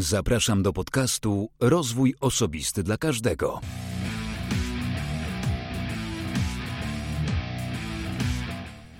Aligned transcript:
Zapraszam 0.00 0.62
do 0.62 0.72
podcastu 0.72 1.50
Rozwój 1.60 2.14
Osobisty 2.20 2.82
dla 2.82 2.96
Każdego. 2.96 3.60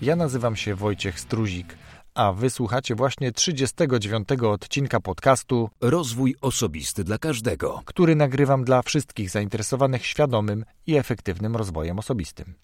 Ja 0.02 0.16
nazywam 0.16 0.56
się 0.56 0.74
Wojciech 0.74 1.20
Struzik, 1.20 1.76
a 2.14 2.32
wysłuchacie 2.32 2.94
właśnie 2.94 3.32
39 3.32 4.28
odcinka 4.42 5.00
podcastu 5.00 5.70
Rozwój 5.80 6.36
Osobisty 6.40 7.04
dla 7.04 7.18
Każdego, 7.18 7.82
który 7.84 8.16
nagrywam 8.16 8.64
dla 8.64 8.82
wszystkich 8.82 9.30
zainteresowanych 9.30 10.06
świadomym 10.06 10.64
i 10.86 10.96
efektywnym 10.96 11.56
rozwojem 11.56 11.98
osobistym. 11.98 12.54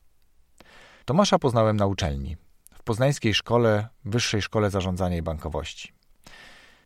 Tomasza 1.04 1.38
poznałem 1.38 1.76
na 1.76 1.86
uczelni, 1.86 2.36
w 2.74 2.82
Poznańskiej 2.82 3.34
Szkole, 3.34 3.88
Wyższej 4.04 4.42
Szkole 4.42 4.70
Zarządzania 4.70 5.16
i 5.16 5.22
Bankowości. 5.22 5.93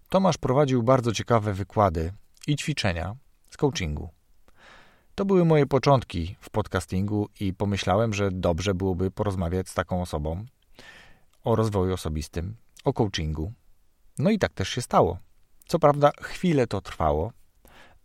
Tomasz 0.08 0.38
prowadził 0.38 0.82
bardzo 0.82 1.12
ciekawe 1.12 1.52
wykłady 1.52 2.12
i 2.46 2.56
ćwiczenia 2.56 3.16
z 3.50 3.56
coachingu. 3.56 4.08
To 5.14 5.24
były 5.24 5.44
moje 5.44 5.66
początki 5.66 6.36
w 6.40 6.50
podcastingu 6.50 7.28
i 7.40 7.54
pomyślałem, 7.54 8.14
że 8.14 8.30
dobrze 8.30 8.74
byłoby 8.74 9.10
porozmawiać 9.10 9.68
z 9.68 9.74
taką 9.74 10.02
osobą 10.02 10.44
o 11.44 11.56
rozwoju 11.56 11.94
osobistym, 11.94 12.56
o 12.84 12.92
coachingu. 12.92 13.52
No 14.18 14.30
i 14.30 14.38
tak 14.38 14.52
też 14.52 14.68
się 14.68 14.82
stało. 14.82 15.18
Co 15.66 15.78
prawda, 15.78 16.10
chwilę 16.20 16.66
to 16.66 16.80
trwało, 16.80 17.32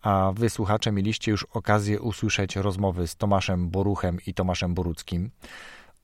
a 0.02 0.32
wy, 0.36 0.50
słuchacze, 0.50 0.92
mieliście 0.92 1.32
już 1.32 1.44
okazję 1.44 2.02
usłyszeć 2.02 2.56
rozmowy 2.56 3.08
z 3.08 3.16
Tomaszem 3.16 3.70
Boruchem 3.70 4.18
i 4.28 4.34
Tomaszem 4.34 4.74
Boruckim 4.74 5.32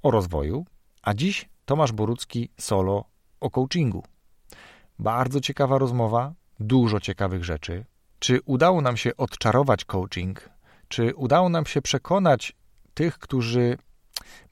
o 0.03 0.11
rozwoju, 0.11 0.65
a 1.01 1.13
dziś 1.13 1.49
Tomasz 1.65 1.91
Borucki 1.91 2.49
solo 2.57 3.05
o 3.39 3.49
coachingu. 3.49 4.03
Bardzo 4.99 5.41
ciekawa 5.41 5.77
rozmowa, 5.77 6.33
dużo 6.59 6.99
ciekawych 6.99 7.43
rzeczy. 7.43 7.85
Czy 8.19 8.41
udało 8.45 8.81
nam 8.81 8.97
się 8.97 9.17
odczarować 9.17 9.85
coaching? 9.85 10.49
Czy 10.87 11.15
udało 11.15 11.49
nam 11.49 11.65
się 11.65 11.81
przekonać 11.81 12.55
tych, 12.93 13.19
którzy 13.19 13.77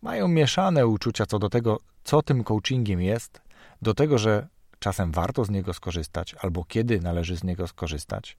mają 0.02 0.28
mieszane 0.28 0.88
uczucia 0.88 1.26
co 1.26 1.40
do 1.40 1.50
tego, 1.50 1.80
co 2.04 2.22
tym 2.22 2.44
coachingiem 2.44 3.02
jest, 3.02 3.42
do 3.82 3.94
tego, 3.94 4.18
że 4.18 4.48
czasem 4.80 5.12
warto 5.12 5.46
z 5.46 5.50
niego 5.50 5.74
skorzystać, 5.74 6.36
albo 6.40 6.64
kiedy 6.64 7.00
należy 7.02 7.38
z 7.38 7.44
niego 7.44 7.68
skorzystać? 7.68 8.38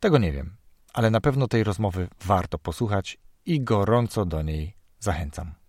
Tego 0.00 0.18
nie 0.18 0.32
wiem, 0.32 0.56
ale 0.92 1.10
na 1.10 1.20
pewno 1.20 1.48
tej 1.48 1.64
rozmowy 1.64 2.08
warto 2.24 2.58
posłuchać 2.58 3.18
i 3.46 3.60
gorąco 3.60 4.24
do 4.24 4.42
niej 4.42 4.76
zachęcam. 5.00 5.63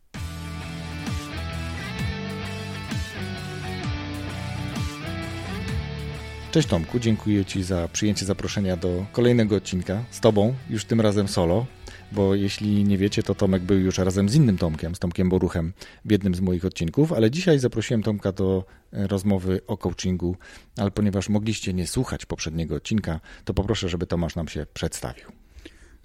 Cześć 6.55 6.67
Tomku, 6.67 6.99
dziękuję 6.99 7.45
Ci 7.45 7.63
za 7.63 7.87
przyjęcie 7.87 8.25
zaproszenia 8.25 8.77
do 8.77 9.05
kolejnego 9.11 9.55
odcinka 9.55 10.03
z 10.11 10.19
Tobą, 10.19 10.53
już 10.69 10.85
tym 10.85 11.01
razem 11.01 11.27
solo, 11.27 11.65
bo 12.11 12.35
jeśli 12.35 12.83
nie 12.83 12.97
wiecie, 12.97 13.23
to 13.23 13.35
Tomek 13.35 13.63
był 13.63 13.79
już 13.79 13.97
razem 13.97 14.29
z 14.29 14.35
innym 14.35 14.57
Tomkiem, 14.57 14.95
z 14.95 14.99
Tomkiem 14.99 15.29
Boruchem 15.29 15.73
w 16.05 16.11
jednym 16.11 16.35
z 16.35 16.41
moich 16.41 16.65
odcinków, 16.65 17.13
ale 17.13 17.31
dzisiaj 17.31 17.59
zaprosiłem 17.59 18.03
Tomka 18.03 18.31
do 18.31 18.65
e, 18.93 19.07
rozmowy 19.07 19.61
o 19.67 19.77
coachingu, 19.77 20.35
ale 20.77 20.91
ponieważ 20.91 21.29
mogliście 21.29 21.73
nie 21.73 21.87
słuchać 21.87 22.25
poprzedniego 22.25 22.75
odcinka, 22.75 23.19
to 23.45 23.53
poproszę, 23.53 23.89
żeby 23.89 24.07
Tomasz 24.07 24.35
nam 24.35 24.47
się 24.47 24.65
przedstawił. 24.73 25.25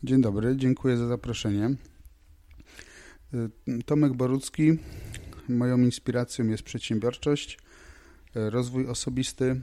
Dzień 0.02 0.20
dobry, 0.22 0.56
dziękuję 0.56 0.96
za 0.96 1.06
zaproszenie. 1.06 1.64
E, 3.34 3.48
Tomek 3.86 4.12
Borucki, 4.12 4.78
moją 5.48 5.78
inspiracją 5.78 6.48
jest 6.48 6.62
przedsiębiorczość, 6.62 7.58
e, 8.36 8.50
rozwój 8.50 8.86
osobisty, 8.86 9.60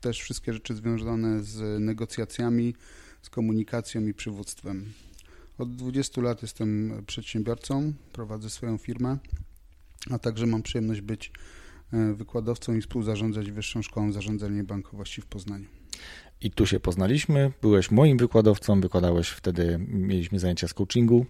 też 0.00 0.20
wszystkie 0.20 0.52
rzeczy 0.52 0.74
związane 0.74 1.42
z 1.42 1.80
negocjacjami, 1.80 2.74
z 3.22 3.30
komunikacją 3.30 4.06
i 4.06 4.14
przywództwem. 4.14 4.92
Od 5.58 5.76
20 5.76 6.20
lat 6.20 6.42
jestem 6.42 7.02
przedsiębiorcą, 7.06 7.92
prowadzę 8.12 8.50
swoją 8.50 8.78
firmę, 8.78 9.18
a 10.10 10.18
także 10.18 10.46
mam 10.46 10.62
przyjemność 10.62 11.00
być 11.00 11.32
e, 11.92 12.14
wykładowcą 12.14 12.74
i 12.74 12.80
współzarządzać 12.80 13.50
Wyższą 13.50 13.82
Szkołą 13.82 14.12
Zarządzania 14.12 14.60
i 14.60 14.64
Bankowości 14.64 15.22
w 15.22 15.26
Poznaniu. 15.26 15.66
I 16.40 16.50
tu 16.50 16.66
się 16.66 16.80
poznaliśmy. 16.80 17.52
Byłeś 17.62 17.90
moim 17.90 18.18
wykładowcą, 18.18 18.80
wykładałeś 18.80 19.28
wtedy, 19.28 19.78
mieliśmy 19.88 20.38
zajęcia 20.38 20.68
z 20.68 20.74
coachingu. 20.74 21.26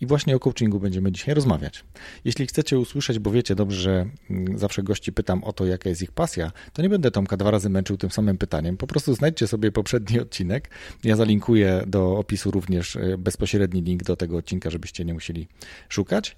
I 0.00 0.06
właśnie 0.06 0.36
o 0.36 0.38
coachingu 0.38 0.80
będziemy 0.80 1.12
dzisiaj 1.12 1.34
rozmawiać. 1.34 1.84
Jeśli 2.24 2.46
chcecie 2.46 2.78
usłyszeć, 2.78 3.18
bo 3.18 3.30
wiecie 3.30 3.54
dobrze, 3.54 3.80
że 3.80 4.06
mm, 4.30 4.58
zawsze 4.58 4.82
gości 4.82 5.12
pytam 5.12 5.44
o 5.44 5.52
to, 5.52 5.66
jaka 5.66 5.88
jest 5.88 6.02
ich 6.02 6.12
pasja, 6.12 6.52
to 6.72 6.82
nie 6.82 6.88
będę 6.88 7.10
Tomka 7.10 7.36
dwa 7.36 7.50
razy 7.50 7.70
męczył 7.70 7.96
tym 7.96 8.10
samym 8.10 8.38
pytaniem. 8.38 8.76
Po 8.76 8.86
prostu 8.86 9.14
znajdźcie 9.14 9.46
sobie 9.46 9.72
poprzedni 9.72 10.20
odcinek. 10.20 10.70
Ja 11.04 11.16
zalinkuję 11.16 11.84
do 11.86 12.18
opisu 12.18 12.50
również 12.50 12.96
e, 12.96 13.18
bezpośredni 13.18 13.82
link 13.82 14.02
do 14.02 14.16
tego 14.16 14.36
odcinka, 14.36 14.70
żebyście 14.70 15.04
nie 15.04 15.14
musieli 15.14 15.48
szukać. 15.88 16.36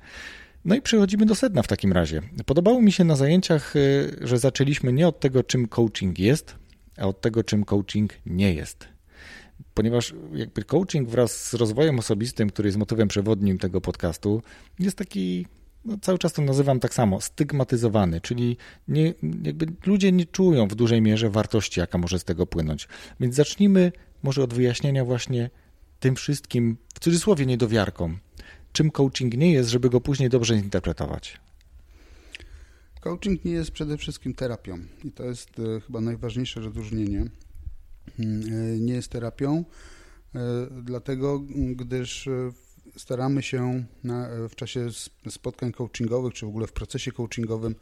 No 0.64 0.74
i 0.74 0.82
przechodzimy 0.82 1.26
do 1.26 1.34
sedna 1.34 1.62
w 1.62 1.68
takim 1.68 1.92
razie. 1.92 2.22
Podobało 2.46 2.82
mi 2.82 2.92
się 2.92 3.04
na 3.04 3.16
zajęciach, 3.16 3.76
e, 3.76 3.80
że 4.26 4.38
zaczęliśmy 4.38 4.92
nie 4.92 5.08
od 5.08 5.20
tego, 5.20 5.42
czym 5.42 5.68
coaching 5.68 6.18
jest, 6.18 6.54
a 6.96 7.06
od 7.06 7.20
tego, 7.20 7.44
czym 7.44 7.64
coaching 7.64 8.12
nie 8.26 8.54
jest 8.54 8.99
ponieważ 9.74 10.14
jakby 10.32 10.64
coaching 10.64 11.08
wraz 11.08 11.48
z 11.48 11.54
rozwojem 11.54 11.98
osobistym, 11.98 12.50
który 12.50 12.68
jest 12.68 12.78
motywem 12.78 13.08
przewodnim 13.08 13.58
tego 13.58 13.80
podcastu, 13.80 14.42
jest 14.78 14.96
taki 14.96 15.46
no, 15.84 15.98
cały 16.02 16.18
czas 16.18 16.32
to 16.32 16.42
nazywam 16.42 16.80
tak 16.80 16.94
samo, 16.94 17.20
stygmatyzowany, 17.20 18.20
czyli 18.20 18.56
nie, 18.88 19.14
jakby 19.42 19.66
ludzie 19.86 20.12
nie 20.12 20.26
czują 20.26 20.68
w 20.68 20.74
dużej 20.74 21.02
mierze 21.02 21.30
wartości, 21.30 21.80
jaka 21.80 21.98
może 21.98 22.18
z 22.18 22.24
tego 22.24 22.46
płynąć. 22.46 22.88
Więc 23.20 23.34
zacznijmy 23.34 23.92
może 24.22 24.42
od 24.42 24.54
wyjaśnienia 24.54 25.04
właśnie 25.04 25.50
tym 26.00 26.16
wszystkim, 26.16 26.76
w 26.94 27.00
cudzysłowie 27.00 27.46
niedowiarkom, 27.46 28.18
czym 28.72 28.90
coaching 28.90 29.36
nie 29.36 29.52
jest, 29.52 29.70
żeby 29.70 29.90
go 29.90 30.00
później 30.00 30.28
dobrze 30.28 30.56
interpretować. 30.56 31.40
Coaching 33.00 33.44
nie 33.44 33.52
jest 33.52 33.70
przede 33.70 33.98
wszystkim 33.98 34.34
terapią 34.34 34.78
i 35.04 35.12
to 35.12 35.24
jest 35.24 35.58
e, 35.58 35.80
chyba 35.80 36.00
najważniejsze 36.00 36.60
rozróżnienie. 36.60 37.26
Hmm, 38.16 38.42
e, 38.42 38.78
nie 38.78 38.92
jest 38.94 39.08
terapią, 39.08 39.64
e, 40.34 40.40
dlatego 40.82 41.40
gdyż 41.74 42.26
e, 42.26 42.52
staramy 42.96 43.42
się 43.42 43.84
w 44.48 44.54
czasie 44.56 44.88
spotkań 45.28 45.72
coachingowych, 45.72 46.34
czy 46.34 46.46
w 46.46 46.48
ogóle 46.48 46.66
w 46.66 46.72
procesie 46.72 47.12
coachingowym 47.12 47.74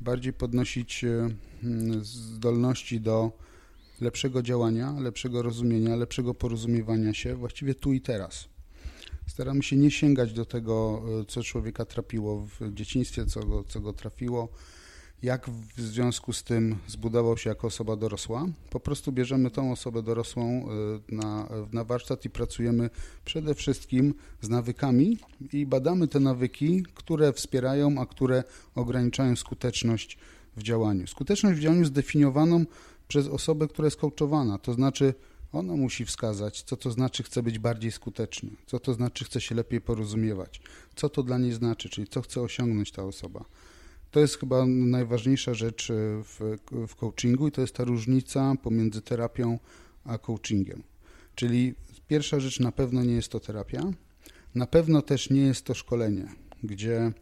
bardziej 0.00 0.32
podnosić 0.32 1.04
hmm, 1.62 2.04
zdolności 2.04 3.00
do 3.00 3.32
lepszego 4.00 4.42
działania, 4.42 4.94
lepszego 5.00 5.42
rozumienia, 5.42 5.96
lepszego 5.96 6.34
porozumiewania 6.34 7.14
się 7.14 7.34
właściwie 7.34 7.74
tu 7.74 7.92
i 7.92 8.00
teraz. 8.00 8.48
Staramy 9.26 9.62
się 9.62 9.76
nie 9.76 9.90
sięgać 9.90 10.32
do 10.32 10.44
tego, 10.44 11.02
co 11.28 11.42
człowieka 11.42 11.84
trapiło 11.84 12.46
w 12.46 12.74
dzieciństwie, 12.74 13.26
co 13.26 13.40
go, 13.40 13.64
co 13.64 13.80
go 13.80 13.92
trafiło, 13.92 14.48
jak 15.22 15.50
w 15.76 15.80
związku 15.80 16.32
z 16.32 16.42
tym 16.42 16.76
zbudował 16.86 17.38
się 17.38 17.50
jako 17.50 17.66
osoba 17.66 17.96
dorosła. 17.96 18.46
Po 18.70 18.80
prostu 18.80 19.12
bierzemy 19.12 19.50
tą 19.50 19.72
osobę 19.72 20.02
dorosłą 20.02 20.68
y, 21.10 21.14
na, 21.14 21.48
na 21.72 21.84
warsztat 21.84 22.24
i 22.24 22.30
pracujemy 22.30 22.90
przede 23.24 23.54
wszystkim 23.54 24.14
z 24.40 24.48
nawykami 24.48 25.18
i 25.52 25.66
badamy 25.66 26.08
te 26.08 26.20
nawyki, 26.20 26.82
które 26.94 27.32
wspierają, 27.32 27.98
a 27.98 28.06
które 28.06 28.44
ograniczają 28.74 29.36
skuteczność 29.36 30.18
w 30.56 30.62
działaniu. 30.62 31.06
Skuteczność 31.06 31.58
w 31.58 31.62
działaniu 31.62 31.84
zdefiniowaną 31.84 32.64
przez 33.08 33.28
osobę, 33.28 33.68
która 33.68 33.86
jest 33.86 33.96
coachowana, 33.96 34.58
to 34.58 34.72
znaczy 34.72 35.14
ona 35.52 35.76
musi 35.76 36.04
wskazać, 36.04 36.62
co 36.62 36.76
to 36.76 36.90
znaczy 36.90 37.22
chce 37.22 37.42
być 37.42 37.58
bardziej 37.58 37.92
skuteczny, 37.92 38.50
co 38.66 38.80
to 38.80 38.94
znaczy 38.94 39.24
chce 39.24 39.40
się 39.40 39.54
lepiej 39.54 39.80
porozumiewać, 39.80 40.60
co 40.96 41.08
to 41.08 41.22
dla 41.22 41.38
niej 41.38 41.52
znaczy, 41.52 41.88
czyli 41.88 42.06
co 42.06 42.22
chce 42.22 42.40
osiągnąć 42.40 42.92
ta 42.92 43.04
osoba. 43.04 43.44
To 44.10 44.20
jest 44.20 44.38
chyba 44.38 44.66
najważniejsza 44.66 45.54
rzecz 45.54 45.90
e, 45.90 45.94
w, 46.22 46.58
w 46.88 46.94
coachingu 46.94 47.48
i 47.48 47.52
to 47.52 47.60
jest 47.60 47.74
ta 47.74 47.84
różnica 47.84 48.54
pomiędzy 48.62 49.02
terapią 49.02 49.58
a 50.04 50.18
coachingiem. 50.18 50.82
Czyli 51.34 51.74
pierwsza 52.08 52.40
rzecz 52.40 52.60
na 52.60 52.72
pewno 52.72 53.04
nie 53.04 53.14
jest 53.14 53.28
to 53.28 53.40
terapia, 53.40 53.82
na 54.54 54.66
pewno 54.66 55.02
też 55.02 55.30
nie 55.30 55.40
jest 55.40 55.64
to 55.64 55.74
szkolenie, 55.74 56.28
gdzie 56.62 57.12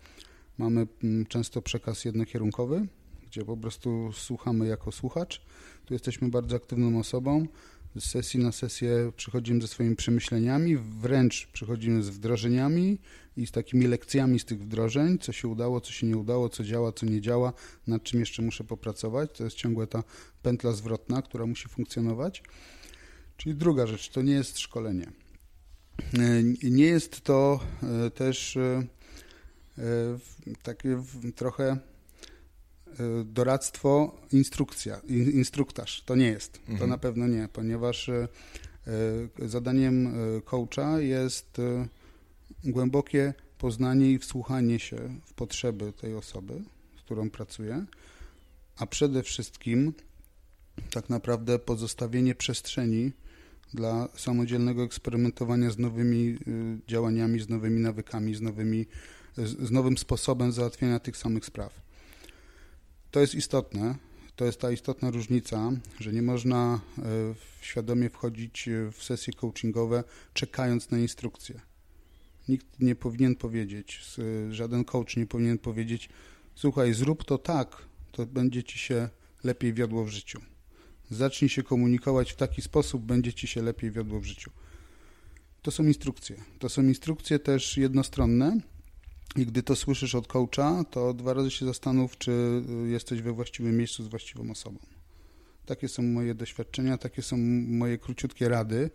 mamy 0.58 0.86
mm, 1.04 1.26
często 1.26 1.62
przekaz 1.62 2.04
jednokierunkowy, 2.04 2.86
gdzie 3.26 3.44
po 3.44 3.56
prostu 3.56 4.12
słuchamy 4.12 4.66
jako 4.66 4.92
słuchacz. 4.92 5.42
Tu 5.84 5.94
jesteśmy 5.94 6.28
bardzo 6.28 6.56
aktywną 6.56 6.98
osobą, 6.98 7.46
z 7.96 8.04
sesji 8.04 8.40
na 8.40 8.52
sesję 8.52 9.12
przychodzimy 9.16 9.60
ze 9.60 9.68
swoimi 9.68 9.96
przemyśleniami, 9.96 10.76
wręcz 10.76 11.46
przychodzimy 11.52 12.02
z 12.02 12.08
wdrożeniami 12.08 12.98
i 13.36 13.46
z 13.46 13.50
takimi 13.50 13.86
lekcjami 13.86 14.38
z 14.38 14.44
tych 14.44 14.62
wdrożeń, 14.62 15.18
co 15.18 15.32
się 15.32 15.48
udało, 15.48 15.80
co 15.80 15.92
się 15.92 16.06
nie 16.06 16.16
udało, 16.16 16.48
co 16.48 16.64
działa, 16.64 16.92
co 16.92 17.06
nie 17.06 17.20
działa, 17.20 17.52
nad 17.86 18.02
czym 18.02 18.20
jeszcze 18.20 18.42
muszę 18.42 18.64
popracować. 18.64 19.30
To 19.32 19.44
jest 19.44 19.56
ciągle 19.56 19.86
ta 19.86 20.02
pętla 20.42 20.72
zwrotna, 20.72 21.22
która 21.22 21.46
musi 21.46 21.68
funkcjonować. 21.68 22.42
Czyli 23.36 23.54
druga 23.54 23.86
rzecz, 23.86 24.08
to 24.08 24.22
nie 24.22 24.32
jest 24.32 24.58
szkolenie. 24.58 25.12
E, 26.18 26.70
nie 26.70 26.84
jest 26.84 27.20
to 27.20 27.60
e, 28.06 28.10
też 28.10 28.56
e, 28.56 28.88
takie 30.62 31.02
trochę 31.36 31.76
doradztwo, 33.24 34.20
instrukcja, 34.32 35.00
instruktaż. 35.32 36.02
To 36.02 36.16
nie 36.16 36.26
jest. 36.26 36.52
To 36.52 36.72
Mhm. 36.72 36.90
na 36.90 36.98
pewno 36.98 37.26
nie, 37.26 37.48
ponieważ 37.52 38.08
e, 38.08 38.28
e, 39.42 39.48
zadaniem 39.48 40.14
coacha 40.44 41.00
jest 41.00 41.56
głębokie 42.64 43.34
poznanie 43.58 44.12
i 44.12 44.18
wsłuchanie 44.18 44.78
się 44.78 44.96
w 45.24 45.34
potrzeby 45.34 45.92
tej 45.92 46.14
osoby, 46.14 46.62
z 46.98 47.02
którą 47.02 47.30
pracuje, 47.30 47.84
a 48.76 48.86
przede 48.86 49.22
wszystkim 49.22 49.92
tak 50.90 51.10
naprawdę 51.10 51.58
pozostawienie 51.58 52.34
przestrzeni 52.34 53.12
dla 53.74 54.08
samodzielnego 54.16 54.82
eksperymentowania 54.82 55.70
z 55.70 55.78
nowymi 55.78 56.38
y, 56.48 56.78
działaniami, 56.88 57.40
z 57.40 57.48
nowymi 57.48 57.80
nawykami, 57.80 58.34
z, 58.34 58.40
nowymi, 58.40 58.86
z 59.36 59.70
nowym 59.70 59.98
sposobem 59.98 60.52
załatwiania 60.52 60.98
tych 61.00 61.16
samych 61.16 61.44
spraw. 61.44 61.87
To 63.10 63.20
jest 63.20 63.34
istotne. 63.34 63.94
To 64.36 64.44
jest 64.44 64.60
ta 64.60 64.70
istotna 64.72 65.10
różnica, 65.10 65.72
że 66.00 66.12
nie 66.12 66.22
można 66.22 66.80
y, 66.98 67.02
świadomie 67.60 68.10
wchodzić 68.10 68.68
y, 68.68 68.90
w 68.92 69.04
sesje 69.04 69.32
coachingowe 69.32 70.04
czekając 70.34 70.90
na 70.90 70.98
instrukcje. 70.98 71.60
Nikt 72.48 72.80
nie 72.80 72.94
powinien 72.94 73.36
powiedzieć, 73.36 74.00
s- 74.02 74.20
żaden 74.54 74.84
coach 74.84 75.16
nie 75.16 75.26
powinien 75.26 75.58
powiedzieć: 75.58 76.08
Słuchaj, 76.54 76.94
zrób 76.94 77.24
to 77.24 77.38
tak, 77.38 77.76
to 78.12 78.26
będzie 78.26 78.62
ci 78.62 78.78
się 78.78 79.08
lepiej 79.44 79.74
wiodło 79.74 80.04
w 80.04 80.08
życiu. 80.08 80.40
Zacznij 81.10 81.48
się 81.48 81.62
komunikować 81.62 82.32
w 82.32 82.36
taki 82.36 82.62
sposób, 82.62 83.02
będzie 83.02 83.32
ci 83.32 83.46
się 83.46 83.62
lepiej 83.62 83.90
wiodło 83.90 84.20
w 84.20 84.24
życiu. 84.24 84.50
To 85.62 85.70
są 85.70 85.84
instrukcje. 85.84 86.36
To 86.58 86.68
są 86.68 86.82
instrukcje 86.82 87.38
też 87.38 87.76
jednostronne. 87.76 88.60
I 89.36 89.46
gdy 89.46 89.62
to 89.62 89.76
słyszysz 89.76 90.14
od 90.14 90.26
coacha, 90.26 90.84
to 90.90 91.14
dwa 91.14 91.34
razy 91.34 91.50
się 91.50 91.66
zastanów, 91.66 92.18
czy 92.18 92.30
y, 92.86 92.88
jesteś 92.88 93.22
we 93.22 93.32
właściwym 93.32 93.76
miejscu 93.76 94.04
z 94.04 94.08
właściwą 94.08 94.50
osobą. 94.50 94.78
Takie 95.66 95.88
są 95.88 96.02
moje 96.02 96.34
doświadczenia, 96.34 96.98
takie 96.98 97.22
są 97.22 97.36
moje 97.68 97.98
króciutkie 97.98 98.48
rady 98.48 98.90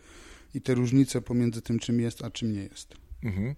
i 0.53 0.61
te 0.61 0.73
różnice 0.73 1.21
pomiędzy 1.21 1.61
tym, 1.61 1.79
czym 1.79 1.99
jest, 1.99 2.23
a 2.23 2.31
czym 2.31 2.53
nie 2.53 2.63
jest. 2.63 2.93
Mhm. 3.23 3.55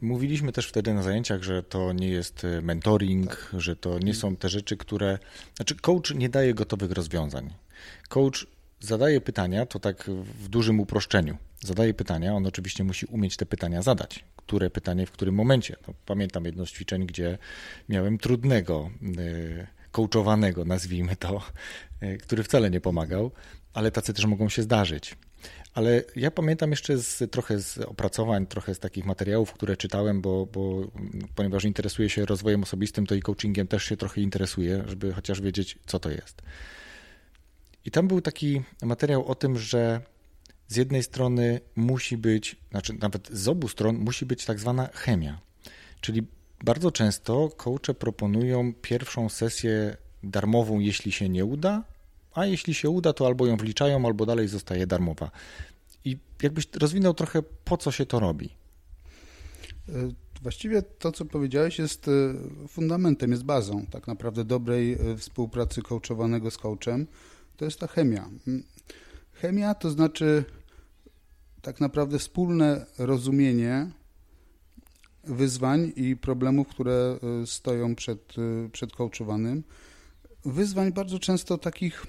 Mówiliśmy 0.00 0.52
też 0.52 0.66
wtedy 0.68 0.94
na 0.94 1.02
zajęciach, 1.02 1.42
że 1.42 1.62
to 1.62 1.92
nie 1.92 2.08
jest 2.08 2.44
e, 2.44 2.62
mentoring, 2.62 3.50
że 3.52 3.76
to 3.76 3.98
nie 3.98 4.14
są 4.14 4.36
te 4.36 4.48
rzeczy, 4.48 4.76
które. 4.76 5.18
Znaczy, 5.56 5.76
coach 5.76 6.14
nie 6.14 6.28
daje 6.28 6.54
gotowych 6.54 6.90
rozwiązań. 6.90 7.54
Coach 8.08 8.46
zadaje 8.80 9.20
pytania, 9.20 9.66
to 9.66 9.78
tak 9.78 10.10
w 10.42 10.48
dużym 10.48 10.80
uproszczeniu. 10.80 11.36
Zadaje 11.64 11.94
pytania, 11.94 12.34
on 12.34 12.46
oczywiście 12.46 12.84
musi 12.84 13.06
umieć 13.06 13.36
te 13.36 13.46
pytania 13.46 13.82
zadać. 13.82 14.24
Które 14.36 14.70
pytanie 14.70 15.06
w 15.06 15.10
którym 15.10 15.34
momencie? 15.34 15.76
No, 15.88 15.94
pamiętam 16.06 16.44
jedno 16.44 16.66
z 16.66 16.70
ćwiczeń, 16.70 17.06
gdzie 17.06 17.38
miałem 17.88 18.18
trudnego, 18.18 18.90
e, 19.18 19.66
coachowanego, 19.92 20.64
nazwijmy 20.64 21.16
to, 21.16 21.42
e, 22.00 22.16
który 22.16 22.42
wcale 22.42 22.70
nie 22.70 22.80
pomagał, 22.80 23.30
ale 23.74 23.90
tacy 23.90 24.14
też 24.14 24.24
mogą 24.24 24.48
się 24.48 24.62
zdarzyć. 24.62 25.16
Ale 25.74 26.02
ja 26.16 26.30
pamiętam 26.30 26.70
jeszcze 26.70 26.98
z, 26.98 27.30
trochę 27.30 27.60
z 27.60 27.78
opracowań, 27.78 28.46
trochę 28.46 28.74
z 28.74 28.78
takich 28.78 29.04
materiałów, 29.04 29.52
które 29.52 29.76
czytałem, 29.76 30.20
bo, 30.20 30.46
bo 30.46 30.90
ponieważ 31.34 31.64
interesuję 31.64 32.08
się 32.08 32.26
rozwojem 32.26 32.62
osobistym, 32.62 33.06
to 33.06 33.14
i 33.14 33.22
coachingiem 33.22 33.66
też 33.66 33.84
się 33.84 33.96
trochę 33.96 34.20
interesuję, 34.20 34.84
żeby 34.86 35.12
chociaż 35.12 35.40
wiedzieć, 35.40 35.78
co 35.86 35.98
to 35.98 36.10
jest. 36.10 36.42
I 37.84 37.90
tam 37.90 38.08
był 38.08 38.20
taki 38.20 38.62
materiał 38.82 39.26
o 39.26 39.34
tym, 39.34 39.58
że 39.58 40.00
z 40.70 40.76
jednej 40.76 41.02
strony 41.02 41.60
musi 41.76 42.16
być, 42.16 42.56
znaczy 42.70 42.92
nawet 43.00 43.28
z 43.32 43.48
obu 43.48 43.68
stron 43.68 43.96
musi 43.96 44.26
być 44.26 44.44
tak 44.44 44.60
zwana 44.60 44.88
chemia. 44.94 45.40
Czyli 46.00 46.22
bardzo 46.64 46.90
często 46.92 47.48
coache 47.56 47.94
proponują 47.94 48.74
pierwszą 48.82 49.28
sesję 49.28 49.96
darmową, 50.22 50.78
jeśli 50.78 51.12
się 51.12 51.28
nie 51.28 51.44
uda, 51.44 51.84
a 52.34 52.46
jeśli 52.46 52.74
się 52.74 52.90
uda, 52.90 53.12
to 53.12 53.26
albo 53.26 53.46
ją 53.46 53.56
wliczają, 53.56 54.06
albo 54.06 54.26
dalej 54.26 54.48
zostaje 54.48 54.86
darmowa. 54.86 55.30
I 56.04 56.18
jakbyś 56.42 56.68
rozwinął 56.80 57.14
trochę, 57.14 57.42
po 57.64 57.76
co 57.76 57.90
się 57.90 58.06
to 58.06 58.20
robi? 58.20 58.50
Y, 59.88 59.92
Właściwie 60.42 60.82
to, 60.82 61.12
co 61.12 61.24
powiedziałeś, 61.24 61.78
jest 61.78 62.08
y, 62.08 62.34
fundamentem, 62.68 63.30
jest 63.30 63.44
bazą 63.44 63.86
tak 63.86 64.06
naprawdę 64.06 64.44
dobrej 64.44 65.10
y, 65.12 65.16
współpracy 65.16 65.82
coachowanego 65.82 66.50
z 66.50 66.58
coachem. 66.58 67.06
To 67.56 67.64
jest 67.64 67.78
ta 67.78 67.86
chemia. 67.86 68.28
Mm, 68.48 68.62
Chemia 69.40 69.74
to 69.74 69.90
znaczy 69.90 70.44
tak 71.62 71.80
naprawdę 71.80 72.18
wspólne 72.18 72.86
rozumienie 72.98 73.90
wyzwań 75.24 75.92
i 75.96 76.16
problemów, 76.16 76.68
które 76.68 77.18
y, 77.42 77.46
stoją 77.46 77.94
przed, 77.94 78.38
y, 78.38 78.70
przed 78.72 78.92
coachowanym. 78.92 79.62
Wyzwań 80.44 80.92
bardzo 80.92 81.18
często 81.18 81.58
takich 81.58 82.06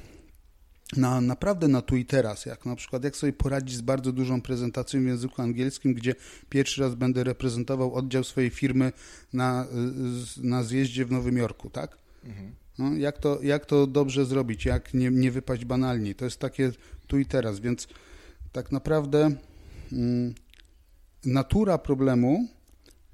na, 0.98 1.22
naprawdę 1.22 1.68
na 1.68 1.82
tu 1.82 1.98
i 1.98 2.06
teraz, 2.06 2.46
jak 2.46 2.66
na 2.66 2.76
przykład 2.76 3.04
jak 3.04 3.16
sobie 3.16 3.34
poradzić 3.34 3.78
z 3.78 3.82
bardzo 3.82 4.12
dużą 4.12 4.42
prezentacją 4.42 5.02
w 5.02 5.06
języku 5.06 5.42
angielskim, 5.42 5.94
gdzie 5.94 6.16
pierwszy 6.50 6.82
raz 6.82 6.96
będę 6.96 7.24
reprezentował 7.24 7.94
oddział 7.94 8.24
swojej 8.24 8.50
firmy 8.50 8.92
na, 9.34 9.66
y, 10.38 10.48
na 10.48 10.64
zjeździe 10.64 11.06
w 11.06 11.12
Nowym 11.12 11.38
Jorku, 11.38 11.70
tak? 11.70 11.98
No, 12.78 12.94
jak, 12.94 13.18
to, 13.18 13.40
jak 13.42 13.66
to 13.66 13.88
dobrze 13.88 14.26
zrobić, 14.26 14.66
jak 14.66 14.94
nie, 14.94 15.10
nie 15.10 15.32
wypaść 15.32 15.66
banalnie. 15.66 16.16
To 16.16 16.26
jest 16.26 16.40
takie 16.40 16.72
tu 17.08 17.20
i 17.20 17.26
teraz, 17.26 17.60
więc 17.60 17.88
tak 18.52 18.72
naprawdę 18.72 19.32
mm, 19.92 20.34
natura 21.26 21.78
problemu 21.78 22.48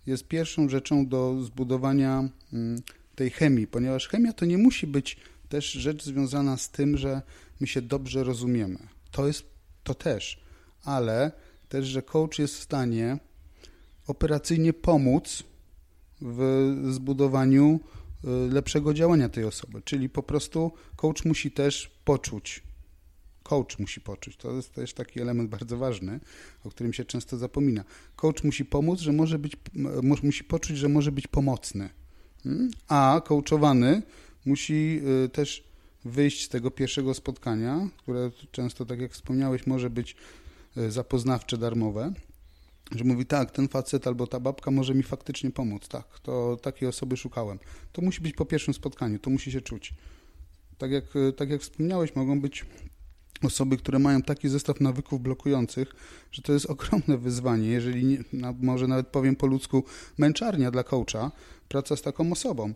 jest 0.05 0.27
pierwszą 0.27 0.69
rzeczą 0.69 1.07
do 1.07 1.43
zbudowania 1.43 2.29
mm, 2.53 2.81
tej 3.15 3.29
chemii, 3.29 3.67
ponieważ 3.67 4.07
chemia 4.07 4.33
to 4.33 4.45
nie 4.45 4.57
musi 4.57 4.87
być 4.87 5.17
też 5.49 5.71
rzecz 5.71 6.03
związana 6.03 6.57
z 6.57 6.69
tym, 6.69 6.97
że 6.97 7.21
my 7.59 7.67
się 7.67 7.81
dobrze 7.81 8.23
rozumiemy. 8.23 8.79
To 9.11 9.27
jest 9.27 9.45
to 9.83 9.95
też, 9.95 10.41
ale 10.83 11.31
też, 11.69 11.85
że 11.85 12.01
coach 12.01 12.39
jest 12.39 12.57
w 12.57 12.63
stanie 12.63 13.17
operacyjnie 14.07 14.73
pomóc 14.73 15.43
w 16.21 16.73
zbudowaniu 16.89 17.79
y, 18.23 18.53
lepszego 18.53 18.93
działania 18.93 19.29
tej 19.29 19.43
osoby. 19.43 19.81
Czyli 19.81 20.09
po 20.09 20.23
prostu 20.23 20.71
coach 20.95 21.25
musi 21.25 21.51
też 21.51 21.91
poczuć. 22.05 22.66
Coach 23.47 23.79
musi 23.79 24.01
poczuć. 24.01 24.37
To 24.37 24.51
jest 24.51 24.73
też 24.73 24.93
taki 24.93 25.21
element 25.21 25.49
bardzo 25.49 25.77
ważny, 25.77 26.19
o 26.63 26.69
którym 26.69 26.93
się 26.93 27.05
często 27.05 27.37
zapomina. 27.37 27.83
Coach 28.15 28.43
musi 28.43 28.65
pomóc, 28.65 28.99
że 28.99 29.11
może 29.11 29.39
być, 29.39 29.57
musi 30.23 30.43
poczuć, 30.43 30.77
że 30.77 30.89
może 30.89 31.11
być 31.11 31.27
pomocny. 31.27 31.89
Mm? 32.45 32.71
A 32.87 33.21
coachowany 33.25 34.01
musi 34.45 35.01
y, 35.25 35.29
też 35.29 35.63
wyjść 36.05 36.45
z 36.45 36.49
tego 36.49 36.71
pierwszego 36.71 37.13
spotkania, 37.13 37.89
które 37.97 38.31
często, 38.51 38.85
tak 38.85 38.99
jak 39.01 39.11
wspomniałeś, 39.11 39.67
może 39.67 39.89
być 39.89 40.15
y, 40.77 40.91
zapoznawcze, 40.91 41.57
darmowe, 41.57 42.13
że 42.91 43.03
mówi 43.03 43.25
tak, 43.25 43.51
ten 43.51 43.67
facet 43.67 44.07
albo 44.07 44.27
ta 44.27 44.39
babka 44.39 44.71
może 44.71 44.95
mi 44.95 45.03
faktycznie 45.03 45.51
pomóc, 45.51 45.87
tak, 45.87 46.19
to 46.19 46.57
takiej 46.61 46.89
osoby 46.89 47.17
szukałem. 47.17 47.59
To 47.91 48.01
musi 48.01 48.21
być 48.21 48.33
po 48.33 48.45
pierwszym 48.45 48.73
spotkaniu, 48.73 49.19
to 49.19 49.29
musi 49.29 49.51
się 49.51 49.61
czuć. 49.61 49.93
Tak 50.77 50.91
jak, 50.91 51.15
y, 51.15 51.33
tak 51.33 51.49
jak 51.49 51.61
wspomniałeś, 51.61 52.15
mogą 52.15 52.41
być 52.41 52.65
osoby, 53.43 53.77
które 53.77 53.99
mają 53.99 54.21
taki 54.21 54.49
zestaw 54.49 54.81
nawyków 54.81 55.21
blokujących, 55.21 55.95
że 56.31 56.41
to 56.41 56.53
jest 56.53 56.65
ogromne 56.75 57.17
wyzwanie, 57.17 57.67
jeżeli 57.67 58.05
nie, 58.05 58.17
może 58.61 58.87
nawet 58.87 59.07
powiem 59.07 59.35
po 59.35 59.47
ludzku, 59.47 59.83
męczarnia 60.17 60.71
dla 60.71 60.83
coacha, 60.83 61.31
praca 61.67 61.95
z 61.95 62.01
taką 62.01 62.31
osobą. 62.31 62.73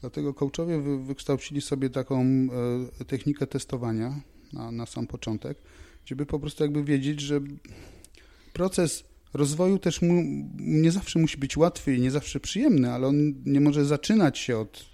Dlatego 0.00 0.34
coachowie 0.34 0.78
wy, 0.78 1.04
wykształcili 1.04 1.60
sobie 1.60 1.90
taką 1.90 2.22
e, 3.00 3.04
technikę 3.04 3.46
testowania 3.46 4.20
na, 4.52 4.70
na 4.70 4.86
sam 4.86 5.06
początek, 5.06 5.58
żeby 6.04 6.26
po 6.26 6.38
prostu 6.40 6.64
jakby 6.64 6.84
wiedzieć, 6.84 7.20
że 7.20 7.40
proces 8.52 9.04
rozwoju 9.34 9.78
też 9.78 10.02
mu, 10.02 10.22
nie 10.58 10.92
zawsze 10.92 11.18
musi 11.18 11.38
być 11.38 11.56
łatwy 11.56 11.94
i 11.94 12.00
nie 12.00 12.10
zawsze 12.10 12.40
przyjemny, 12.40 12.92
ale 12.92 13.06
on 13.06 13.34
nie 13.46 13.60
może 13.60 13.84
zaczynać 13.84 14.38
się 14.38 14.58
od 14.58 14.86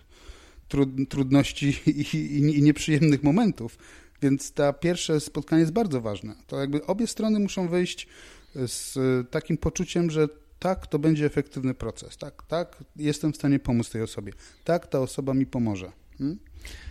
trud, 0.68 0.88
trudności 1.08 1.66
i, 1.86 2.16
i, 2.16 2.58
i 2.58 2.62
nieprzyjemnych 2.62 3.22
momentów. 3.22 3.78
Więc 4.22 4.52
to 4.52 4.72
pierwsze 4.72 5.20
spotkanie 5.20 5.60
jest 5.60 5.72
bardzo 5.72 6.00
ważne. 6.00 6.34
To 6.46 6.60
jakby 6.60 6.86
obie 6.86 7.06
strony 7.06 7.38
muszą 7.38 7.68
wyjść 7.68 8.08
z 8.54 8.98
takim 9.30 9.56
poczuciem, 9.56 10.10
że 10.10 10.28
tak, 10.58 10.86
to 10.86 10.98
będzie 10.98 11.26
efektywny 11.26 11.74
proces. 11.74 12.16
Tak, 12.16 12.42
tak, 12.42 12.84
jestem 12.96 13.32
w 13.32 13.36
stanie 13.36 13.58
pomóc 13.58 13.90
tej 13.90 14.02
osobie. 14.02 14.32
Tak, 14.64 14.86
ta 14.86 15.00
osoba 15.00 15.34
mi 15.34 15.46
pomoże. 15.46 15.92
Hmm? 16.18 16.38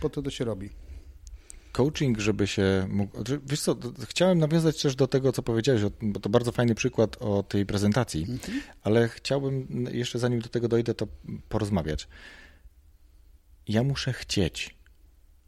Po 0.00 0.10
to 0.10 0.22
to 0.22 0.30
się 0.30 0.44
robi. 0.44 0.70
Coaching, 1.72 2.18
żeby 2.18 2.46
się 2.46 2.86
mógł. 2.90 3.18
Wiesz 3.46 3.60
co, 3.60 3.76
chciałem 4.04 4.38
nawiązać 4.38 4.82
też 4.82 4.96
do 4.96 5.06
tego, 5.06 5.32
co 5.32 5.42
powiedziałeś, 5.42 5.82
bo 6.02 6.20
to 6.20 6.28
bardzo 6.28 6.52
fajny 6.52 6.74
przykład 6.74 7.16
o 7.20 7.42
tej 7.42 7.66
prezentacji, 7.66 8.26
Mhm. 8.28 8.60
ale 8.82 9.08
chciałbym 9.08 9.86
jeszcze 9.92 10.18
zanim 10.18 10.40
do 10.40 10.48
tego 10.48 10.68
dojdę, 10.68 10.94
to 10.94 11.08
porozmawiać. 11.48 12.08
Ja 13.68 13.82
muszę 13.82 14.12
chcieć, 14.12 14.74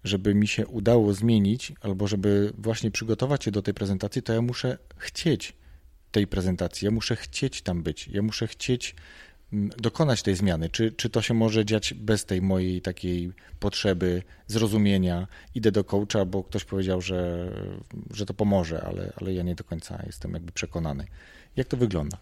żeby 0.05 0.35
mi 0.35 0.49
się 0.49 0.67
udało 0.67 1.15
zmienić, 1.15 1.73
albo 1.81 2.09
żeby 2.09 2.53
właśnie 2.59 2.91
przygotować 2.91 3.45
się 3.45 3.51
do 3.51 3.63
tej 3.63 3.75
prezentacji, 3.75 4.23
to 4.23 4.33
ja 4.33 4.43
muszę 4.43 4.79
chcieć 4.97 5.53
tej 6.13 6.27
prezentacji, 6.27 6.85
ja 6.85 6.91
muszę 6.91 7.17
chcieć 7.17 7.63
tam 7.63 7.83
być, 7.83 8.09
ja 8.09 8.23
muszę 8.23 8.47
chcieć 8.47 8.95
dokonać 9.79 10.23
tej 10.23 10.37
zmiany? 10.37 10.69
Czy, 10.69 10.93
czy 10.93 11.11
to 11.11 11.23
się 11.23 11.35
może 11.35 11.65
dziać 11.65 11.95
bez 11.95 12.25
tej 12.25 12.43
mojej 12.43 12.83
takiej 12.83 13.33
potrzeby 13.61 14.23
zrozumienia? 14.47 15.27
Idę 15.55 15.73
do 15.73 15.85
coacha, 15.85 16.25
bo 16.25 16.45
ktoś 16.45 16.65
powiedział, 16.65 17.01
że, 17.01 17.51
że 18.11 18.27
to 18.27 18.35
pomoże, 18.35 18.83
ale, 18.83 19.13
ale 19.17 19.35
ja 19.35 19.43
nie 19.43 19.55
do 19.55 19.65
końca 19.65 20.03
jestem 20.07 20.33
jakby 20.33 20.53
przekonany. 20.53 21.07
Jak 21.57 21.69
to 21.69 21.77
wygląda? 21.77 22.19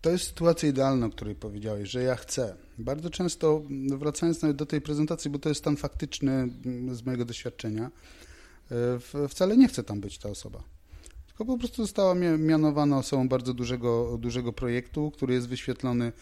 To 0.00 0.10
jest 0.10 0.24
sytuacja 0.24 0.68
idealna, 0.68 1.06
o 1.06 1.10
której 1.10 1.34
powiedziałeś, 1.34 1.90
że 1.90 2.02
ja 2.02 2.16
chcę. 2.16 2.56
Bardzo 2.78 3.10
często, 3.10 3.62
wracając 3.98 4.42
nawet 4.42 4.56
do 4.56 4.66
tej 4.66 4.80
prezentacji, 4.80 5.30
bo 5.30 5.38
to 5.38 5.48
jest 5.48 5.60
stan 5.60 5.76
faktyczny 5.76 6.32
mm, 6.32 6.94
z 6.94 7.02
mojego 7.02 7.24
doświadczenia, 7.24 7.90
wcale 9.28 9.56
nie 9.56 9.68
chce 9.68 9.84
tam 9.84 10.00
być 10.00 10.18
ta 10.18 10.28
osoba 10.28 10.62
tylko 11.40 11.52
po 11.52 11.58
prostu 11.58 11.82
została 11.82 12.14
mianowana 12.38 12.98
osobą 12.98 13.28
bardzo 13.28 13.54
dużego, 13.54 14.18
dużego 14.18 14.52
projektu, 14.52 15.10
który 15.10 15.34
jest 15.34 15.48
wyświetlony 15.48 16.12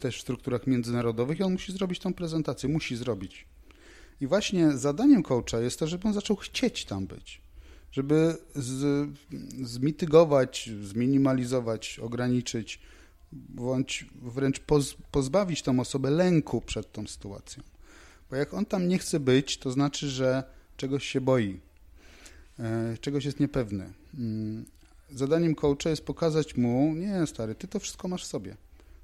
też 0.00 0.18
w 0.18 0.20
strukturach 0.20 0.66
międzynarodowych 0.66 1.40
i 1.40 1.42
on 1.42 1.52
musi 1.52 1.72
zrobić 1.72 1.98
tą 1.98 2.14
prezentację, 2.14 2.68
musi 2.68 2.96
zrobić. 2.96 3.46
I 4.20 4.26
właśnie 4.26 4.72
zadaniem 4.72 5.22
coacha 5.22 5.60
jest 5.60 5.78
to, 5.78 5.86
żeby 5.86 6.08
on 6.08 6.14
zaczął 6.14 6.36
chcieć 6.36 6.84
tam 6.84 7.06
być, 7.06 7.40
żeby 7.92 8.36
z, 8.54 9.08
zmitygować, 9.62 10.70
zminimalizować, 10.82 11.98
ograniczyć, 11.98 12.80
bądź 13.32 14.06
wręcz 14.22 14.60
poz, 14.60 14.96
pozbawić 15.10 15.62
tą 15.62 15.80
osobę 15.80 16.10
lęku 16.10 16.60
przed 16.60 16.92
tą 16.92 17.06
sytuacją. 17.06 17.62
Bo 18.30 18.36
jak 18.36 18.54
on 18.54 18.66
tam 18.66 18.88
nie 18.88 18.98
chce 18.98 19.20
być, 19.20 19.58
to 19.58 19.70
znaczy, 19.70 20.08
że 20.08 20.42
czegoś 20.76 21.04
się 21.04 21.20
boi, 21.20 21.60
E, 22.58 22.98
czegoś 23.00 23.24
jest 23.24 23.40
niepewny. 23.40 23.92
Mm, 24.14 24.64
zadaniem 25.10 25.54
coacha 25.54 25.90
jest 25.90 26.04
pokazać 26.04 26.56
mu, 26.56 26.94
nie 26.94 27.26
stary, 27.26 27.54
ty 27.54 27.68
to 27.68 27.80
wszystko 27.80 28.08
masz 28.08 28.24
w 28.24 28.26
sobie. 28.26 28.56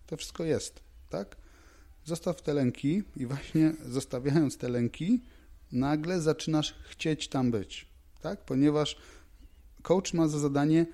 To 0.07 0.17
wszystko 0.17 0.45
jest, 0.45 0.81
tak? 1.11 1.37
Zostaw 2.05 2.43
te 2.43 2.55
lęki 2.55 3.03
i 3.17 3.27
właśnie 3.27 3.75
zostawiając 3.97 4.57
te 4.57 4.69
lęki, 4.69 5.21
nagle 5.73 6.21
zaczynasz 6.21 6.75
chcieć 6.91 7.29
tam 7.29 7.51
być, 7.51 7.89
tak? 8.21 8.45
Ponieważ 8.45 8.97
coach 9.83 10.15
ma 10.15 10.29
za 10.29 10.39
zadanie 10.39 10.87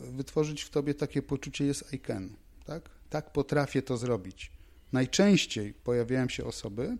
wytworzyć 0.00 0.62
w 0.62 0.70
tobie 0.70 0.94
takie 0.94 1.22
poczucie 1.22 1.64
jest 1.64 1.92
I 1.92 1.98
can, 1.98 2.36
tak? 2.68 2.88
Tak 3.10 3.32
potrafię 3.32 3.82
to 3.82 3.96
zrobić. 3.96 4.52
Najczęściej 4.92 5.74
pojawiają 5.74 6.28
się 6.28 6.44
osoby, 6.44 6.96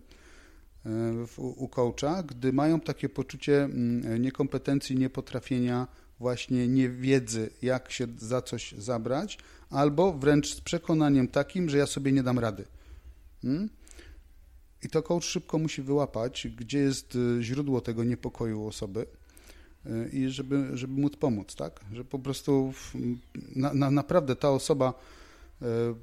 w, 1.27 1.39
u 1.39 1.67
coacha, 1.67 2.23
gdy 2.23 2.53
mają 2.53 2.79
takie 2.79 3.09
poczucie 3.09 3.63
mm, 3.63 4.21
niekompetencji, 4.21 4.97
niepotrafienia, 4.97 5.87
właśnie 6.19 6.67
niewiedzy, 6.67 7.49
jak 7.61 7.91
się 7.91 8.07
za 8.17 8.41
coś 8.41 8.71
zabrać, 8.71 9.37
albo 9.69 10.13
wręcz 10.13 10.55
z 10.55 10.61
przekonaniem 10.61 11.27
takim, 11.27 11.69
że 11.69 11.77
ja 11.77 11.85
sobie 11.85 12.11
nie 12.11 12.23
dam 12.23 12.39
rady. 12.39 12.65
Hmm? 13.41 13.69
I 14.83 14.89
to 14.89 15.03
coach 15.03 15.23
szybko 15.23 15.57
musi 15.57 15.81
wyłapać, 15.81 16.47
gdzie 16.57 16.79
jest 16.79 17.15
y, 17.15 17.37
źródło 17.41 17.81
tego 17.81 18.03
niepokoju 18.03 18.67
osoby 18.67 19.05
y, 19.85 20.09
i 20.13 20.29
żeby, 20.29 20.77
żeby 20.77 21.01
móc 21.01 21.15
pomóc, 21.15 21.55
tak? 21.55 21.79
Że 21.93 22.05
po 22.05 22.19
prostu 22.19 22.73
na, 23.55 23.73
na, 23.73 23.91
naprawdę 23.91 24.35
ta 24.35 24.49
osoba 24.49 24.93
E, 24.93 25.18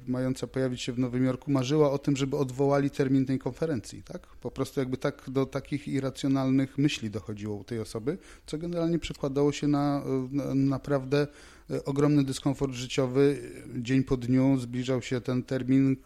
mająca 0.07 0.47
pojawić 0.47 0.81
się 0.81 0.93
w 0.93 0.99
Nowym 0.99 1.25
Jorku, 1.25 1.51
marzyła 1.51 1.91
o 1.91 1.97
tym, 1.97 2.17
żeby 2.17 2.37
odwołali 2.37 2.89
termin 2.89 3.25
tej 3.25 3.39
konferencji. 3.39 4.03
Tak? 4.03 4.27
Po 4.27 4.51
prostu 4.51 4.79
jakby 4.79 4.97
tak 4.97 5.23
do 5.27 5.45
takich 5.45 5.87
irracjonalnych 5.87 6.77
myśli 6.77 7.09
dochodziło 7.09 7.55
u 7.55 7.63
tej 7.63 7.79
osoby, 7.79 8.17
co 8.45 8.57
generalnie 8.57 8.99
przekładało 8.99 9.51
się 9.51 9.67
na, 9.67 10.03
na 10.31 10.55
naprawdę 10.55 11.27
e, 11.69 11.85
ogromny 11.85 12.23
dyskomfort 12.23 12.73
życiowy. 12.73 13.51
Dzień 13.75 14.03
po 14.03 14.17
dniu 14.17 14.57
zbliżał 14.59 15.01
się 15.01 15.21
ten 15.21 15.43
termin, 15.43 15.97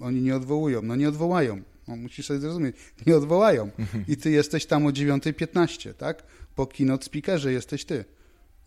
oni 0.00 0.22
nie 0.22 0.36
odwołują. 0.36 0.82
No 0.82 0.96
nie 0.96 1.08
odwołają. 1.08 1.62
No, 1.88 1.96
musisz 1.96 2.26
sobie 2.26 2.40
zrozumieć, 2.40 2.76
nie 3.06 3.16
odwołają. 3.16 3.70
I 4.08 4.16
ty 4.16 4.30
jesteś 4.30 4.66
tam 4.66 4.86
o 4.86 4.90
9.15, 4.90 5.94
tak? 5.94 6.22
Po 6.54 6.66
keynote 6.66 7.04
speakerze 7.04 7.52
jesteś 7.52 7.84
ty. 7.84 8.04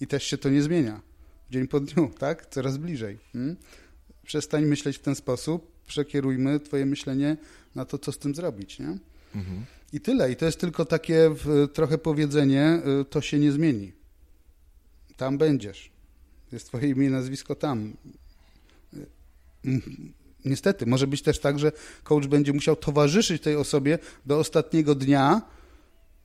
I 0.01 0.07
też 0.07 0.23
się 0.23 0.37
to 0.37 0.49
nie 0.49 0.61
zmienia. 0.61 1.01
Dzień 1.51 1.67
po 1.67 1.79
dniu, 1.79 2.11
tak? 2.19 2.45
Coraz 2.45 2.77
bliżej. 2.77 3.17
Hmm? 3.33 3.55
Przestań 4.29 4.65
myśleć 4.65 4.97
w 4.97 5.01
ten 5.01 5.15
sposób, 5.15 5.71
przekierujmy 5.87 6.59
twoje 6.59 6.85
myślenie 6.85 7.37
na 7.75 7.85
to, 7.85 7.97
co 7.97 8.11
z 8.11 8.17
tym 8.17 8.35
zrobić, 8.35 8.79
nie? 8.79 8.97
Mhm. 9.35 9.65
I 9.93 9.99
tyle. 10.01 10.31
I 10.31 10.35
to 10.35 10.45
jest 10.45 10.59
tylko 10.59 10.85
takie 10.85 11.35
trochę 11.73 11.97
powiedzenie, 11.97 12.81
y, 13.01 13.05
to 13.05 13.21
się 13.21 13.39
nie 13.39 13.51
zmieni. 13.51 13.91
Tam 15.17 15.37
będziesz. 15.37 15.91
Jest 16.51 16.67
twoje 16.67 16.89
imię 16.89 17.07
i 17.07 17.09
nazwisko 17.09 17.55
tam. 17.55 17.93
Y, 18.93 19.05
niestety, 20.45 20.85
może 20.85 21.07
być 21.07 21.21
też 21.21 21.39
tak, 21.39 21.59
że 21.59 21.71
coach 22.03 22.27
będzie 22.27 22.53
musiał 22.53 22.75
towarzyszyć 22.75 23.41
tej 23.41 23.55
osobie 23.55 23.99
do 24.25 24.39
ostatniego 24.39 24.95
dnia, 24.95 25.41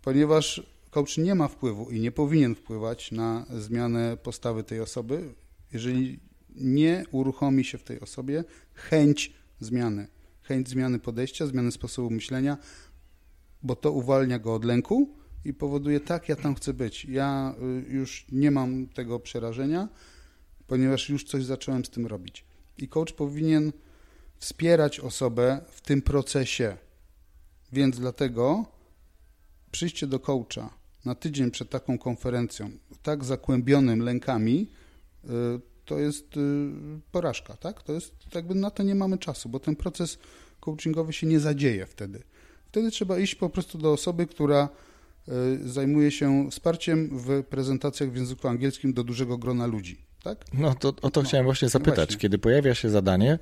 ponieważ 0.02 0.62
coach 0.90 1.16
nie 1.16 1.34
ma 1.34 1.48
wpływu 1.48 1.90
i 1.90 2.00
nie 2.00 2.12
powinien 2.12 2.54
wpływać 2.54 3.12
na 3.12 3.46
zmianę 3.58 4.16
postawy 4.16 4.64
tej 4.64 4.80
osoby, 4.80 5.34
jeżeli 5.72 6.18
nie 6.54 7.04
uruchomi 7.10 7.64
się 7.64 7.78
w 7.78 7.84
tej 7.84 8.00
osobie 8.00 8.44
chęć 8.74 9.32
zmiany, 9.60 10.06
chęć 10.42 10.68
zmiany 10.68 10.98
podejścia, 10.98 11.46
zmiany 11.46 11.72
sposobu 11.72 12.10
myślenia, 12.10 12.58
bo 13.62 13.76
to 13.76 13.92
uwalnia 13.92 14.38
go 14.38 14.54
od 14.54 14.64
lęku 14.64 15.08
i 15.44 15.54
powoduje 15.54 16.00
tak, 16.00 16.28
ja 16.28 16.36
tam 16.36 16.54
chcę 16.54 16.74
być. 16.74 17.04
Ja 17.04 17.54
y, 17.88 17.92
już 17.92 18.26
nie 18.32 18.50
mam 18.50 18.86
tego 18.86 19.20
przerażenia, 19.20 19.88
ponieważ 20.66 21.08
już 21.08 21.24
coś 21.24 21.44
zacząłem 21.44 21.84
z 21.84 21.90
tym 21.90 22.06
robić. 22.06 22.44
I 22.78 22.88
coach 22.88 23.12
powinien 23.12 23.72
wspierać 24.36 25.00
osobę 25.00 25.60
w 25.70 25.80
tym 25.80 26.02
procesie. 26.02 26.76
Więc 27.72 27.98
dlatego 27.98 28.64
przyjście 29.70 30.06
do 30.06 30.18
coacha 30.18 30.70
na 31.04 31.14
tydzień 31.14 31.50
przed 31.50 31.70
taką 31.70 31.98
konferencją, 31.98 32.70
tak 33.02 33.24
zakłębionym 33.24 34.00
lękami, 34.00 34.70
y, 35.24 35.28
to 35.84 35.98
jest 35.98 36.36
y, 36.36 36.40
porażka, 37.12 37.56
tak? 37.56 37.82
To 37.82 37.92
jest, 37.92 38.14
jakby 38.34 38.54
na 38.54 38.70
to 38.70 38.82
nie 38.82 38.94
mamy 38.94 39.18
czasu, 39.18 39.48
bo 39.48 39.60
ten 39.60 39.76
proces 39.76 40.18
coachingowy 40.60 41.12
się 41.12 41.26
nie 41.26 41.40
zadzieje 41.40 41.86
wtedy. 41.86 42.22
Wtedy 42.66 42.90
trzeba 42.90 43.18
iść 43.18 43.34
po 43.34 43.50
prostu 43.50 43.78
do 43.78 43.92
osoby, 43.92 44.26
która 44.26 44.68
y, 45.28 45.68
zajmuje 45.68 46.10
się 46.10 46.50
wsparciem 46.50 47.18
w 47.18 47.44
prezentacjach 47.44 48.10
w 48.10 48.16
języku 48.16 48.48
angielskim 48.48 48.92
do 48.92 49.04
dużego 49.04 49.38
grona 49.38 49.66
ludzi, 49.66 49.98
tak? 50.22 50.44
No 50.54 50.74
to 50.74 50.88
o 50.88 51.10
to 51.10 51.22
no, 51.22 51.28
chciałem 51.28 51.46
właśnie 51.46 51.68
zapytać. 51.68 51.98
No 51.98 52.04
właśnie. 52.04 52.16
Kiedy 52.16 52.38
pojawia 52.38 52.74
się 52.74 52.90
zadanie, 52.90 53.38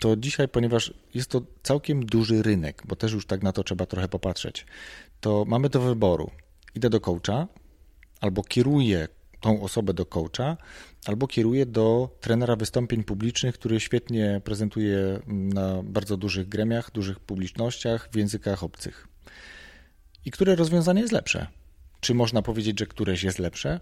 to 0.00 0.16
dzisiaj, 0.16 0.48
ponieważ 0.48 0.94
jest 1.14 1.30
to 1.30 1.42
całkiem 1.62 2.06
duży 2.06 2.42
rynek, 2.42 2.82
bo 2.86 2.96
też 2.96 3.12
już 3.12 3.26
tak 3.26 3.42
na 3.42 3.52
to 3.52 3.64
trzeba 3.64 3.86
trochę 3.86 4.08
popatrzeć, 4.08 4.66
to 5.20 5.44
mamy 5.48 5.68
do 5.68 5.80
wyboru. 5.80 6.30
Idę 6.74 6.90
do 6.90 7.00
coacha, 7.00 7.46
albo 8.20 8.42
kieruję 8.42 9.08
tą 9.40 9.62
osobę 9.62 9.94
do 9.94 10.06
coacha, 10.06 10.56
albo 11.06 11.26
kieruje 11.26 11.66
do 11.66 12.16
trenera 12.20 12.56
wystąpień 12.56 13.04
publicznych, 13.04 13.54
który 13.54 13.80
świetnie 13.80 14.40
prezentuje 14.44 15.20
na 15.26 15.82
bardzo 15.82 16.16
dużych 16.16 16.48
gremiach, 16.48 16.90
dużych 16.92 17.20
publicznościach 17.20 18.08
w 18.12 18.16
językach 18.16 18.64
obcych. 18.64 19.08
I 20.24 20.30
które 20.30 20.56
rozwiązanie 20.56 21.00
jest 21.00 21.12
lepsze? 21.12 21.46
Czy 22.00 22.14
można 22.14 22.42
powiedzieć, 22.42 22.78
że 22.78 22.86
któreś 22.86 23.22
jest 23.22 23.38
lepsze? 23.38 23.80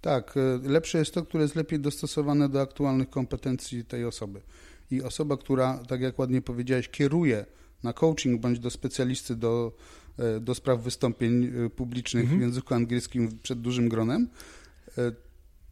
Tak, 0.00 0.36
e, 0.36 0.68
lepsze 0.68 0.98
jest 0.98 1.14
to, 1.14 1.22
które 1.22 1.42
jest 1.42 1.56
lepiej 1.56 1.80
dostosowane 1.80 2.48
do 2.48 2.60
aktualnych 2.60 3.10
kompetencji 3.10 3.84
tej 3.84 4.04
osoby. 4.04 4.40
I 4.90 5.02
osoba, 5.02 5.36
która, 5.36 5.78
tak 5.88 6.00
jak 6.00 6.18
ładnie 6.18 6.42
powiedziałeś, 6.42 6.88
kieruje 6.88 7.46
na 7.82 7.92
coaching 7.92 8.40
bądź 8.40 8.58
do 8.58 8.70
specjalisty 8.70 9.36
do, 9.36 9.72
do 10.40 10.54
spraw 10.54 10.82
wystąpień 10.82 11.44
e, 11.44 11.70
publicznych 11.70 12.22
mhm. 12.22 12.40
w 12.40 12.42
języku 12.42 12.74
angielskim 12.74 13.38
przed 13.42 13.60
dużym 13.60 13.88
gronem, 13.88 14.28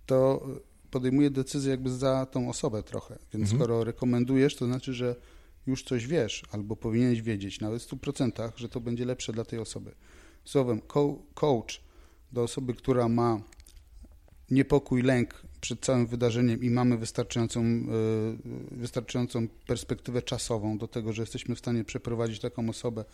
to 0.06 0.46
podejmuje 0.90 1.30
decyzję 1.30 1.70
jakby 1.70 1.90
za 1.90 2.26
tą 2.26 2.49
osobę 2.49 2.82
trochę. 2.82 3.18
Więc 3.32 3.42
mhm. 3.42 3.58
skoro 3.58 3.84
rekomendujesz, 3.84 4.56
to 4.56 4.66
znaczy, 4.66 4.94
że 4.94 5.16
już 5.66 5.82
coś 5.82 6.06
wiesz, 6.06 6.42
albo 6.50 6.76
powinieneś 6.76 7.22
wiedzieć, 7.22 7.61
nawet 7.61 7.82
w 7.82 7.90
100%, 7.90 8.52
że 8.56 8.68
to 8.68 8.80
będzie 8.80 9.04
lepsze 9.04 9.32
dla 9.32 9.44
tej 9.44 9.58
osoby. 9.58 9.94
Słowem, 10.44 10.80
coach 11.34 11.80
do 12.32 12.42
osoby, 12.42 12.75
która 12.75 13.08
ma 13.08 13.40
niepokój, 14.50 15.02
lęk 15.02 15.42
przed 15.62 15.81
całym 15.81 16.07
wydarzeniem 16.07 16.62
i 16.62 16.71
mamy 16.71 16.99
wystarczającą, 16.99 17.61
e, 17.61 17.85
wystarczającą 18.71 19.49
perspektywę 19.66 20.23
czasową 20.23 20.78
do 20.78 20.88
tego, 20.88 21.12
że 21.12 21.23
jesteśmy 21.23 21.54
w 21.54 21.59
stanie 21.59 21.85
przeprowadzić 21.85 22.40
taką 22.40 22.69
osobę 22.69 23.04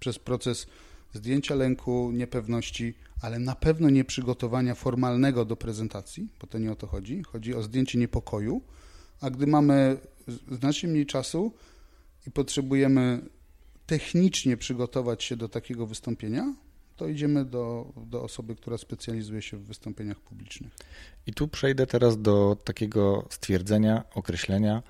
przez 0.00 0.18
proces 0.18 0.66
zdjęcia 1.12 1.54
lęku, 1.54 2.10
niepewności, 2.12 2.94
ale 3.22 3.38
na 3.38 3.54
pewno 3.54 3.90
nie 3.90 4.04
przygotowania 4.04 4.74
formalnego 4.74 5.44
do 5.44 5.56
prezentacji, 5.56 6.28
bo 6.40 6.46
to 6.46 6.58
nie 6.58 6.72
o 6.72 6.76
to 6.76 6.86
chodzi. 6.86 7.22
Chodzi 7.22 7.54
o 7.54 7.62
zdjęcie 7.62 7.98
niepokoju, 7.98 8.62
a 9.20 9.30
gdy 9.30 9.46
mamy 9.46 9.96
znacznie 10.50 10.88
mniej 10.88 11.06
czasu 11.06 11.52
i 12.26 12.30
potrzebujemy 12.30 13.20
technicznie 13.86 14.56
przygotować 14.56 15.24
się 15.24 15.36
do 15.36 15.48
takiego 15.48 15.86
wystąpienia, 15.86 16.54
to 16.98 17.08
idziemy 17.08 17.44
do, 17.44 17.92
do 18.06 18.22
osoby, 18.22 18.56
która 18.56 18.78
specjalizuje 18.78 19.42
się 19.42 19.56
w 19.56 19.64
wystąpieniach 19.64 20.20
publicznych. 20.20 20.72
I 21.26 21.32
tu 21.32 21.48
przejdę 21.48 21.86
teraz 21.86 22.22
do 22.22 22.56
takiego 22.64 23.26
stwierdzenia, 23.30 24.04
określenia, 24.14 24.82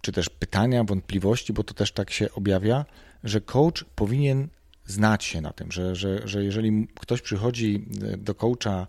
czy 0.00 0.12
też 0.12 0.28
pytania, 0.28 0.84
wątpliwości, 0.84 1.52
bo 1.52 1.64
to 1.64 1.74
też 1.74 1.92
tak 1.92 2.10
się 2.10 2.32
objawia, 2.32 2.84
że 3.24 3.40
coach 3.40 3.84
powinien 3.96 4.48
znać 4.86 5.24
się 5.24 5.40
na 5.40 5.52
tym, 5.52 5.72
że, 5.72 5.96
że, 5.96 6.28
że 6.28 6.44
jeżeli 6.44 6.88
ktoś 6.94 7.22
przychodzi 7.22 7.84
do 8.18 8.34
coacha 8.34 8.86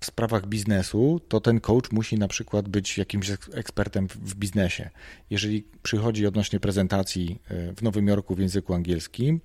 w 0.00 0.06
sprawach 0.06 0.46
biznesu, 0.46 1.20
to 1.28 1.40
ten 1.40 1.60
coach 1.60 1.92
musi 1.92 2.18
na 2.18 2.28
przykład 2.28 2.68
być 2.68 2.98
jakimś 2.98 3.30
ekspertem 3.52 4.08
w 4.08 4.34
biznesie. 4.34 4.90
Jeżeli 5.30 5.64
przychodzi 5.82 6.26
odnośnie 6.26 6.60
prezentacji 6.60 7.38
e, 7.48 7.72
w 7.72 7.82
Nowym 7.82 8.06
Jorku 8.06 8.34
w 8.34 8.38
języku 8.38 8.74
angielskim, 8.74 9.40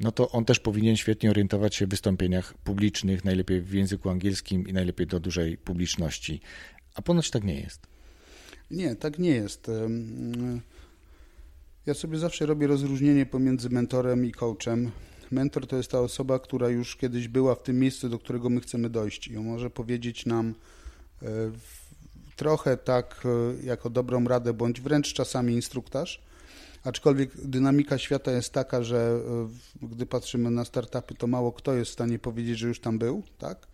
no 0.00 0.12
to 0.12 0.30
on 0.30 0.44
też 0.44 0.60
powinien 0.60 0.96
świetnie 0.96 1.30
orientować 1.30 1.74
się 1.74 1.86
w 1.86 1.90
wystąpieniach 1.90 2.54
publicznych, 2.54 3.24
najlepiej 3.24 3.60
w 3.60 3.72
języku 3.72 4.10
angielskim 4.10 4.68
i 4.68 4.72
najlepiej 4.72 5.06
do 5.06 5.20
dużej 5.20 5.58
publiczności. 5.58 6.40
A 6.94 7.02
ponoć 7.02 7.30
tak 7.30 7.44
nie 7.44 7.60
jest. 7.60 7.86
Nie, 8.70 8.96
tak 8.96 9.18
nie 9.18 9.30
jest. 9.30 9.70
Ja 11.86 11.94
sobie 11.94 12.18
zawsze 12.18 12.46
robię 12.46 12.66
rozróżnienie 12.66 13.26
pomiędzy 13.26 13.70
mentorem 13.70 14.26
i 14.26 14.32
coachem. 14.32 14.90
Mentor 15.30 15.66
to 15.66 15.76
jest 15.76 15.90
ta 15.90 16.00
osoba, 16.00 16.38
która 16.38 16.68
już 16.68 16.96
kiedyś 16.96 17.28
była 17.28 17.54
w 17.54 17.62
tym 17.62 17.78
miejscu, 17.78 18.08
do 18.08 18.18
którego 18.18 18.50
my 18.50 18.60
chcemy 18.60 18.90
dojść 18.90 19.28
i 19.28 19.36
on 19.36 19.44
może 19.44 19.70
powiedzieć 19.70 20.26
nam 20.26 20.54
e, 21.22 21.26
trochę 22.36 22.76
tak 22.76 23.24
e, 23.24 23.66
jako 23.66 23.90
dobrą 23.90 24.24
radę, 24.24 24.52
bądź 24.52 24.80
wręcz 24.80 25.12
czasami 25.12 25.54
instruktaż, 25.54 26.22
aczkolwiek 26.88 27.46
dynamika 27.46 27.98
świata 27.98 28.32
jest 28.32 28.52
taka, 28.52 28.82
że 28.82 29.20
e, 29.82 29.86
gdy 29.86 30.06
patrzymy 30.06 30.50
na 30.50 30.64
startupy, 30.64 31.14
to 31.14 31.26
mało 31.26 31.52
kto 31.52 31.74
jest 31.74 31.90
w 31.90 31.94
stanie 31.94 32.18
powiedzieć, 32.18 32.58
że 32.58 32.68
już 32.68 32.80
tam 32.80 32.98
był, 32.98 33.22
tak? 33.38 33.66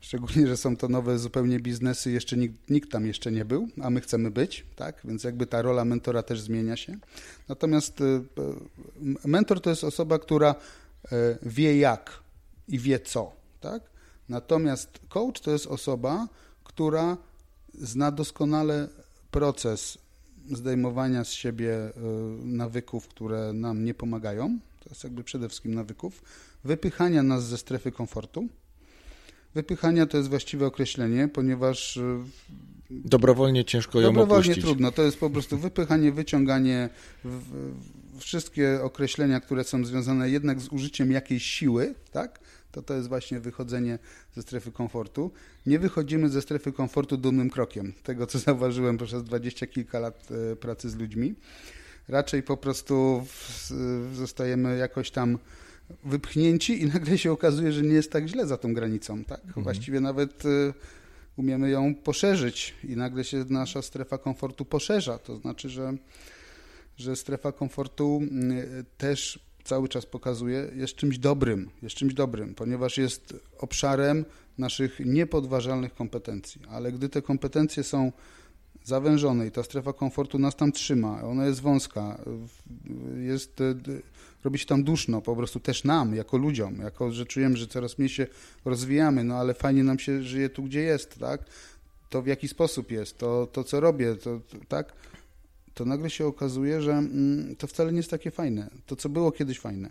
Szczególnie, 0.00 0.46
że 0.46 0.56
są 0.56 0.76
to 0.76 0.88
nowe 0.88 1.18
zupełnie 1.18 1.60
biznesy, 1.60 2.10
jeszcze 2.10 2.36
nikt, 2.36 2.70
nikt, 2.70 2.90
tam 2.90 3.06
jeszcze 3.06 3.32
nie 3.32 3.44
był, 3.44 3.68
a 3.82 3.90
my 3.90 4.00
chcemy 4.00 4.30
być, 4.30 4.66
tak? 4.76 5.00
Więc 5.04 5.24
jakby 5.24 5.46
ta 5.46 5.62
rola 5.62 5.84
mentora 5.84 6.22
też 6.22 6.40
zmienia 6.40 6.76
się. 6.76 6.96
Natomiast 7.48 8.00
y, 8.00 8.22
mentor 9.24 9.60
to 9.60 9.70
jest 9.70 9.84
osoba, 9.84 10.18
która 10.18 10.54
y, 11.04 11.08
wie 11.42 11.78
jak 11.78 12.22
i 12.68 12.78
wie 12.78 13.00
co, 13.00 13.32
tak? 13.60 13.82
Natomiast 14.28 15.00
coach 15.08 15.40
to 15.40 15.50
jest 15.50 15.66
osoba, 15.66 16.28
która 16.64 17.16
zna 17.74 18.10
doskonale 18.10 18.88
proces 19.30 19.98
zdejmowania 20.52 21.24
z 21.24 21.32
siebie 21.32 21.76
nawyków, 22.42 23.08
które 23.08 23.52
nam 23.52 23.84
nie 23.84 23.94
pomagają. 23.94 24.58
To 24.80 24.90
jest 24.90 25.04
jakby 25.04 25.24
przede 25.24 25.48
wszystkim 25.48 25.74
nawyków, 25.74 26.22
wypychania 26.64 27.22
nas 27.22 27.46
ze 27.46 27.58
strefy 27.58 27.92
komfortu 27.92 28.48
Wypychania 29.54 30.06
to 30.06 30.16
jest 30.16 30.28
właściwe 30.28 30.66
określenie, 30.66 31.28
ponieważ 31.28 31.96
e, 31.96 32.24
Dobrowolnie 32.90 33.64
ciężko 33.64 34.00
ją 34.00 34.06
Dobrowolnie 34.06 34.44
opuścić. 34.44 34.64
trudno. 34.64 34.92
To 34.92 35.02
jest 35.02 35.18
po 35.20 35.30
prostu 35.30 35.58
wypychanie, 35.58 36.12
wyciąganie, 36.12 36.88
wszystkie 38.18 38.82
określenia, 38.82 39.40
które 39.40 39.64
są 39.64 39.84
związane 39.84 40.30
jednak 40.30 40.60
z 40.60 40.68
użyciem 40.68 41.12
jakiejś 41.12 41.44
siły, 41.44 41.94
tak? 42.12 42.40
To 42.74 42.82
to 42.82 42.94
jest 42.94 43.08
właśnie 43.08 43.40
wychodzenie 43.40 43.98
ze 44.36 44.42
strefy 44.42 44.72
komfortu. 44.72 45.30
Nie 45.66 45.78
wychodzimy 45.78 46.28
ze 46.28 46.42
strefy 46.42 46.72
komfortu 46.72 47.16
dumnym 47.16 47.50
krokiem. 47.50 47.92
Tego, 48.02 48.26
co 48.26 48.38
zauważyłem 48.48 48.96
przez 48.96 49.24
dwadzieścia 49.24 49.66
kilka 49.66 49.98
lat 49.98 50.28
e, 50.52 50.56
pracy 50.56 50.90
z 50.90 50.96
ludźmi. 50.96 51.34
Raczej 52.08 52.42
po 52.42 52.56
prostu 52.56 53.26
zostajemy 54.14 54.76
jakoś 54.78 55.10
tam 55.10 55.38
wypchnięci 56.04 56.82
i 56.82 56.86
nagle 56.94 57.18
się 57.18 57.32
okazuje, 57.32 57.72
że 57.72 57.82
nie 57.82 57.94
jest 57.94 58.12
tak 58.12 58.26
źle 58.26 58.46
za 58.46 58.56
tą 58.56 58.74
granicą. 58.74 59.24
Tak? 59.24 59.44
Mhm. 59.44 59.64
Właściwie 59.64 60.00
nawet 60.00 60.44
y, 60.44 60.74
umiemy 61.36 61.70
ją 61.70 61.94
poszerzyć 61.94 62.74
i 62.84 62.96
nagle 62.96 63.24
się 63.24 63.44
nasza 63.48 63.82
strefa 63.82 64.18
komfortu 64.18 64.64
poszerza. 64.64 65.18
To 65.18 65.36
znaczy, 65.36 65.68
że, 65.68 65.94
że 66.96 67.16
strefa 67.16 67.52
komfortu 67.52 68.20
y, 68.22 68.84
też 68.98 69.38
cały 69.64 69.88
czas 69.88 70.06
pokazuje, 70.06 70.70
jest 70.74 70.94
czymś 70.94 71.18
dobrym, 71.18 71.70
jest 71.82 71.96
czymś 71.96 72.14
dobrym, 72.14 72.54
ponieważ 72.54 72.98
jest 72.98 73.34
obszarem 73.58 74.24
naszych 74.58 75.00
niepodważalnych 75.00 75.94
kompetencji. 75.94 76.60
Ale 76.70 76.92
gdy 76.92 77.08
te 77.08 77.22
kompetencje 77.22 77.82
są 77.82 78.12
zawężone 78.84 79.46
i 79.46 79.50
ta 79.50 79.62
strefa 79.62 79.92
komfortu 79.92 80.38
nas 80.38 80.56
tam 80.56 80.72
trzyma, 80.72 81.22
ona 81.22 81.46
jest 81.46 81.60
wąska, 81.60 82.18
jest 83.20 83.60
y, 83.60 84.02
robi 84.44 84.58
się 84.58 84.66
tam 84.66 84.84
duszno, 84.84 85.22
po 85.22 85.36
prostu 85.36 85.60
też 85.60 85.84
nam, 85.84 86.14
jako 86.14 86.36
ludziom, 86.36 86.78
jako, 86.78 87.12
że 87.12 87.26
czujemy, 87.26 87.56
że 87.56 87.66
coraz 87.66 87.98
mniej 87.98 88.08
się 88.08 88.26
rozwijamy, 88.64 89.24
no 89.24 89.34
ale 89.34 89.54
fajnie 89.54 89.84
nam 89.84 89.98
się 89.98 90.22
żyje 90.22 90.48
tu, 90.48 90.62
gdzie 90.62 90.80
jest, 90.80 91.18
tak? 91.18 91.44
To 92.10 92.22
w 92.22 92.26
jaki 92.26 92.48
sposób 92.48 92.90
jest, 92.90 93.18
to, 93.18 93.46
to 93.52 93.64
co 93.64 93.80
robię, 93.80 94.14
to, 94.14 94.40
to 94.40 94.56
tak? 94.68 94.92
To 95.74 95.84
nagle 95.84 96.10
się 96.10 96.26
okazuje, 96.26 96.82
że 96.82 96.92
mm, 96.92 97.56
to 97.56 97.66
wcale 97.66 97.92
nie 97.92 97.96
jest 97.96 98.10
takie 98.10 98.30
fajne. 98.30 98.70
To, 98.86 98.96
co 98.96 99.08
było 99.08 99.32
kiedyś 99.32 99.60
fajne, 99.60 99.90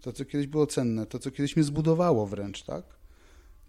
to, 0.00 0.12
co 0.12 0.24
kiedyś 0.24 0.46
było 0.46 0.66
cenne, 0.66 1.06
to, 1.06 1.18
co 1.18 1.30
kiedyś 1.30 1.56
mnie 1.56 1.64
zbudowało 1.64 2.26
wręcz, 2.26 2.62
tak? 2.62 2.84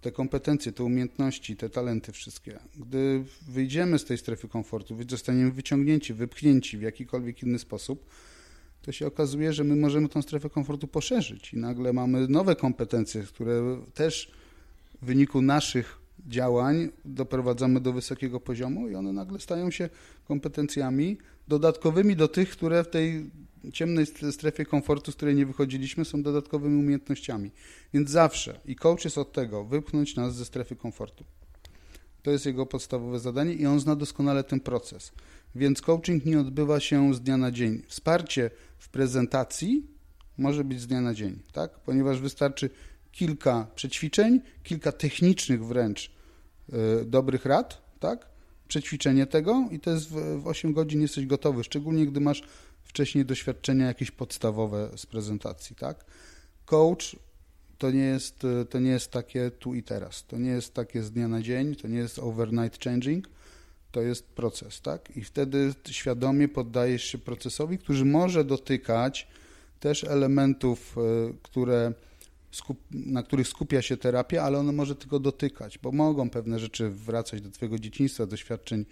Te 0.01 0.11
kompetencje, 0.11 0.71
te 0.71 0.83
umiejętności, 0.83 1.57
te 1.57 1.69
talenty 1.69 2.11
wszystkie. 2.11 2.59
Gdy 2.75 3.23
wyjdziemy 3.47 3.99
z 3.99 4.05
tej 4.05 4.17
strefy 4.17 4.47
komfortu, 4.47 4.97
zostaniemy 5.09 5.51
wyciągnięci, 5.51 6.13
wypchnięci 6.13 6.77
w 6.77 6.81
jakikolwiek 6.81 7.43
inny 7.43 7.59
sposób, 7.59 8.05
to 8.81 8.91
się 8.91 9.07
okazuje, 9.07 9.53
że 9.53 9.63
my 9.63 9.75
możemy 9.75 10.09
tą 10.09 10.21
strefę 10.21 10.49
komfortu 10.49 10.87
poszerzyć 10.87 11.53
i 11.53 11.57
nagle 11.57 11.93
mamy 11.93 12.27
nowe 12.27 12.55
kompetencje, 12.55 13.23
które 13.23 13.81
też 13.93 14.31
w 15.01 15.05
wyniku 15.05 15.41
naszych 15.41 15.99
działań 16.27 16.89
doprowadzamy 17.05 17.79
do 17.79 17.93
wysokiego 17.93 18.39
poziomu 18.39 18.89
i 18.89 18.95
one 18.95 19.13
nagle 19.13 19.39
stają 19.39 19.71
się 19.71 19.89
kompetencjami 20.27 21.17
dodatkowymi 21.47 22.15
do 22.15 22.27
tych, 22.27 22.49
które 22.49 22.84
w 22.84 22.88
tej 22.88 23.29
ciemnej 23.73 24.05
strefie 24.31 24.65
komfortu, 24.65 25.12
z 25.12 25.15
której 25.15 25.36
nie 25.36 25.45
wychodziliśmy, 25.45 26.05
są 26.05 26.23
dodatkowymi 26.23 26.79
umiejętnościami. 26.79 27.51
Więc 27.93 28.10
zawsze 28.10 28.60
i 28.65 28.75
coach 28.75 29.05
jest 29.05 29.17
od 29.17 29.31
tego, 29.31 29.63
wypchnąć 29.63 30.15
nas 30.15 30.36
ze 30.36 30.45
strefy 30.45 30.75
komfortu. 30.75 31.23
To 32.23 32.31
jest 32.31 32.45
jego 32.45 32.65
podstawowe 32.65 33.19
zadanie 33.19 33.53
i 33.53 33.65
on 33.65 33.79
zna 33.79 33.95
doskonale 33.95 34.43
ten 34.43 34.60
proces. 34.60 35.12
Więc 35.55 35.81
coaching 35.81 36.25
nie 36.25 36.39
odbywa 36.39 36.79
się 36.79 37.13
z 37.13 37.21
dnia 37.21 37.38
na 37.38 37.51
dzień. 37.51 37.81
Wsparcie 37.88 38.49
w 38.77 38.89
prezentacji 38.89 39.88
może 40.38 40.63
być 40.63 40.81
z 40.81 40.88
dnia 40.88 41.01
na 41.01 41.13
dzień, 41.13 41.39
tak? 41.51 41.79
ponieważ 41.79 42.19
wystarczy 42.19 42.69
kilka 43.12 43.67
przećwiczeń, 43.75 44.41
kilka 44.63 44.91
technicznych 44.91 45.65
wręcz 45.65 46.12
yy, 46.69 47.05
dobrych 47.05 47.45
rad, 47.45 47.81
tak? 47.99 48.35
Przećwiczenie 48.67 49.28
tego 49.28 49.67
i 49.71 49.80
to 49.80 49.91
jest 49.91 50.10
w, 50.10 50.41
w 50.41 50.47
8 50.47 50.73
godzin 50.73 51.01
jesteś 51.01 51.25
gotowy, 51.25 51.63
szczególnie 51.63 52.06
gdy 52.06 52.19
masz 52.19 52.43
wcześniej 52.84 53.25
doświadczenia 53.25 53.86
jakieś 53.86 54.12
podstawowe 54.12 54.89
z 54.95 55.06
prezentacji. 55.06 55.75
Tak? 55.75 56.06
Coach 56.65 57.15
to 57.78 57.91
nie, 57.91 58.04
jest, 58.04 58.43
to 58.69 58.80
nie 58.80 58.89
jest 58.89 59.12
takie 59.12 59.51
tu 59.51 59.73
i 59.73 59.84
teraz, 59.84 60.25
to 60.28 60.38
nie 60.38 60.49
jest 60.49 60.73
takie 60.73 61.04
z 61.04 61.12
dnia 61.12 61.28
na 61.28 61.41
dzień, 61.41 61.75
to 61.75 61.88
nie 61.88 61.97
jest 61.97 62.19
overnight 62.19 62.84
changing, 62.84 63.30
to 63.91 64.01
jest 64.01 64.25
proces, 64.25 64.82
tak? 64.82 65.17
I 65.17 65.23
wtedy 65.23 65.73
świadomie 65.89 66.47
poddajesz 66.47 67.04
się 67.04 67.17
procesowi, 67.17 67.78
który 67.78 68.06
może 68.06 68.43
dotykać 68.43 69.28
też 69.80 70.04
elementów, 70.04 70.95
e, 70.97 71.34
które, 72.61 72.79
na 72.91 73.23
których 73.23 73.47
skupia 73.47 73.81
się 73.81 73.97
terapia, 73.97 74.43
ale 74.43 74.59
ono 74.59 74.71
może 74.71 74.95
tylko 74.95 75.19
dotykać, 75.19 75.77
bo 75.77 75.91
mogą 75.91 76.29
pewne 76.29 76.59
rzeczy 76.59 76.89
wracać 76.89 77.41
do 77.41 77.51
Twojego 77.51 77.79
dzieciństwa, 77.79 78.25
doświadczeń 78.25 78.85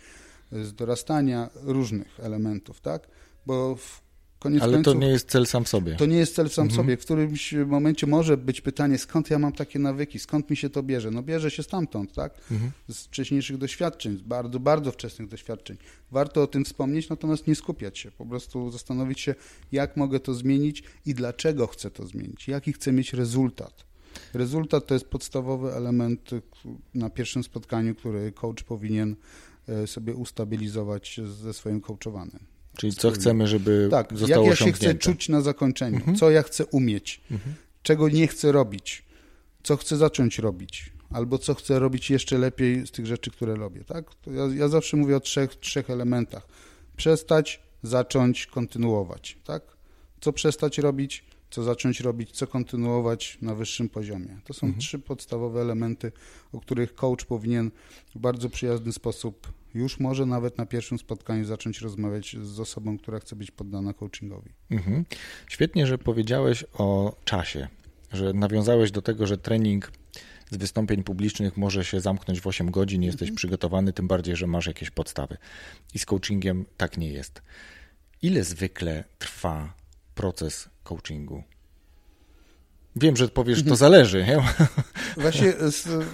z 0.51 0.73
dorastania, 0.73 1.49
różnych 1.55 2.19
elementów, 2.19 2.81
tak? 2.81 3.07
Bo 3.45 3.75
w 3.75 4.02
Koniec 4.43 4.63
Ale 4.63 4.73
końców, 4.73 4.93
to 4.93 4.99
nie 4.99 5.07
jest 5.07 5.29
cel 5.29 5.45
sam 5.45 5.63
w 5.63 5.69
sobie. 5.69 5.95
To 5.95 6.05
nie 6.05 6.17
jest 6.17 6.35
cel 6.35 6.49
sam 6.49 6.67
w 6.67 6.71
mhm. 6.71 6.85
sobie. 6.85 6.97
W 6.97 6.99
którymś 6.99 7.53
momencie 7.65 8.07
może 8.07 8.37
być 8.37 8.61
pytanie, 8.61 8.97
skąd 8.97 9.29
ja 9.29 9.39
mam 9.39 9.53
takie 9.53 9.79
nawyki, 9.79 10.19
skąd 10.19 10.49
mi 10.49 10.57
się 10.57 10.69
to 10.69 10.83
bierze? 10.83 11.11
No 11.11 11.23
bierze 11.23 11.51
się 11.51 11.63
stamtąd, 11.63 12.13
tak? 12.13 12.33
Mhm. 12.51 12.71
Z 12.87 13.05
wcześniejszych 13.05 13.57
doświadczeń, 13.57 14.17
z 14.17 14.21
bardzo, 14.21 14.59
bardzo 14.59 14.91
wczesnych 14.91 15.27
doświadczeń. 15.27 15.77
Warto 16.11 16.41
o 16.41 16.47
tym 16.47 16.65
wspomnieć, 16.65 17.09
natomiast 17.09 17.47
nie 17.47 17.55
skupiać 17.55 17.99
się. 17.99 18.11
Po 18.11 18.25
prostu 18.25 18.71
zastanowić 18.71 19.19
się, 19.19 19.35
jak 19.71 19.97
mogę 19.97 20.19
to 20.19 20.33
zmienić 20.33 20.83
i 21.05 21.13
dlaczego 21.13 21.67
chcę 21.67 21.91
to 21.91 22.07
zmienić. 22.07 22.47
Jaki 22.47 22.73
chcę 22.73 22.91
mieć 22.91 23.13
rezultat. 23.13 23.85
Rezultat 24.33 24.87
to 24.87 24.93
jest 24.93 25.05
podstawowy 25.05 25.73
element 25.73 26.29
na 26.93 27.09
pierwszym 27.09 27.43
spotkaniu, 27.43 27.95
który 27.95 28.31
coach 28.31 28.63
powinien 28.63 29.15
e, 29.67 29.87
sobie 29.87 30.15
ustabilizować 30.15 31.19
ze 31.41 31.53
swoim 31.53 31.81
coachowanym. 31.81 32.52
Czyli 32.77 32.93
co 32.93 33.11
chcemy, 33.11 33.47
żeby 33.47 33.87
tak, 33.91 34.17
zostało 34.17 34.47
jak 34.47 34.59
ja 34.59 34.65
się 34.65 34.71
chcę 34.71 34.95
czuć 34.95 35.29
na 35.29 35.41
zakończeniu, 35.41 35.97
mhm. 35.97 36.17
co 36.17 36.31
ja 36.31 36.43
chcę 36.43 36.65
umieć, 36.65 37.21
mhm. 37.31 37.55
czego 37.83 38.09
nie 38.09 38.27
chcę 38.27 38.51
robić, 38.51 39.05
co 39.63 39.77
chcę 39.77 39.97
zacząć 39.97 40.39
robić, 40.39 40.93
albo 41.09 41.37
co 41.37 41.53
chcę 41.53 41.79
robić 41.79 42.09
jeszcze 42.09 42.37
lepiej 42.37 42.87
z 42.87 42.91
tych 42.91 43.05
rzeczy, 43.05 43.31
które 43.31 43.55
robię. 43.55 43.83
Tak? 43.83 44.05
Ja, 44.27 44.55
ja, 44.55 44.67
zawsze 44.67 44.97
mówię 44.97 45.17
o 45.17 45.19
trzech, 45.19 45.55
trzech 45.55 45.89
elementach. 45.89 46.47
Przestać, 46.97 47.61
zacząć, 47.83 48.47
kontynuować. 48.47 49.37
Tak? 49.43 49.63
Co 50.21 50.33
przestać 50.33 50.77
robić, 50.77 51.25
co 51.53 51.63
zacząć 51.63 51.99
robić, 51.99 52.31
co 52.31 52.47
kontynuować 52.47 53.37
na 53.41 53.55
wyższym 53.55 53.89
poziomie. 53.89 54.39
To 54.43 54.53
są 54.53 54.67
mhm. 54.67 54.81
trzy 54.81 54.99
podstawowe 54.99 55.61
elementy, 55.61 56.11
o 56.53 56.59
których 56.59 56.95
coach 56.95 57.25
powinien 57.25 57.71
w 58.15 58.19
bardzo 58.19 58.49
przyjazny 58.49 58.91
sposób 58.91 59.53
już 59.73 59.99
może 59.99 60.25
nawet 60.25 60.57
na 60.57 60.65
pierwszym 60.65 60.99
spotkaniu 60.99 61.45
zacząć 61.45 61.81
rozmawiać 61.81 62.35
z 62.43 62.59
osobą, 62.59 62.97
która 62.97 63.19
chce 63.19 63.35
być 63.35 63.51
poddana 63.51 63.93
coachingowi. 63.93 64.49
Mhm. 64.69 65.05
Świetnie, 65.47 65.87
że 65.87 65.97
powiedziałeś 65.97 66.65
o 66.73 67.15
czasie, 67.25 67.67
że 68.11 68.33
nawiązałeś 68.33 68.91
do 68.91 69.01
tego, 69.01 69.27
że 69.27 69.37
trening 69.37 69.91
z 70.51 70.57
wystąpień 70.57 71.03
publicznych 71.03 71.57
może 71.57 71.85
się 71.85 72.01
zamknąć 72.01 72.41
w 72.41 72.47
8 72.47 72.71
godzin, 72.71 73.03
jesteś 73.03 73.21
mhm. 73.21 73.35
przygotowany, 73.35 73.93
tym 73.93 74.07
bardziej, 74.07 74.35
że 74.35 74.47
masz 74.47 74.67
jakieś 74.67 74.89
podstawy. 74.89 75.37
I 75.93 75.99
z 75.99 76.05
coachingiem 76.05 76.65
tak 76.77 76.97
nie 76.97 77.09
jest. 77.09 77.41
Ile 78.21 78.43
zwykle 78.43 79.03
trwa 79.19 79.82
proces 80.15 80.69
coachingu? 80.83 81.43
Wiem, 82.95 83.17
że 83.17 83.27
powiesz, 83.27 83.63
to 83.63 83.75
zależy. 83.75 84.25
Nie? 84.27 84.43
Właśnie 85.23 85.51
z, 85.51 86.05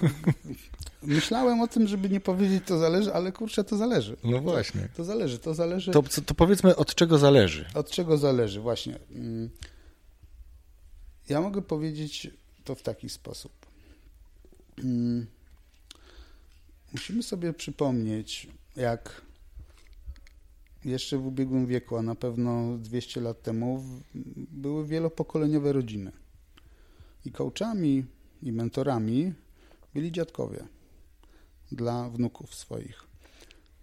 myślałem 1.02 1.60
o 1.60 1.68
tym, 1.68 1.88
żeby 1.88 2.10
nie 2.10 2.20
powiedzieć, 2.20 2.62
to 2.66 2.78
zależy, 2.78 3.14
ale 3.14 3.32
kurczę, 3.32 3.64
to 3.64 3.76
zależy. 3.76 4.16
No 4.24 4.40
właśnie. 4.40 4.80
To, 4.80 4.96
to 4.96 5.04
zależy, 5.04 5.38
to 5.38 5.54
zależy. 5.54 5.90
To, 5.90 6.02
to 6.26 6.34
powiedzmy, 6.34 6.76
od 6.76 6.94
czego 6.94 7.18
zależy? 7.18 7.66
Od 7.74 7.90
czego 7.90 8.18
zależy, 8.18 8.60
właśnie. 8.60 8.98
Mm. 9.10 9.50
Ja 11.28 11.40
mogę 11.40 11.62
powiedzieć 11.62 12.30
to 12.64 12.74
w 12.74 12.82
taki 12.82 13.08
sposób. 13.08 13.52
Mm. 14.78 15.26
Musimy 16.92 17.22
sobie 17.22 17.52
przypomnieć, 17.52 18.46
jak 18.76 19.22
jeszcze 20.84 21.18
w 21.18 21.26
ubiegłym 21.26 21.66
wieku, 21.66 21.96
a 21.96 22.02
na 22.02 22.14
pewno 22.14 22.78
200 22.78 23.20
lat 23.20 23.42
temu, 23.42 23.84
były 24.52 24.86
wielopokoleniowe 24.86 25.72
rodziny. 25.72 26.12
I 27.24 27.32
coachami 27.32 28.04
i 28.42 28.52
mentorami 28.52 29.32
byli 29.94 30.12
dziadkowie 30.12 30.64
dla 31.72 32.10
wnuków 32.10 32.54
swoich. 32.54 33.02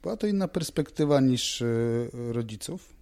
Była 0.02 0.18
to 0.18 0.28
inna 0.28 0.48
perspektywa 0.48 1.22
niż 1.22 1.62
y, 1.62 2.10
rodziców. 2.14 2.94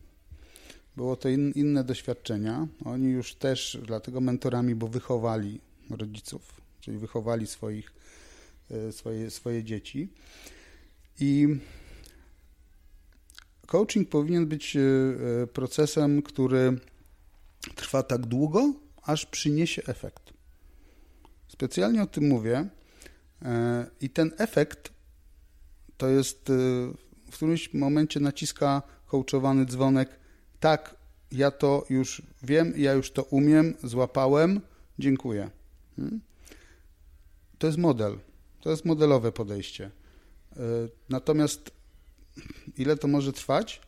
Było 0.96 1.16
to 1.16 1.30
in, 1.30 1.52
inne 1.52 1.84
doświadczenia. 1.84 2.68
Oni 2.86 3.08
już 3.08 3.36
też 3.36 3.78
dlatego 3.86 4.22
mentorami, 4.22 4.76
bo 4.76 4.88
wychowali 4.88 5.62
rodziców, 5.90 6.62
czyli 6.82 6.98
wychowali 6.98 7.48
swoich, 7.48 7.94
y, 8.72 8.92
swoje, 8.92 9.32
swoje 9.32 9.64
dzieci. 9.64 10.10
I 11.20 11.48
coaching 13.66 14.10
powinien 14.10 14.48
być 14.48 14.76
y, 14.76 15.48
procesem, 15.54 16.22
który 16.22 16.80
trwa 17.76 18.04
tak 18.04 18.26
długo, 18.26 18.74
aż 19.02 19.26
przyniesie 19.26 19.82
efekt. 19.86 20.34
Specjalnie 21.48 22.04
o 22.04 22.08
tym 22.08 22.28
mówię, 22.28 22.70
E, 23.42 23.86
I 24.02 24.10
ten 24.10 24.32
efekt 24.38 24.94
to 25.98 26.08
jest 26.08 26.50
e, 26.50 26.54
w 27.32 27.34
którymś 27.34 27.74
momencie 27.74 28.20
naciska 28.20 28.82
coachowany 29.06 29.66
dzwonek. 29.66 30.20
Tak, 30.60 30.96
ja 31.32 31.52
to 31.52 31.86
już 31.90 32.22
wiem, 32.44 32.74
ja 32.78 32.94
już 32.94 33.12
to 33.12 33.24
umiem, 33.24 33.74
złapałem, 33.84 34.62
dziękuję. 35.00 35.50
Hmm? 35.96 36.22
To 37.58 37.68
jest 37.68 37.80
model. 37.80 38.18
To 38.62 38.70
jest 38.70 38.86
modelowe 38.86 39.32
podejście. 39.32 39.86
E, 39.86 40.60
natomiast 41.10 41.72
ile 42.78 42.98
to 42.98 43.08
może 43.08 43.34
trwać? 43.34 43.82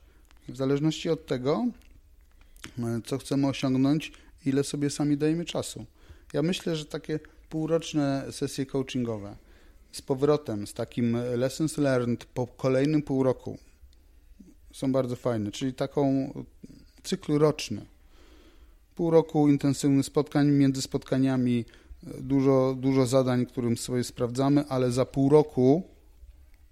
W 0.50 0.58
zależności 0.58 1.10
od 1.10 1.26
tego, 1.26 1.66
co 3.06 3.18
chcemy 3.18 3.48
osiągnąć, 3.48 4.12
ile 4.46 4.64
sobie 4.64 4.90
sami 4.90 5.18
dajemy 5.18 5.46
czasu. 5.46 5.86
Ja 6.34 6.42
myślę, 6.42 6.76
że 6.76 6.86
takie 6.86 7.20
półroczne 7.50 8.26
sesje 8.32 8.66
coachingowe 8.66 9.36
z 9.92 10.02
powrotem, 10.02 10.68
z 10.68 10.74
takim 10.74 11.18
lessons 11.36 11.78
learned 11.78 12.26
po 12.26 12.48
kolejnym 12.48 13.02
pół 13.02 13.24
roku 13.24 13.58
są 14.74 14.92
bardzo 14.92 15.16
fajne, 15.16 15.52
czyli 15.52 15.74
taką 15.74 16.34
cykl 17.04 17.38
roczny. 17.38 17.86
Pół 18.96 19.12
roku 19.12 19.50
intensywnych 19.50 20.06
spotkań, 20.06 20.48
między 20.48 20.82
spotkaniami 20.82 21.66
dużo, 22.04 22.76
dużo 22.80 23.06
zadań, 23.06 23.46
którym 23.46 23.78
sobie 23.78 24.04
sprawdzamy, 24.04 24.66
ale 24.70 24.92
za 24.92 25.06
pół 25.06 25.30
roku, 25.30 25.84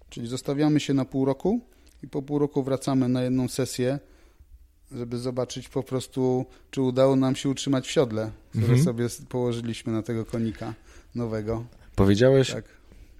czyli 0.09 0.27
zostawiamy 0.27 0.79
się 0.79 0.93
na 0.93 1.05
pół 1.05 1.25
roku 1.25 1.59
i 2.03 2.07
po 2.07 2.21
pół 2.21 2.39
roku 2.39 2.63
wracamy 2.63 3.09
na 3.09 3.23
jedną 3.23 3.47
sesję, 3.47 3.99
żeby 4.91 5.17
zobaczyć 5.17 5.69
po 5.69 5.83
prostu, 5.83 6.45
czy 6.71 6.81
udało 6.81 7.15
nam 7.15 7.35
się 7.35 7.49
utrzymać 7.49 7.87
w 7.87 7.91
siodle, 7.91 8.31
które 8.49 8.63
mhm. 8.63 8.83
sobie 8.83 9.07
położyliśmy 9.29 9.93
na 9.93 10.03
tego 10.03 10.25
konika 10.25 10.73
nowego. 11.15 11.65
Powiedziałeś 11.95 12.51
tak. 12.51 12.65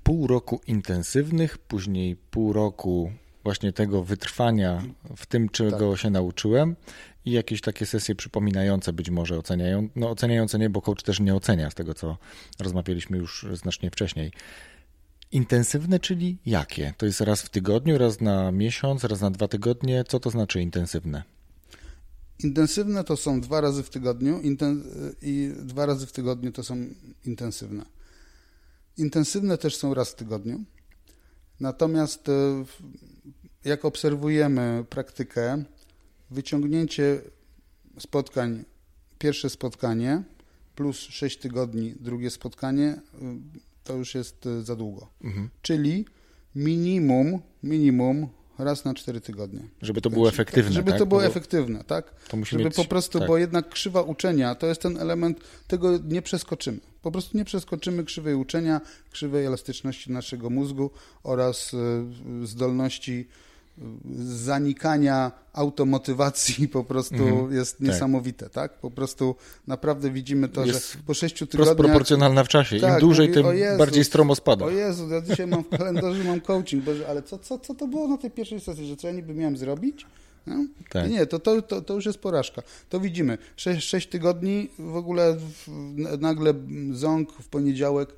pół 0.03 0.27
roku 0.27 0.61
intensywnych, 0.67 1.57
później 1.57 2.15
pół 2.15 2.53
roku 2.53 3.11
właśnie 3.43 3.73
tego 3.73 4.03
wytrwania 4.03 4.83
w 5.15 5.25
tym, 5.25 5.49
czego 5.49 5.91
tak. 5.91 5.99
się 5.99 6.09
nauczyłem 6.09 6.75
i 7.25 7.31
jakieś 7.31 7.61
takie 7.61 7.85
sesje 7.85 8.15
przypominające 8.15 8.93
być 8.93 9.09
może 9.09 9.37
oceniają, 9.37 9.89
no 9.95 10.09
oceniające 10.09 10.59
nie, 10.59 10.69
bo 10.69 10.81
coach 10.81 11.03
też 11.03 11.19
nie 11.19 11.35
ocenia 11.35 11.69
z 11.69 11.73
tego, 11.73 11.93
co 11.93 12.17
rozmawialiśmy 12.59 13.17
już 13.17 13.45
znacznie 13.53 13.91
wcześniej. 13.91 14.31
Intensywne, 15.35 15.99
czyli 15.99 16.37
jakie? 16.45 16.93
To 16.97 17.05
jest 17.05 17.21
raz 17.21 17.41
w 17.41 17.49
tygodniu, 17.49 17.97
raz 17.97 18.21
na 18.21 18.51
miesiąc, 18.51 19.03
raz 19.03 19.21
na 19.21 19.31
dwa 19.31 19.47
tygodnie. 19.47 20.03
Co 20.07 20.19
to 20.19 20.29
znaczy 20.29 20.61
intensywne? 20.61 21.23
Intensywne 22.43 23.03
to 23.03 23.17
są 23.17 23.41
dwa 23.41 23.61
razy 23.61 23.83
w 23.83 23.89
tygodniu 23.89 24.41
i 25.21 25.53
dwa 25.59 25.85
razy 25.85 26.07
w 26.07 26.11
tygodniu 26.11 26.51
to 26.51 26.63
są 26.63 26.77
intensywne. 27.25 27.85
Intensywne 28.97 29.57
też 29.57 29.75
są 29.75 29.93
raz 29.93 30.11
w 30.11 30.15
tygodniu. 30.15 30.63
Natomiast 31.59 32.29
e, 32.29 32.65
jak 33.65 33.85
obserwujemy 33.85 34.85
praktykę, 34.89 35.63
wyciągnięcie 36.31 37.21
spotkań, 37.99 38.63
pierwsze 39.19 39.49
spotkanie 39.49 40.23
plus 40.75 40.97
6 40.97 41.37
tygodni, 41.37 41.95
drugie 41.99 42.29
spotkanie, 42.29 43.01
to 43.85 43.93
już 43.93 44.15
jest 44.15 44.45
e, 44.45 44.61
za 44.61 44.75
długo. 44.75 45.07
Mhm. 45.23 45.49
Czyli 45.61 46.05
minimum, 46.55 47.41
minimum 47.63 48.27
raz 48.57 48.85
na 48.85 48.93
cztery 48.93 49.21
tygodnie. 49.21 49.59
Żeby 49.81 50.01
to 50.01 50.09
było 50.09 50.29
efektywne. 50.29 50.71
Żeby 50.71 50.91
tak? 50.91 50.99
to 50.99 51.05
było 51.05 51.25
efektywne, 51.25 51.83
tak? 51.83 52.15
To 52.27 52.37
musi 52.37 52.51
Żeby 52.51 52.63
mieć, 52.65 52.75
po 52.75 52.85
prostu, 52.85 53.19
tak. 53.19 53.27
bo 53.27 53.37
jednak 53.37 53.69
krzywa 53.69 54.01
uczenia 54.01 54.55
to 54.55 54.67
jest 54.67 54.81
ten 54.81 54.97
element, 54.97 55.39
tego 55.67 55.97
nie 55.97 56.21
przeskoczymy. 56.21 56.79
Po 57.01 57.11
prostu 57.11 57.37
nie 57.37 57.45
przeskoczymy 57.45 58.03
krzywej 58.03 58.35
uczenia, 58.35 58.81
krzywej 59.11 59.45
elastyczności 59.45 60.11
naszego 60.11 60.49
mózgu 60.49 60.91
oraz 61.23 61.73
y, 61.73 62.47
zdolności 62.47 63.27
zanikania 64.25 65.31
automotywacji 65.53 66.67
po 66.67 66.83
prostu 66.83 67.15
mhm, 67.15 67.53
jest 67.53 67.77
tak. 67.77 67.88
niesamowite, 67.88 68.49
tak. 68.49 68.73
Po 68.73 68.91
prostu 68.91 69.35
naprawdę 69.67 70.11
widzimy 70.11 70.49
to, 70.49 70.65
jest 70.65 70.93
że 70.93 70.99
po 71.05 71.13
sześciu 71.13 71.47
tygodniach... 71.47 71.75
proporcjonalna 71.75 72.43
w 72.43 72.47
czasie. 72.47 72.79
Tak, 72.79 72.93
Im 72.93 72.99
dłużej, 72.99 73.31
tym 73.31 73.45
Jezu, 73.55 73.77
bardziej 73.77 74.03
stromo 74.03 74.35
spada. 74.35 74.65
O 74.65 74.69
Jezu, 74.69 75.09
ja 75.09 75.21
dzisiaj 75.21 75.47
mam 75.47 75.63
w 75.63 75.69
kalendarzu 75.69 76.23
mam 76.23 76.41
coaching, 76.41 76.83
Boże, 76.83 77.07
ale 77.07 77.23
co, 77.23 77.39
co, 77.39 77.59
co 77.59 77.75
to 77.75 77.88
było 77.88 78.07
na 78.07 78.17
tej 78.17 78.31
pierwszej 78.31 78.59
sesji, 78.59 78.88
że 78.88 78.95
co 78.95 79.07
ja 79.07 79.13
niby 79.13 79.33
miałem 79.33 79.57
zrobić? 79.57 80.05
No? 80.47 80.65
Tak. 80.89 81.09
Nie, 81.09 81.25
to, 81.25 81.39
to, 81.39 81.61
to, 81.61 81.81
to 81.81 81.93
już 81.93 82.05
jest 82.05 82.19
porażka. 82.19 82.61
To 82.89 82.99
widzimy. 82.99 83.38
Sześć, 83.55 83.88
sześć 83.88 84.09
tygodni, 84.09 84.69
w 84.79 84.95
ogóle 84.95 85.38
w, 85.38 85.67
nagle 86.19 86.53
ząg 86.91 87.33
w 87.33 87.47
poniedziałek 87.47 88.09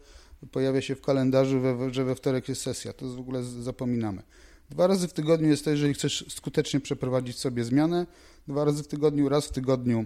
pojawia 0.51 0.81
się 0.81 0.95
w 0.95 1.01
kalendarzu, 1.01 1.61
we, 1.61 1.93
że 1.93 2.03
we 2.03 2.15
wtorek 2.15 2.49
jest 2.49 2.61
sesja. 2.61 2.93
To 2.93 3.05
w 3.05 3.19
ogóle 3.19 3.43
zapominamy. 3.43 4.21
Dwa 4.69 4.87
razy 4.87 5.07
w 5.07 5.13
tygodniu 5.13 5.49
jest 5.49 5.65
to, 5.65 5.71
jeżeli 5.71 5.93
chcesz 5.93 6.25
skutecznie 6.29 6.79
przeprowadzić 6.79 7.39
sobie 7.39 7.63
zmianę. 7.63 8.07
Dwa 8.47 8.65
razy 8.65 8.83
w 8.83 8.87
tygodniu, 8.87 9.29
raz 9.29 9.47
w 9.47 9.51
tygodniu 9.51 10.05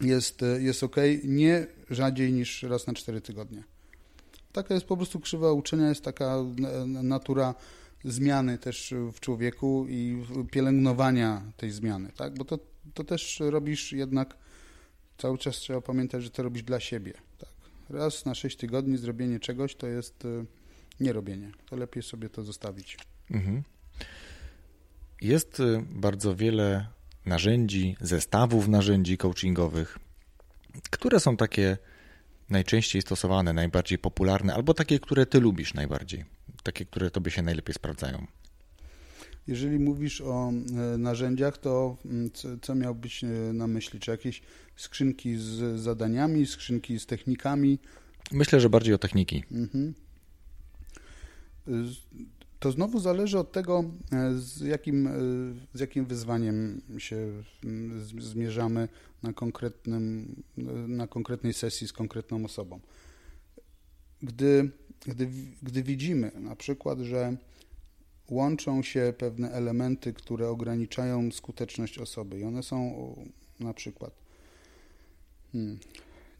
jest, 0.00 0.40
jest 0.58 0.82
ok, 0.82 0.96
nie 1.24 1.66
rzadziej 1.90 2.32
niż 2.32 2.62
raz 2.62 2.86
na 2.86 2.94
cztery 2.94 3.20
tygodnie. 3.20 3.64
Taka 4.52 4.74
jest 4.74 4.86
po 4.86 4.96
prostu 4.96 5.20
krzywa 5.20 5.52
uczenia, 5.52 5.88
jest 5.88 6.02
taka 6.04 6.36
natura 6.86 7.54
zmiany 8.04 8.58
też 8.58 8.94
w 9.12 9.20
człowieku 9.20 9.86
i 9.88 10.24
pielęgnowania 10.50 11.42
tej 11.56 11.70
zmiany, 11.70 12.12
tak? 12.16 12.38
Bo 12.38 12.44
to, 12.44 12.58
to 12.94 13.04
też 13.04 13.40
robisz 13.40 13.92
jednak, 13.92 14.36
cały 15.18 15.38
czas 15.38 15.56
trzeba 15.56 15.80
pamiętać, 15.80 16.22
że 16.22 16.30
to 16.30 16.42
robisz 16.42 16.62
dla 16.62 16.80
siebie, 16.80 17.12
tak? 17.38 17.50
Raz 17.90 18.24
na 18.24 18.34
sześć 18.34 18.56
tygodni 18.56 18.98
zrobienie 18.98 19.40
czegoś 19.40 19.74
to 19.74 19.86
jest 19.86 20.24
e, 20.24 20.44
nierobienie. 21.00 21.52
To 21.66 21.76
lepiej 21.76 22.02
sobie 22.02 22.28
to 22.28 22.42
zostawić. 22.42 22.96
Mhm. 23.32 23.62
Jest 25.20 25.60
y, 25.60 25.84
bardzo 25.90 26.36
wiele 26.36 26.86
narzędzi, 27.26 27.96
zestawów 28.00 28.68
narzędzi 28.68 29.18
coachingowych, 29.18 29.98
które 30.90 31.20
są 31.20 31.36
takie 31.36 31.78
najczęściej 32.50 33.02
stosowane, 33.02 33.52
najbardziej 33.52 33.98
popularne, 33.98 34.54
albo 34.54 34.74
takie, 34.74 35.00
które 35.00 35.26
ty 35.26 35.40
lubisz 35.40 35.74
najbardziej, 35.74 36.24
takie, 36.62 36.84
które 36.84 37.10
tobie 37.10 37.30
się 37.30 37.42
najlepiej 37.42 37.74
sprawdzają. 37.74 38.26
Jeżeli 39.46 39.78
mówisz 39.78 40.20
o 40.20 40.52
e, 40.52 40.98
narzędziach, 40.98 41.58
to 41.58 41.96
mm, 42.04 42.30
co, 42.62 42.74
miałbyś 42.74 43.24
e, 43.24 43.26
na 43.52 43.66
myśli? 43.66 44.00
Czy 44.00 44.10
jakieś 44.10 44.42
skrzynki 44.76 45.36
z 45.36 45.80
zadaniami, 45.80 46.46
skrzynki 46.46 46.98
z 46.98 47.06
technikami? 47.06 47.78
Myślę, 48.32 48.60
że 48.60 48.70
bardziej 48.70 48.94
o 48.94 48.98
techniki. 48.98 49.44
Mhm. 49.50 49.94
To 52.62 52.72
znowu 52.72 53.00
zależy 53.00 53.38
od 53.38 53.52
tego, 53.52 53.84
e, 54.12 54.38
z 54.38 54.60
jakim, 54.60 55.08
z 55.74 55.80
jakim 55.80 56.04
wyzwaniem 56.04 56.80
się 56.98 57.28
zmierzamy 58.18 58.88
na, 59.22 59.32
konkretnym, 59.32 60.34
na 60.88 61.06
konkretnej 61.06 61.52
sesji 61.52 61.88
z 61.88 61.92
konkretną 61.92 62.44
osobą. 62.44 62.80
Gdy, 64.22 64.70
gdy, 65.06 65.28
gdy 65.62 65.82
widzimy 65.82 66.32
na 66.40 66.56
przykład, 66.56 66.98
że 66.98 67.36
łączą 68.30 68.82
się 68.82 69.14
pewne 69.18 69.50
elementy, 69.50 70.12
które 70.12 70.48
ograniczają 70.48 71.30
skuteczność 71.32 71.98
osoby 71.98 72.40
i 72.40 72.44
one 72.44 72.62
są 72.62 72.94
na 73.60 73.74
przykład 73.74 74.12
hmm, 75.52 75.78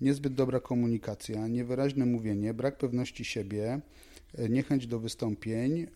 niezbyt 0.01 0.35
dobra 0.35 0.61
komunikacja, 0.61 1.49
niewyraźne 1.49 2.07
mówienie, 2.07 2.55
brak 2.55 2.79
pewności 2.79 3.25
siebie, 3.25 3.65
e, 3.73 4.12
niechęć 4.49 4.87
do 4.87 4.99
wystąpień, 4.99 5.79
yy, 5.79 5.89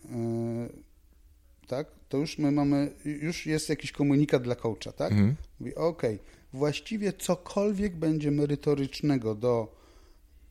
tak, 1.66 1.86
to 2.08 2.18
już 2.18 2.38
my 2.38 2.50
mamy, 2.50 2.92
już 3.04 3.46
jest 3.46 3.68
jakiś 3.68 3.92
komunikat 3.92 4.42
dla 4.42 4.54
coacha, 4.54 4.92
tak? 4.92 5.12
Mhm. 5.12 5.36
Mówi, 5.60 5.74
ok, 5.74 6.02
właściwie 6.52 7.12
cokolwiek 7.12 7.96
będzie 7.96 8.30
merytorycznego 8.30 9.34
do 9.34 9.76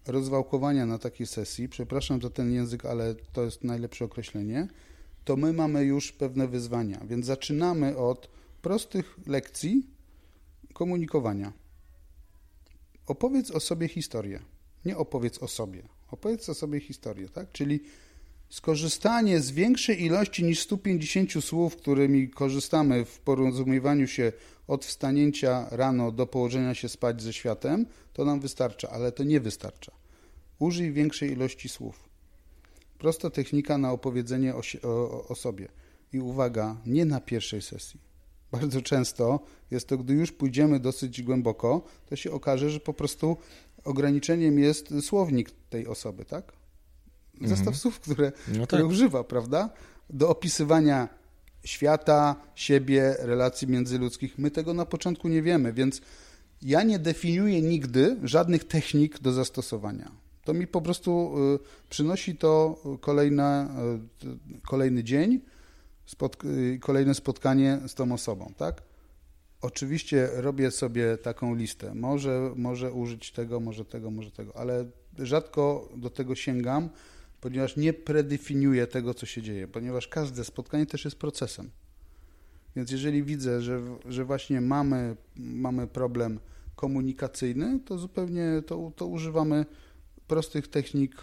rozwałkowania 0.07 0.85
na 0.85 0.99
takiej 0.99 1.27
sesji, 1.27 1.69
przepraszam 1.69 2.21
za 2.21 2.29
ten 2.29 2.53
język, 2.53 2.85
ale 2.85 3.15
to 3.33 3.43
jest 3.43 3.63
najlepsze 3.63 4.05
określenie, 4.05 4.67
to 5.25 5.35
my 5.37 5.53
mamy 5.53 5.83
już 5.83 6.11
pewne 6.11 6.47
wyzwania. 6.47 7.01
Więc 7.07 7.25
zaczynamy 7.25 7.97
od 7.97 8.29
prostych 8.61 9.17
lekcji 9.27 9.87
komunikowania. 10.73 11.53
Opowiedz 13.07 13.51
o 13.51 13.59
sobie 13.59 13.87
historię. 13.87 14.39
Nie 14.85 14.97
opowiedz 14.97 15.43
o 15.43 15.47
sobie. 15.47 15.83
Opowiedz 16.15 16.57
sobie 16.57 16.79
historię, 16.79 17.29
tak? 17.29 17.51
Czyli 17.51 17.79
skorzystanie 18.49 19.39
z 19.39 19.51
większej 19.51 20.03
ilości 20.03 20.43
niż 20.43 20.59
150 20.59 21.43
słów, 21.43 21.75
którymi 21.75 22.29
korzystamy 22.29 23.05
w 23.05 23.19
porozumiewaniu 23.19 24.07
się 24.07 24.31
od 24.67 24.85
wstanięcia 24.85 25.67
rano 25.71 26.11
do 26.11 26.27
położenia 26.27 26.73
się 26.73 26.89
spać 26.89 27.21
ze 27.21 27.33
światem, 27.33 27.85
to 28.13 28.25
nam 28.25 28.39
wystarcza, 28.39 28.89
ale 28.89 29.11
to 29.11 29.23
nie 29.23 29.39
wystarcza. 29.39 29.91
Użyj 30.59 30.91
większej 30.91 31.31
ilości 31.31 31.69
słów. 31.69 32.09
Prosta 32.97 33.29
technika 33.29 33.77
na 33.77 33.91
opowiedzenie 33.91 34.55
o, 34.55 34.61
o, 34.83 35.27
o 35.27 35.35
sobie. 35.35 35.67
I 36.13 36.19
uwaga, 36.19 36.77
nie 36.85 37.05
na 37.05 37.21
pierwszej 37.21 37.61
sesji. 37.61 37.99
Bardzo 38.51 38.81
często 38.81 39.39
jest 39.71 39.87
to, 39.87 39.97
gdy 39.97 40.13
już 40.13 40.31
pójdziemy 40.31 40.79
dosyć 40.79 41.21
głęboko, 41.21 41.81
to 42.05 42.15
się 42.15 42.31
okaże, 42.31 42.69
że 42.69 42.79
po 42.79 42.93
prostu 42.93 43.37
ograniczeniem 43.85 44.59
jest 44.59 44.93
słownik 45.01 45.51
tej 45.69 45.87
osoby, 45.87 46.25
tak? 46.25 46.53
Zestaw 47.41 47.59
mhm. 47.59 47.75
słów, 47.75 47.99
które, 47.99 48.31
no 48.47 48.67
które 48.67 48.81
tak. 48.81 48.91
używa, 48.91 49.23
prawda? 49.23 49.69
Do 50.09 50.29
opisywania 50.29 51.09
świata, 51.63 52.35
siebie, 52.55 53.15
relacji 53.19 53.67
międzyludzkich. 53.67 54.37
My 54.37 54.51
tego 54.51 54.73
na 54.73 54.85
początku 54.85 55.27
nie 55.27 55.41
wiemy, 55.41 55.73
więc 55.73 56.01
ja 56.61 56.83
nie 56.83 56.99
definiuję 56.99 57.61
nigdy 57.61 58.17
żadnych 58.23 58.63
technik 58.63 59.19
do 59.19 59.33
zastosowania 59.33 60.25
to 60.45 60.53
mi 60.53 60.67
po 60.67 60.81
prostu 60.81 61.35
y, 61.55 61.89
przynosi 61.89 62.35
to 62.35 62.81
kolejne, 63.01 63.67
y, 64.23 64.61
kolejny 64.61 65.03
dzień, 65.03 65.41
y, 66.45 66.79
kolejne 66.79 67.15
spotkanie 67.15 67.79
z 67.87 67.93
tą 67.93 68.11
osobą, 68.11 68.53
tak? 68.57 68.81
Oczywiście 69.65 70.29
robię 70.33 70.71
sobie 70.71 71.17
taką 71.17 71.55
listę. 71.55 71.95
Może, 71.95 72.51
może 72.55 72.93
użyć 72.93 73.31
tego, 73.31 73.59
może 73.59 73.85
tego, 73.85 74.11
może 74.11 74.31
tego, 74.31 74.57
ale 74.57 74.85
rzadko 75.17 75.89
do 75.97 76.09
tego 76.09 76.35
sięgam, 76.35 76.89
ponieważ 77.41 77.77
nie 77.77 77.93
predefiniuję 77.93 78.87
tego, 78.87 79.13
co 79.13 79.25
się 79.25 79.41
dzieje, 79.41 79.67
ponieważ 79.67 80.07
każde 80.07 80.43
spotkanie 80.43 80.85
też 80.85 81.05
jest 81.05 81.17
procesem. 81.17 81.69
Więc 82.75 82.91
jeżeli 82.91 83.23
widzę, 83.23 83.61
że, 83.61 83.81
że 84.05 84.25
właśnie 84.25 84.61
mamy, 84.61 85.15
mamy 85.35 85.87
problem 85.87 86.39
komunikacyjny, 86.75 87.79
to 87.85 87.97
zupełnie 87.97 88.61
to, 88.67 88.91
to 88.95 89.07
używamy 89.07 89.65
prostych 90.27 90.67
technik 90.67 91.21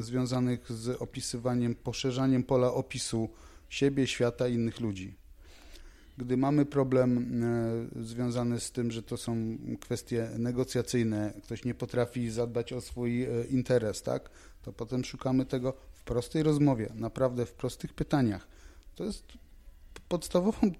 związanych 0.00 0.72
z 0.72 1.02
opisywaniem, 1.02 1.74
poszerzaniem 1.74 2.42
pola 2.42 2.72
opisu 2.72 3.28
siebie, 3.68 4.06
świata 4.06 4.48
innych 4.48 4.80
ludzi. 4.80 5.23
Gdy 6.18 6.36
mamy 6.36 6.66
problem 6.66 7.42
e, 7.44 8.04
związany 8.04 8.60
z 8.60 8.72
tym, 8.72 8.90
że 8.90 9.02
to 9.02 9.16
są 9.16 9.58
kwestie 9.80 10.28
negocjacyjne, 10.38 11.32
ktoś 11.42 11.64
nie 11.64 11.74
potrafi 11.74 12.30
zadbać 12.30 12.72
o 12.72 12.80
swój 12.80 13.22
e, 13.22 13.44
interes, 13.50 14.02
tak, 14.02 14.30
to 14.62 14.72
potem 14.72 15.04
szukamy 15.04 15.46
tego 15.46 15.74
w 15.92 16.02
prostej 16.02 16.42
rozmowie, 16.42 16.92
naprawdę 16.94 17.46
w 17.46 17.52
prostych 17.52 17.92
pytaniach. 17.92 18.48
To 18.94 19.04
jest 19.04 19.24
podstawową 20.08 20.70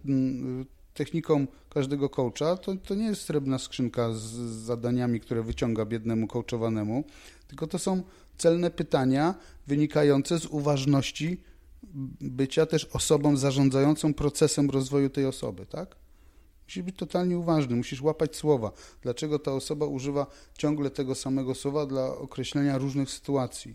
techniką 0.94 1.47
każdego 1.70 2.09
coacha, 2.09 2.57
to, 2.57 2.77
to 2.77 2.94
nie 2.94 3.07
jest 3.07 3.23
srebrna 3.23 3.59
skrzynka 3.59 4.12
z 4.12 4.23
zadaniami, 4.64 5.20
które 5.20 5.42
wyciąga 5.42 5.85
biednemu 5.85 6.27
coachowanemu, 6.27 7.05
tylko 7.49 7.66
to 7.66 7.79
są 7.79 8.03
celne 8.38 8.70
pytania 8.70 9.35
wynikające 9.66 10.38
z 10.38 10.47
uważności 10.47 11.40
bycia 12.20 12.66
też 12.66 12.85
osobą 12.85 13.37
zarządzającą 13.37 14.14
procesem 14.14 14.70
rozwoju 14.70 15.11
tej 15.11 15.27
osoby, 15.27 15.66
tak? 15.66 15.97
Musisz 16.64 16.83
być 16.83 16.97
totalnie 16.97 17.38
uważny, 17.38 17.77
musisz 17.77 18.03
łapać 18.03 18.37
słowa. 18.37 18.73
Dlaczego 19.03 19.38
ta 19.38 19.53
osoba 19.53 19.87
używa 19.87 20.27
ciągle 20.59 20.90
tego 20.90 21.14
samego 21.14 21.55
słowa 21.55 21.87
dla 21.87 22.07
określenia 22.07 22.79
różnych 22.79 23.11
sytuacji? 23.11 23.75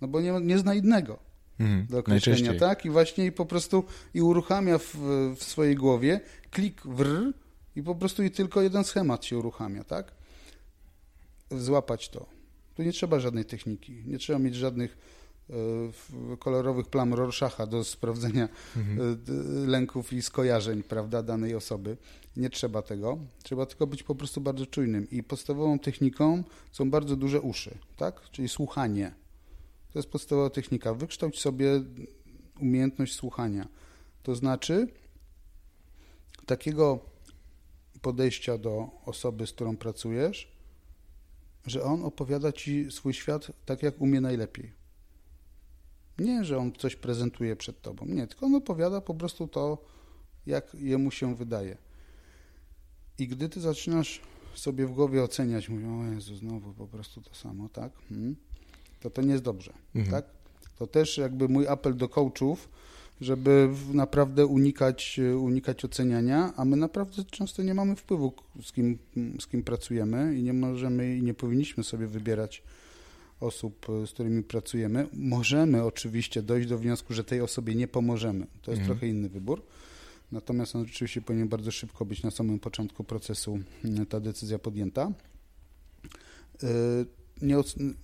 No 0.00 0.08
bo 0.08 0.20
nie, 0.20 0.32
nie 0.40 0.58
zna 0.58 0.74
innego 0.74 1.18
mhm, 1.60 1.86
do 1.86 1.98
określenia, 1.98 2.54
tak? 2.54 2.84
I 2.84 2.90
właśnie 2.90 3.26
i 3.26 3.32
po 3.32 3.46
prostu 3.46 3.84
i 4.14 4.22
uruchamia 4.22 4.78
w, 4.78 4.96
w 5.36 5.44
swojej 5.44 5.74
głowie 5.74 6.20
klik 6.50 6.82
wr 6.82 7.32
i 7.76 7.82
po 7.82 7.94
prostu 7.94 8.22
i 8.22 8.30
tylko 8.30 8.62
jeden 8.62 8.84
schemat 8.84 9.24
się 9.24 9.38
uruchamia, 9.38 9.84
tak? 9.84 10.12
Złapać 11.50 12.08
to. 12.08 12.26
Tu 12.74 12.82
nie 12.82 12.92
trzeba 12.92 13.20
żadnej 13.20 13.44
techniki, 13.44 14.02
nie 14.06 14.18
trzeba 14.18 14.38
mieć 14.38 14.54
żadnych 14.54 14.98
kolorowych 16.38 16.86
plam 16.86 17.14
Rorschacha 17.14 17.66
do 17.66 17.84
sprawdzenia 17.84 18.48
mhm. 18.76 19.20
E, 19.28 19.66
lęków 19.66 20.12
i 20.12 20.22
skojarzeń, 20.22 20.82
prawda, 20.82 21.22
danej 21.22 21.54
osoby. 21.54 21.96
Nie 22.36 22.50
trzeba 22.50 22.82
tego. 22.82 23.18
Trzeba 23.42 23.66
tylko 23.66 23.86
być 23.86 24.02
po 24.02 24.14
prostu 24.14 24.40
bardzo 24.40 24.66
czujnym. 24.66 25.10
I 25.10 25.22
podstawową 25.22 25.78
techniką 25.78 26.44
są 26.72 26.90
bardzo 26.90 27.16
duże 27.16 27.40
uszy, 27.40 27.78
tak? 27.96 28.30
Czyli 28.30 28.48
słuchanie. 28.48 29.14
To 29.92 29.98
jest 29.98 30.10
podstawowa 30.10 30.50
technika. 30.50 30.94
Wykształć 30.94 31.40
sobie 31.40 31.82
umiejętność 32.60 33.14
słuchania. 33.14 33.68
To 34.22 34.34
znaczy 34.34 34.88
takiego 36.46 36.98
podejścia 38.02 38.58
do 38.58 38.90
osoby, 39.06 39.46
z 39.46 39.52
którą 39.52 39.76
pracujesz, 39.76 40.52
że 41.66 41.82
on 41.82 42.04
opowiada 42.04 42.52
ci 42.52 42.90
swój 42.90 43.14
świat 43.14 43.52
tak, 43.66 43.82
jak 43.82 44.00
umie 44.00 44.20
najlepiej. 44.20 44.77
Nie, 46.18 46.44
że 46.44 46.58
on 46.58 46.72
coś 46.72 46.96
prezentuje 46.96 47.56
przed 47.56 47.82
tobą. 47.82 48.06
Nie, 48.06 48.26
tylko 48.26 48.46
on 48.46 48.54
opowiada 48.54 49.00
po 49.00 49.14
prostu 49.14 49.48
to, 49.48 49.78
jak 50.46 50.74
jemu 50.74 51.10
się 51.10 51.34
wydaje. 51.34 51.76
I 53.18 53.28
gdy 53.28 53.48
ty 53.48 53.60
zaczynasz 53.60 54.20
sobie 54.54 54.86
w 54.86 54.92
głowie 54.92 55.22
oceniać, 55.22 55.68
mówią, 55.68 56.00
o 56.00 56.12
Jezu, 56.12 56.36
znowu 56.36 56.72
po 56.72 56.86
prostu 56.86 57.22
to 57.22 57.34
samo, 57.34 57.68
tak? 57.68 57.92
Hmm? 58.08 58.36
To 59.00 59.10
to 59.10 59.22
nie 59.22 59.32
jest 59.32 59.44
dobrze, 59.44 59.72
mhm. 59.94 60.12
tak? 60.12 60.30
To 60.78 60.86
też 60.86 61.18
jakby 61.18 61.48
mój 61.48 61.68
apel 61.68 61.96
do 61.96 62.08
coachów, 62.08 62.68
żeby 63.20 63.68
naprawdę 63.92 64.46
unikać, 64.46 65.20
unikać 65.40 65.84
oceniania, 65.84 66.52
a 66.56 66.64
my 66.64 66.76
naprawdę 66.76 67.24
często 67.24 67.62
nie 67.62 67.74
mamy 67.74 67.96
wpływu, 67.96 68.32
z 68.62 68.72
kim, 68.72 68.98
z 69.40 69.46
kim 69.46 69.62
pracujemy 69.62 70.38
i 70.38 70.42
nie 70.42 70.52
możemy 70.52 71.16
i 71.16 71.22
nie 71.22 71.34
powinniśmy 71.34 71.84
sobie 71.84 72.06
wybierać 72.06 72.62
osób, 73.40 73.86
z 74.06 74.10
którymi 74.10 74.42
pracujemy. 74.42 75.06
Możemy 75.12 75.84
oczywiście 75.84 76.42
dojść 76.42 76.68
do 76.68 76.78
wniosku, 76.78 77.14
że 77.14 77.24
tej 77.24 77.40
osobie 77.40 77.74
nie 77.74 77.88
pomożemy. 77.88 78.46
To 78.62 78.70
jest 78.70 78.80
mhm. 78.80 78.86
trochę 78.86 79.08
inny 79.08 79.28
wybór. 79.28 79.62
Natomiast 80.32 80.76
on 80.76 80.86
rzeczywiście 80.86 81.22
powinien 81.22 81.48
bardzo 81.48 81.70
szybko 81.70 82.04
być 82.04 82.22
na 82.22 82.30
samym 82.30 82.58
początku 82.58 83.04
procesu 83.04 83.58
mm, 83.84 84.06
ta 84.06 84.20
decyzja 84.20 84.58
podjęta. 84.58 85.12
Y, 86.62 86.66
nie, 87.42 87.56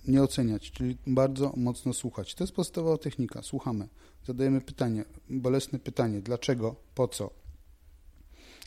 nie 0.07 0.23
oceniać, 0.23 0.71
czyli 0.71 0.97
bardzo 1.07 1.53
mocno 1.57 1.93
słuchać. 1.93 2.35
To 2.35 2.43
jest 2.43 2.53
podstawowa 2.53 2.97
technika. 2.97 3.41
Słuchamy 3.41 3.87
zadajemy 4.25 4.61
pytanie, 4.61 5.05
bolesne 5.29 5.79
pytanie, 5.79 6.21
dlaczego, 6.21 6.75
po 6.95 7.07
co, 7.07 7.29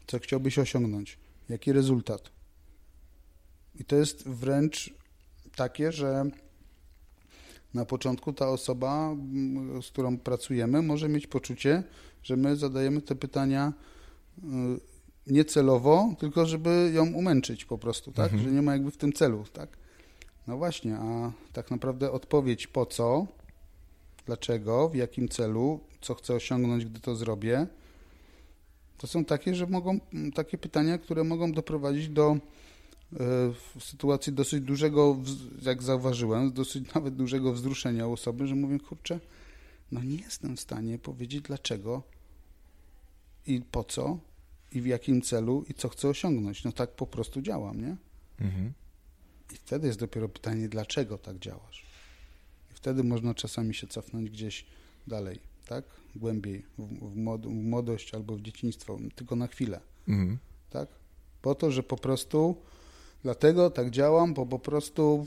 co 0.06 0.18
chciałbyś 0.18 0.58
osiągnąć, 0.58 1.18
jaki 1.48 1.72
rezultat. 1.72 2.30
I 3.74 3.84
to 3.84 3.96
jest 3.96 4.28
wręcz 4.28 4.94
takie, 5.56 5.92
że 5.92 6.24
Na 7.74 7.84
początku 7.84 8.32
ta 8.32 8.48
osoba, 8.48 9.10
mm, 9.10 9.82
z 9.82 9.88
którą 9.88 10.18
pracujemy, 10.18 10.82
może 10.82 11.08
mieć 11.08 11.26
poczucie, 11.26 11.82
że 12.22 12.36
my 12.36 12.56
zadajemy 12.56 13.02
te 13.02 13.14
pytania 13.14 13.72
y, 14.38 14.42
niecelowo, 15.26 16.14
tylko 16.18 16.46
żeby 16.46 16.90
ją 16.94 17.12
umęczyć 17.12 17.64
po 17.64 17.78
prostu, 17.78 18.12
tak? 18.12 18.32
Mhm. 18.32 18.42
Że 18.42 18.54
nie 18.54 18.62
ma 18.62 18.72
jakby 18.72 18.90
w 18.90 18.96
tym 18.96 19.12
celu, 19.12 19.44
tak? 19.52 19.68
No 20.46 20.56
właśnie, 20.56 20.96
a 20.96 21.32
tak 21.52 21.70
naprawdę 21.70 22.12
odpowiedź 22.12 22.66
po 22.66 22.86
co, 22.86 23.26
dlaczego, 24.26 24.88
w 24.88 24.94
jakim 24.94 25.28
celu, 25.28 25.80
co 26.00 26.14
chcę 26.14 26.34
osiągnąć, 26.34 26.84
gdy 26.84 27.00
to 27.00 27.16
zrobię, 27.16 27.66
to 28.98 29.06
są 29.06 29.24
takie, 29.24 29.54
że 29.54 29.66
mogą, 29.66 29.98
takie 30.34 30.58
pytania, 30.58 30.98
które 30.98 31.24
mogą 31.24 31.52
doprowadzić 31.52 32.08
do 32.08 32.36
w 33.12 33.84
sytuacji 33.84 34.32
dosyć 34.32 34.60
dużego, 34.64 35.16
jak 35.62 35.82
zauważyłem, 35.82 36.52
dosyć 36.52 36.84
nawet 36.94 37.14
dużego 37.14 37.52
wzruszenia 37.52 38.06
osoby, 38.06 38.46
że 38.46 38.54
mówię, 38.54 38.78
kurczę, 38.78 39.20
no 39.92 40.02
nie 40.02 40.16
jestem 40.16 40.56
w 40.56 40.60
stanie 40.60 40.98
powiedzieć 40.98 41.42
dlaczego 41.42 42.02
i 43.46 43.60
po 43.70 43.84
co 43.84 44.18
i 44.72 44.80
w 44.80 44.86
jakim 44.86 45.22
celu 45.22 45.64
i 45.68 45.74
co 45.74 45.88
chcę 45.88 46.08
osiągnąć. 46.08 46.64
No 46.64 46.72
tak 46.72 46.90
po 46.90 47.06
prostu 47.06 47.42
działam, 47.42 47.80
nie? 47.80 47.96
Mhm. 48.40 48.72
I 49.52 49.56
wtedy 49.56 49.86
jest 49.86 49.98
dopiero 49.98 50.28
pytanie, 50.28 50.68
dlaczego 50.68 51.18
tak 51.18 51.38
działasz. 51.38 51.86
I 52.70 52.74
wtedy 52.74 53.04
można 53.04 53.34
czasami 53.34 53.74
się 53.74 53.86
cofnąć 53.86 54.30
gdzieś 54.30 54.66
dalej, 55.06 55.38
tak? 55.66 55.84
Głębiej, 56.16 56.64
w, 56.78 57.10
w 57.42 57.48
młodość 57.48 58.14
albo 58.14 58.36
w 58.36 58.40
dzieciństwo, 58.40 58.98
tylko 59.14 59.36
na 59.36 59.46
chwilę, 59.46 59.80
Mhm. 60.08 60.38
tak? 60.70 60.88
Po 61.42 61.54
to, 61.54 61.70
że 61.70 61.82
po 61.82 61.96
prostu 61.96 62.56
dlatego 63.22 63.70
tak 63.70 63.90
działam, 63.90 64.34
bo 64.34 64.46
po 64.46 64.58
prostu 64.58 65.26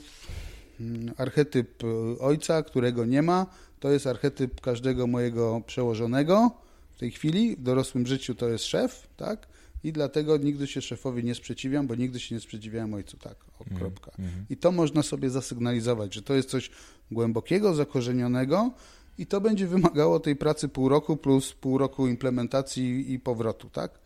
mm, 0.80 1.14
archetyp 1.16 1.84
y, 1.84 2.20
ojca, 2.20 2.62
którego 2.62 3.04
nie 3.04 3.22
ma, 3.22 3.46
to 3.80 3.90
jest 3.90 4.06
archetyp 4.06 4.60
każdego 4.60 5.06
mojego 5.06 5.60
przełożonego 5.66 6.50
w 6.96 6.98
tej 6.98 7.10
chwili, 7.10 7.56
w 7.56 7.62
dorosłym 7.62 8.06
życiu 8.06 8.34
to 8.34 8.48
jest 8.48 8.64
szef, 8.64 9.08
tak? 9.16 9.46
I 9.84 9.92
dlatego 9.92 10.36
nigdy 10.36 10.66
się 10.66 10.82
szefowi 10.82 11.24
nie 11.24 11.34
sprzeciwiam, 11.34 11.86
bo 11.86 11.94
nigdy 11.94 12.20
się 12.20 12.34
nie 12.34 12.40
sprzeciwiałem 12.40 12.94
ojcu, 12.94 13.16
tak, 13.16 13.36
o, 13.60 13.64
Mhm. 13.64 13.80
kropka. 13.80 14.10
Mhm. 14.18 14.46
I 14.50 14.56
to 14.56 14.72
można 14.72 15.02
sobie 15.02 15.30
zasygnalizować, 15.30 16.14
że 16.14 16.22
to 16.22 16.34
jest 16.34 16.48
coś 16.48 16.70
głębokiego, 17.10 17.74
zakorzenionego 17.74 18.70
i 19.18 19.26
to 19.26 19.40
będzie 19.40 19.66
wymagało 19.66 20.20
tej 20.20 20.36
pracy 20.36 20.68
pół 20.68 20.88
roku 20.88 21.16
plus 21.16 21.52
pół 21.52 21.78
roku 21.78 22.06
implementacji 22.06 23.12
i 23.12 23.18
powrotu, 23.20 23.70
tak? 23.70 24.01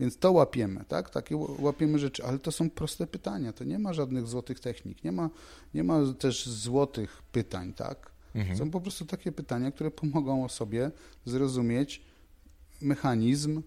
Więc 0.00 0.18
to 0.18 0.32
łapiemy, 0.32 0.84
tak? 0.88 1.10
Takie 1.10 1.36
łapiemy 1.36 1.98
rzeczy, 1.98 2.24
ale 2.24 2.38
to 2.38 2.52
są 2.52 2.70
proste 2.70 3.06
pytania, 3.06 3.52
to 3.52 3.64
nie 3.64 3.78
ma 3.78 3.92
żadnych 3.92 4.26
złotych 4.26 4.60
technik, 4.60 5.04
nie 5.04 5.12
ma, 5.12 5.30
nie 5.74 5.84
ma 5.84 6.00
też 6.18 6.48
złotych 6.48 7.22
pytań, 7.32 7.72
tak? 7.72 8.10
Mhm. 8.34 8.58
Są 8.58 8.70
po 8.70 8.80
prostu 8.80 9.06
takie 9.06 9.32
pytania, 9.32 9.72
które 9.72 9.90
pomogą 9.90 10.44
osobie 10.44 10.90
zrozumieć 11.24 12.02
mechanizm, 12.82 13.62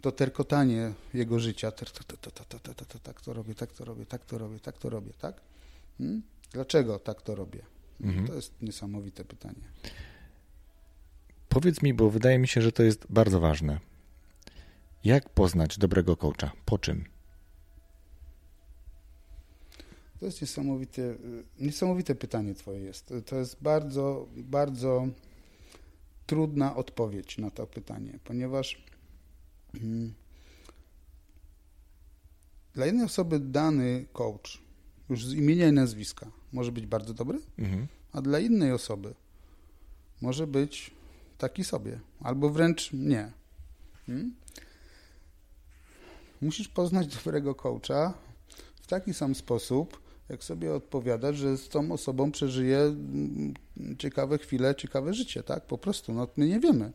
to 0.00 0.12
terkotanie 0.12 0.92
jego 1.14 1.40
życia, 1.40 1.72
tak 3.02 3.20
to 3.20 3.32
robię, 3.32 3.54
tak 3.54 3.72
to 3.72 3.84
robię, 3.84 4.06
tak 4.06 4.24
to 4.24 4.38
robię, 4.38 4.60
tak 4.60 4.78
to 4.78 4.88
robię, 4.88 5.12
tak? 5.18 5.40
Hmm? 5.98 6.22
Dlaczego 6.52 6.98
tak 6.98 7.22
to 7.22 7.34
robię? 7.34 7.62
Mhm. 8.00 8.26
To 8.26 8.34
jest 8.34 8.62
niesamowite 8.62 9.24
pytanie. 9.24 9.68
Powiedz 11.48 11.82
mi, 11.82 11.94
bo 11.94 12.10
wydaje 12.10 12.38
mi 12.38 12.48
się, 12.48 12.62
że 12.62 12.72
to 12.72 12.82
jest 12.82 13.06
bardzo 13.10 13.40
ważne. 13.40 13.80
Jak 15.08 15.28
poznać 15.28 15.78
dobrego 15.78 16.16
coacha? 16.16 16.52
Po 16.64 16.78
czym? 16.78 17.04
To 20.20 20.26
jest 20.26 20.40
niesamowite, 20.40 21.02
y, 21.02 21.16
niesamowite 21.60 22.14
pytanie 22.14 22.54
twoje 22.54 22.80
jest. 22.80 23.14
To 23.26 23.36
jest 23.36 23.62
bardzo, 23.62 24.28
bardzo 24.36 25.08
trudna 26.26 26.76
odpowiedź 26.76 27.38
na 27.38 27.50
to 27.50 27.66
pytanie, 27.66 28.18
ponieważ 28.24 28.82
mm, 29.74 30.14
dla 32.74 32.86
jednej 32.86 33.04
osoby 33.04 33.40
dany 33.40 34.06
coach 34.12 34.58
już 35.08 35.26
z 35.26 35.32
imienia 35.32 35.68
i 35.68 35.72
nazwiska 35.72 36.30
może 36.52 36.72
być 36.72 36.86
bardzo 36.86 37.14
dobry, 37.14 37.38
Mhm. 37.58 37.86
a 38.12 38.22
dla 38.22 38.38
innej 38.38 38.72
osoby 38.72 39.14
może 40.20 40.46
być 40.46 40.90
taki 41.38 41.64
sobie, 41.64 42.00
albo 42.20 42.50
wręcz 42.50 42.92
nie. 42.92 43.32
Hmm? 44.06 44.34
Musisz 46.40 46.68
poznać 46.68 47.06
dobrego 47.16 47.54
coacha 47.54 48.14
w 48.82 48.86
taki 48.86 49.14
sam 49.14 49.34
sposób, 49.34 50.00
jak 50.28 50.44
sobie 50.44 50.74
odpowiadasz, 50.74 51.36
że 51.36 51.56
z 51.56 51.68
tą 51.68 51.92
osobą 51.92 52.32
przeżyje 52.32 52.78
mm, 52.78 53.54
ciekawe 53.98 54.38
chwile, 54.38 54.74
ciekawe 54.74 55.14
życie, 55.14 55.42
tak? 55.42 55.66
Po 55.66 55.78
prostu, 55.78 56.12
no 56.12 56.28
my 56.36 56.46
nie 56.46 56.60
wiemy. 56.60 56.92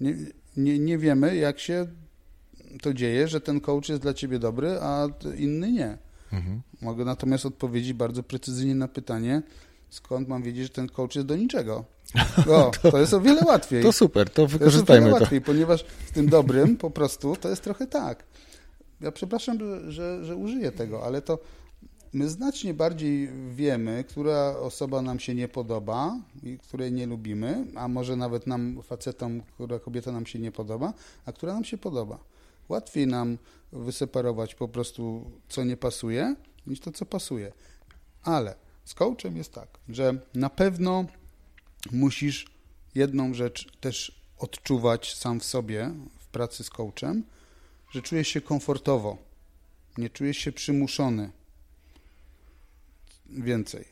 Nie, 0.00 0.16
nie, 0.56 0.78
nie 0.78 0.98
wiemy, 0.98 1.36
jak 1.36 1.58
się 1.58 1.86
to 2.82 2.94
dzieje, 2.94 3.28
że 3.28 3.40
ten 3.40 3.60
coach 3.60 3.88
jest 3.88 4.02
dla 4.02 4.14
ciebie 4.14 4.38
dobry, 4.38 4.78
a 4.80 5.08
inny 5.36 5.72
nie. 5.72 5.98
Mhm. 6.32 6.60
Mogę 6.80 7.04
natomiast 7.04 7.46
odpowiedzieć 7.46 7.92
bardzo 7.92 8.22
precyzyjnie 8.22 8.74
na 8.74 8.88
pytanie, 8.88 9.42
skąd 9.90 10.28
mam 10.28 10.42
wiedzieć, 10.42 10.62
że 10.62 10.68
ten 10.68 10.88
coach 10.88 11.14
jest 11.14 11.26
do 11.26 11.36
niczego. 11.36 11.84
O, 12.48 12.70
to, 12.90 12.98
jest 12.98 13.14
o 13.14 13.20
wiele 13.20 13.40
łatwiej. 13.46 13.82
To 13.82 13.92
super, 13.92 14.30
to 14.30 14.34
To 14.34 14.42
jest 14.42 14.54
o 14.54 14.58
wykorzystajmy 14.58 15.06
wiele 15.06 15.18
to. 15.18 15.22
łatwiej, 15.22 15.40
ponieważ 15.40 15.84
z 16.06 16.12
tym 16.12 16.28
dobrym 16.28 16.76
po 16.76 16.90
prostu 16.90 17.36
to 17.36 17.48
jest 17.48 17.62
trochę 17.62 17.86
tak. 17.86 18.24
Ja 19.00 19.12
przepraszam, 19.12 19.58
że, 19.88 20.24
że, 20.24 20.36
użyję 20.36 20.72
tego, 20.72 21.04
ale 21.04 21.22
to 21.22 21.38
my 22.12 22.28
znacznie 22.28 22.74
bardziej 22.74 23.28
wiemy, 23.50 24.04
która 24.08 24.56
osoba 24.56 25.02
nam 25.02 25.20
się 25.20 25.34
nie 25.34 25.48
podoba 25.48 26.20
i 26.42 26.58
której 26.58 26.92
nie 26.92 27.06
lubimy, 27.06 27.66
a 27.74 27.88
może 27.88 28.16
nawet 28.16 28.46
nam, 28.46 28.82
facetom, 28.82 29.42
która 29.54 29.78
kobieta 29.78 30.12
nam 30.12 30.26
się 30.26 30.38
nie 30.38 30.52
podoba, 30.52 30.92
a 31.26 31.32
która 31.32 31.54
nam 31.54 31.64
się 31.64 31.78
podoba. 31.78 32.18
Łatwiej 32.68 33.06
nam 33.06 33.38
wyseparować 33.72 34.54
po 34.54 34.68
prostu, 34.68 35.30
co 35.48 35.64
nie 35.64 35.76
pasuje, 35.76 36.36
niż 36.66 36.80
to, 36.80 36.92
co 36.92 37.06
pasuje. 37.06 37.52
Ale 38.22 38.54
z 38.84 38.94
coachem 38.94 39.36
jest 39.36 39.52
tak, 39.52 39.68
że 39.88 40.18
na 40.34 40.50
pewno 40.50 41.04
musisz 41.92 42.46
jedną 42.94 43.34
rzecz 43.34 43.78
też 43.80 44.20
odczuwać 44.38 45.14
sam 45.16 45.40
w 45.40 45.44
sobie 45.44 45.90
w 46.18 46.26
pracy 46.26 46.64
z 46.64 46.70
coachem, 46.70 47.24
że 47.90 48.02
czujesz 48.02 48.28
się 48.28 48.40
komfortowo, 48.40 49.18
nie 49.98 50.10
czujesz 50.10 50.36
się 50.36 50.52
przymuszony. 50.52 51.30
Więcej. 53.26 53.84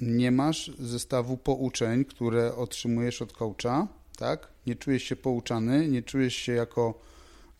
Nie 0.00 0.30
masz 0.30 0.70
zestawu 0.78 1.36
pouczeń, 1.36 2.04
które 2.04 2.54
otrzymujesz 2.54 3.22
od 3.22 3.32
coacha, 3.32 3.88
tak? 4.16 4.48
Nie 4.66 4.76
czujesz 4.76 5.02
się 5.02 5.16
pouczany, 5.16 5.88
nie 5.88 6.02
czujesz 6.02 6.34
się 6.34 6.52
jako 6.52 7.00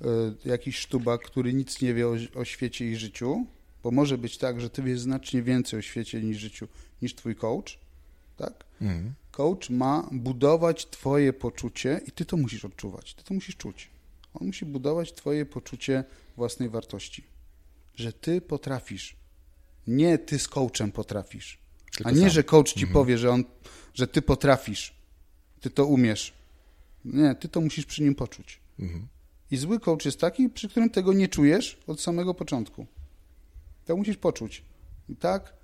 y, 0.03 0.07
jakiś 0.49 0.77
sztubak, 0.77 1.23
który 1.23 1.55
nic 1.55 1.83
nie 1.83 1.95
wie 1.95 2.09
o, 2.09 2.17
o 2.35 2.45
świecie 2.45 2.91
i 2.91 2.97
życiu, 2.97 3.47
bo 3.83 3.91
może 3.91 4.19
być 4.19 4.39
tak, 4.39 4.61
że 4.61 4.71
ty 4.71 4.83
wiesz 4.83 5.01
znacznie 5.01 5.43
więcej 5.43 5.79
o 5.79 5.83
świecie 5.83 6.23
niż 6.23 6.39
życiu 6.39 6.69
niż 7.03 7.15
twój 7.15 7.37
coach, 7.37 7.79
tak? 8.37 8.65
Mhm. 8.81 9.15
Coach 9.31 9.71
ma 9.71 10.09
budować 10.13 10.87
twoje 10.87 11.33
poczucie 11.33 12.01
i 12.07 12.13
ty 12.13 12.25
to 12.25 12.37
musisz 12.37 12.65
odczuwać, 12.65 13.15
ty 13.15 13.25
to 13.25 13.35
musisz 13.35 13.57
czuć. 13.57 13.91
On 14.41 14.47
musi 14.47 14.67
budować 14.67 15.13
twoje 15.13 15.47
poczucie 15.47 16.05
własnej 16.37 16.69
wartości, 16.69 17.25
że 17.95 18.13
ty 18.13 18.41
potrafisz. 18.41 19.17
Nie 19.87 20.19
ty 20.19 20.39
z 20.39 20.49
coachem 20.49 20.93
potrafisz, 20.93 21.59
Tylko 21.93 22.09
a 22.09 22.13
nie, 22.13 22.21
sam. 22.21 22.31
że 22.31 22.45
coach 22.45 22.73
ci 22.73 22.87
powie, 22.87 23.19
że 23.19 23.31
on, 23.31 23.45
że 23.95 24.07
ty 24.07 24.23
potrafisz, 24.23 24.95
ty 25.61 25.71
to 25.71 25.87
umiesz. 25.87 26.33
Nie, 27.05 27.35
ty 27.35 27.49
to 27.49 27.61
musisz 27.61 27.87
przy 27.87 28.03
nim 28.03 28.15
poczuć. 28.15 28.61
Mhm. 28.79 29.07
I 29.51 29.57
zły 29.57 29.81
coach 29.81 30.05
jest 30.05 30.21
taki, 30.21 30.49
przy 30.49 30.69
którym 30.69 30.91
tego 30.91 31.13
nie 31.13 31.29
czujesz 31.29 31.79
od 31.87 32.01
samego 32.01 32.35
początku. 32.35 32.87
To 33.85 33.97
musisz 33.97 34.17
poczuć. 34.17 34.63
I 35.09 35.17
tak, 35.17 35.55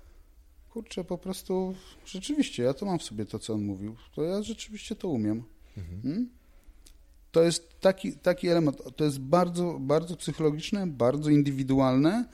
kurczę, 0.69 1.03
po 1.03 1.17
prostu 1.17 1.75
rzeczywiście, 2.05 2.63
ja 2.63 2.73
to 2.73 2.85
mam 2.85 2.99
w 2.99 3.03
sobie 3.03 3.25
to, 3.25 3.39
co 3.39 3.53
on 3.53 3.63
mówił. 3.63 3.95
To 4.15 4.23
ja 4.23 4.43
rzeczywiście 4.43 4.95
to 4.95 5.07
umiem. 5.07 5.43
Hmm? 5.75 6.29
To 7.33 7.43
jest 7.43 7.79
taki, 7.79 8.13
taki 8.13 8.47
element, 8.47 8.81
to 8.95 9.03
jest 9.03 9.19
bardzo, 9.19 9.77
bardzo 9.79 10.17
psychologiczne, 10.17 10.87
bardzo 10.87 11.29
indywidualne, 11.29 12.25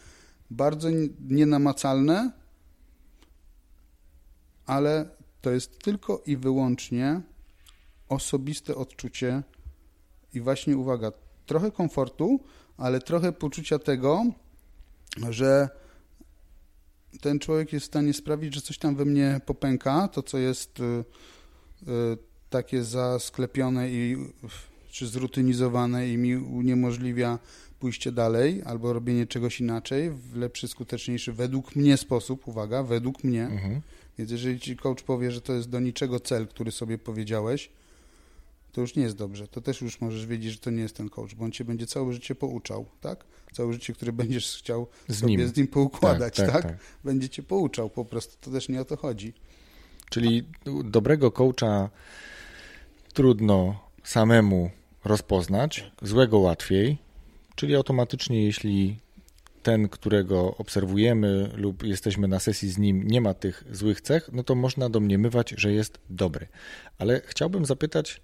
bardzo 0.52 0.88
nienamacalne, 1.20 2.32
ale 4.66 5.10
to 5.42 5.52
jest 5.52 5.80
tylko 5.80 6.22
i 6.26 6.38
wyłącznie 6.38 7.22
osobiste 8.10 8.76
odczucie 8.76 9.44
i 10.34 10.42
właśnie 10.42 10.78
uwaga, 10.78 11.12
trochę 11.46 11.72
komfortu, 11.72 12.40
ale 12.78 13.00
trochę 13.00 13.32
poczucia 13.32 13.80
tego, 13.80 14.26
że 15.30 15.70
ten 17.22 17.40
człowiek 17.40 17.74
jest 17.74 17.86
w 17.86 17.90
stanie 17.90 18.14
sprawić, 18.14 18.56
że 18.56 18.62
coś 18.62 18.78
tam 18.78 18.96
we 18.96 19.06
mnie 19.06 19.42
popęka, 19.46 20.08
to 20.08 20.24
co 20.24 20.38
jest 20.38 20.80
y, 20.80 20.84
y, 20.84 22.18
takie 22.50 22.84
zasklepione 22.84 23.90
i 23.90 24.18
czy 24.90 25.08
zrutynizowane 25.08 26.10
i 26.10 26.18
mi 26.18 26.36
uniemożliwia 26.38 27.40
pójście 27.80 28.12
dalej 28.12 28.62
albo 28.66 28.94
robienie 28.94 29.28
czegoś 29.28 29.60
inaczej 29.60 30.12
w 30.12 30.36
lepszy, 30.36 30.68
skuteczniejszy 30.68 31.34
według 31.34 31.76
mnie 31.76 31.98
sposób, 31.98 32.48
uwaga, 32.48 32.84
według 32.84 33.24
mnie. 33.24 33.44
Mhm. 33.44 33.82
Więc 34.18 34.32
jeżeli 34.32 34.60
ci 34.60 34.78
coach 34.78 35.04
powie, 35.04 35.32
że 35.32 35.42
to 35.42 35.54
jest 35.54 35.70
do 35.70 35.80
niczego 35.80 36.20
cel, 36.20 36.48
który 36.48 36.72
sobie 36.72 36.98
powiedziałeś, 36.98 37.70
to 38.72 38.82
już 38.82 38.96
nie 38.96 39.04
jest 39.04 39.16
dobrze. 39.16 39.48
To 39.48 39.62
też 39.62 39.82
już 39.82 40.02
możesz 40.02 40.26
wiedzieć, 40.26 40.52
że 40.52 40.60
to 40.60 40.70
nie 40.70 40.82
jest 40.82 40.96
ten 40.96 41.10
coach, 41.10 41.36
bo 41.36 41.46
on 41.46 41.52
cię 41.52 41.66
będzie 41.66 41.88
całe 41.88 42.14
życie 42.14 42.36
pouczał, 42.36 42.86
tak? 43.02 43.26
Całe 43.54 43.74
życie, 43.74 43.94
które 43.94 44.14
będziesz 44.14 44.58
chciał 44.58 44.88
Z 45.08 45.20
sobie 45.20 45.36
nim. 45.38 45.48
z 45.48 45.58
nim 45.58 45.68
poukładać, 45.68 46.36
tak, 46.36 46.46
Tak, 46.52 46.62
tak, 46.64 46.72
tak. 46.72 46.82
Będzie 47.04 47.30
cię 47.30 47.44
pouczał 47.44 47.90
po 47.90 48.06
prostu. 48.06 48.38
To 48.42 48.52
też 48.52 48.70
nie 48.70 48.82
o 48.82 48.86
to 48.86 48.98
chodzi. 48.98 49.34
Czyli 50.10 50.44
dobrego 50.84 51.32
coacha 51.32 51.90
trudno 53.14 53.80
samemu 54.04 54.70
rozpoznać, 55.10 55.92
złego 56.02 56.40
łatwiej, 56.40 56.98
czyli 57.56 57.76
automatycznie 57.76 58.44
jeśli 58.44 59.00
ten, 59.64 59.90
którego 59.90 60.58
obserwujemy 60.58 61.52
lub 61.56 61.84
jesteśmy 61.84 62.28
na 62.28 62.40
sesji 62.40 62.70
z 62.70 62.78
nim, 62.78 63.08
nie 63.08 63.22
ma 63.22 63.34
tych 63.34 63.64
złych 63.72 64.02
cech, 64.02 64.30
no 64.34 64.44
to 64.44 64.56
można 64.56 64.90
domniemywać, 64.90 65.54
że 65.58 65.74
jest 65.74 66.00
dobry. 66.10 66.48
Ale 66.98 67.22
chciałbym 67.26 67.66
zapytać, 67.66 68.22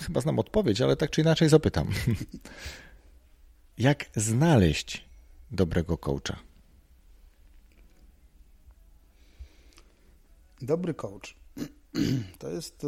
chyba 0.00 0.20
znam 0.20 0.38
odpowiedź, 0.38 0.80
ale 0.80 0.96
tak 0.96 1.10
czy 1.10 1.20
inaczej 1.20 1.48
zapytam. 1.48 1.88
Jak 3.78 4.04
znaleźć 4.16 5.04
dobrego 5.50 5.98
coacha? 5.98 6.38
Dobry 10.62 10.94
coach 10.94 11.36
to 12.38 12.48
jest. 12.48 12.86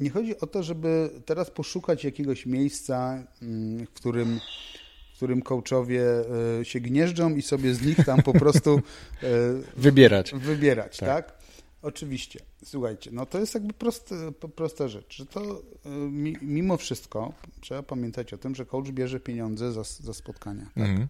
Nie 0.00 0.10
chodzi 0.10 0.40
o 0.40 0.46
to, 0.46 0.62
żeby 0.62 1.10
teraz 1.26 1.50
poszukać 1.50 2.04
jakiegoś 2.04 2.46
miejsca, 2.46 3.24
mm, 3.42 3.86
w 3.86 3.90
którym, 3.90 4.40
w 5.12 5.16
którym 5.16 5.42
coachowie 5.42 6.02
e, 6.60 6.64
się 6.64 6.80
gnieżdżą 6.80 7.34
i 7.36 7.42
sobie 7.42 7.74
z 7.74 7.82
nich 7.86 7.96
tam 8.06 8.22
po 8.22 8.32
prostu 8.32 8.70
e, 9.22 9.28
Wybierać. 9.76 10.34
wybierać, 10.34 10.96
Tak. 10.96 11.08
tak? 11.08 11.38
Oczywiście. 11.82 12.40
Słuchajcie, 12.64 13.10
no 13.12 13.26
to 13.26 13.38
jest 13.40 13.54
jakby 13.54 13.72
proste, 13.72 14.32
po- 14.32 14.48
prosta 14.48 14.88
rzecz, 14.88 15.16
że 15.16 15.26
to 15.26 15.62
e, 15.86 15.88
mi- 15.90 16.36
mimo 16.42 16.76
wszystko 16.76 17.32
trzeba 17.60 17.82
pamiętać 17.82 18.32
o 18.34 18.38
tym, 18.38 18.54
że 18.54 18.66
coach 18.66 18.88
bierze 18.90 19.20
pieniądze 19.20 19.72
za, 19.72 19.82
za 19.84 20.14
spotkania. 20.14 20.64
Tak? 20.74 20.88
Mhm. 20.88 21.08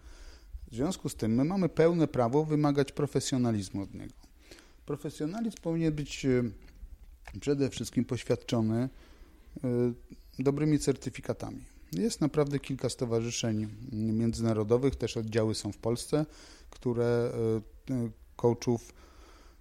W 0.71 0.75
związku 0.75 1.09
z 1.09 1.15
tym 1.15 1.35
my 1.35 1.45
mamy 1.45 1.69
pełne 1.69 2.09
prawo 2.09 2.45
wymagać 2.45 2.93
profesjonalizmu 2.93 3.83
od 3.83 3.95
niego. 3.95 4.15
Profesjonalizm 4.87 5.57
powinien 5.63 5.93
być 5.93 6.27
przede 7.41 7.71
wszystkim 7.71 8.05
poświadczony 8.05 8.89
e, 9.65 9.69
dobrymi 10.39 10.79
certyfikatami. 10.79 11.65
Jest 11.93 12.21
naprawdę 12.21 12.59
kilka 12.59 12.89
stowarzyszeń 12.89 13.69
międzynarodowych, 13.93 14.97
też 14.97 15.17
oddziały 15.17 15.55
są 15.55 15.73
w 15.73 15.79
Polsce, 15.79 16.27
które 16.71 17.33
e, 17.89 17.95
e, 17.95 18.11
coachów 18.37 18.93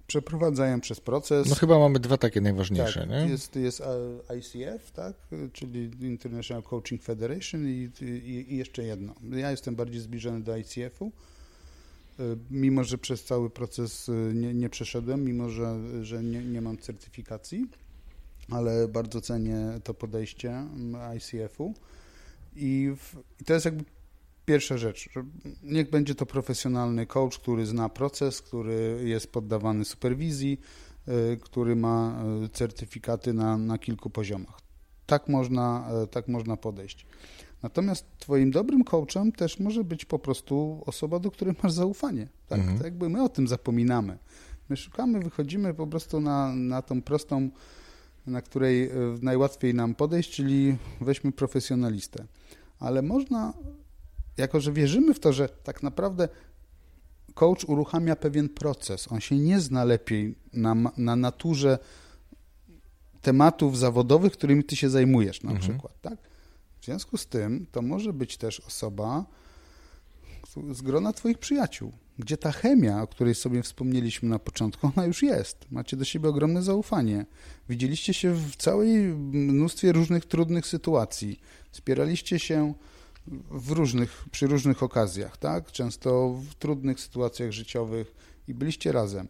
przeprowadzają 0.07 0.82
przez 0.82 0.99
proces. 0.99 1.49
No 1.49 1.55
chyba 1.55 1.80
mamy 1.80 1.99
dwa 1.99 2.18
takie 2.18 2.41
najważniejsze, 2.41 2.99
Tak, 2.99 3.09
nie? 3.09 3.28
jest, 3.28 3.55
jest 3.55 3.82
ICF, 4.38 4.91
tak, 4.91 5.15
czyli 5.53 5.91
International 6.01 6.63
Coaching 6.63 7.03
Federation 7.03 7.68
i, 7.68 7.89
i, 8.01 8.45
i 8.53 8.57
jeszcze 8.57 8.84
jedno. 8.84 9.15
Ja 9.32 9.51
jestem 9.51 9.76
bardziej 9.76 10.01
zbliżony 10.01 10.41
do 10.41 10.57
ICF-u, 10.57 11.11
mimo 12.51 12.84
że 12.84 12.97
przez 12.97 13.24
cały 13.24 13.49
proces 13.49 14.09
e, 14.09 14.34
nie, 14.34 14.53
nie 14.53 14.70
przeszedłem, 14.70 15.26
mimo 15.26 15.49
że, 15.49 15.80
że 16.03 16.24
nie, 16.24 16.43
nie 16.43 16.61
mam 16.61 16.78
certyfikacji, 16.78 17.68
ale 18.51 18.88
bardzo 18.88 19.22
cenię 19.22 19.80
to 19.84 19.93
podejście 19.93 20.63
ICF-u 21.15 21.74
i, 22.55 22.91
w, 22.97 23.15
i 23.41 23.45
to 23.45 23.53
jest 23.53 23.65
jakby 23.65 23.84
pierwsza 24.45 24.78
rzecz, 24.78 25.09
niech 25.63 25.89
będzie 25.89 26.15
to 26.15 26.26
profesjonalny 26.26 27.05
coach, 27.05 27.38
który 27.38 27.65
zna 27.65 27.89
proces, 27.89 28.41
który 28.41 29.01
jest 29.03 29.32
poddawany 29.32 29.86
superwizji, 29.86 30.59
y, 31.07 31.38
który 31.41 31.76
ma 31.76 32.24
certyfikaty 32.53 33.34
na, 33.34 33.57
na 33.57 33.78
kilku 33.78 34.09
poziomach. 34.09 34.57
Tak 35.05 35.30
można, 35.30 35.89
tak 36.11 36.28
można 36.28 36.57
podejść. 36.57 37.05
Natomiast 37.64 38.05
twoim 38.20 38.51
dobrym 38.51 38.84
coachem 38.84 39.32
też 39.32 39.60
może 39.60 39.84
być 39.84 40.05
po 40.05 40.20
prostu 40.20 40.84
osoba, 40.86 41.20
do 41.20 41.32
której 41.32 41.55
masz 41.64 41.72
zaufanie. 41.72 42.28
Tak? 42.47 42.60
Mhm. 42.60 42.78
To 42.78 42.84
jakby 42.84 43.10
my 43.10 43.24
o 43.24 43.30
tym 43.30 43.47
zapominamy. 43.47 44.18
My 44.70 44.78
szukamy, 44.78 45.20
wychodzimy 45.20 45.74
po 45.74 45.88
prostu 45.88 46.20
na, 46.22 46.55
na 46.55 46.82
tą 46.82 47.01
prostą, 47.01 47.49
na 48.28 48.41
której 48.41 48.84
y, 48.91 48.93
najłatwiej 49.22 49.74
nam 49.74 49.95
podejść, 49.95 50.32
czyli 50.32 50.78
weźmy 51.01 51.32
profesjonalistę. 51.32 52.26
Ale 52.80 53.01
można, 53.01 53.53
jako 54.38 54.60
że 54.60 54.72
wierzymy 54.74 55.14
w 55.14 55.20
to, 55.20 55.34
że 55.34 55.49
tak 55.49 55.84
naprawdę 55.84 56.30
coach 57.34 57.64
uruchamia 57.70 58.16
pewien 58.16 58.49
proces. 58.49 59.12
On 59.12 59.20
się 59.22 59.38
nie 59.38 59.60
zna 59.60 59.84
lepiej 59.84 60.36
na, 60.53 60.76
na 60.97 61.16
naturze 61.16 61.80
tematów 63.22 63.78
zawodowych, 63.78 64.34
którymi 64.34 64.64
ty 64.64 64.76
się 64.76 64.89
zajmujesz 64.89 65.43
na 65.43 65.51
Mhm. 65.51 65.70
przykład, 65.70 66.01
tak? 66.01 66.18
Związku 66.88 67.17
z 67.17 67.27
tym 67.27 67.67
to 67.71 67.81
może 67.81 68.13
być 68.13 68.38
też 68.38 68.59
osoba 68.59 69.25
z 70.71 70.81
grona 70.81 71.13
twoich 71.13 71.38
przyjaciół, 71.38 71.91
gdzie 72.19 72.38
ta 72.38 72.51
chemia, 72.51 73.01
o 73.01 73.07
której 73.07 73.35
sobie 73.35 73.63
wspomnieliśmy 73.63 74.29
na 74.29 74.39
początku, 74.39 74.91
ona 74.95 75.05
już 75.05 75.23
jest. 75.23 75.65
Macie 75.71 75.97
do 75.97 76.05
siebie 76.05 76.29
ogromne 76.29 76.63
zaufanie. 76.63 77.25
Widzieliście 77.69 78.13
się 78.13 78.33
w 78.33 78.55
całej 78.55 78.97
mnóstwie 79.31 79.91
różnych 79.91 80.25
trudnych 80.25 80.67
sytuacji. 80.67 81.39
Wspieraliście 81.71 82.39
się 82.39 82.73
w 83.51 83.71
różnych, 83.71 84.25
przy 84.31 84.47
różnych 84.47 84.83
okazjach, 84.83 85.38
tak? 85.38 85.71
Często 85.71 86.29
w 86.29 86.55
trudnych 86.55 86.99
sytuacjach 86.99 87.51
życiowych 87.51 88.15
i 88.47 88.53
byliście 88.53 88.91
razem. 88.91 89.27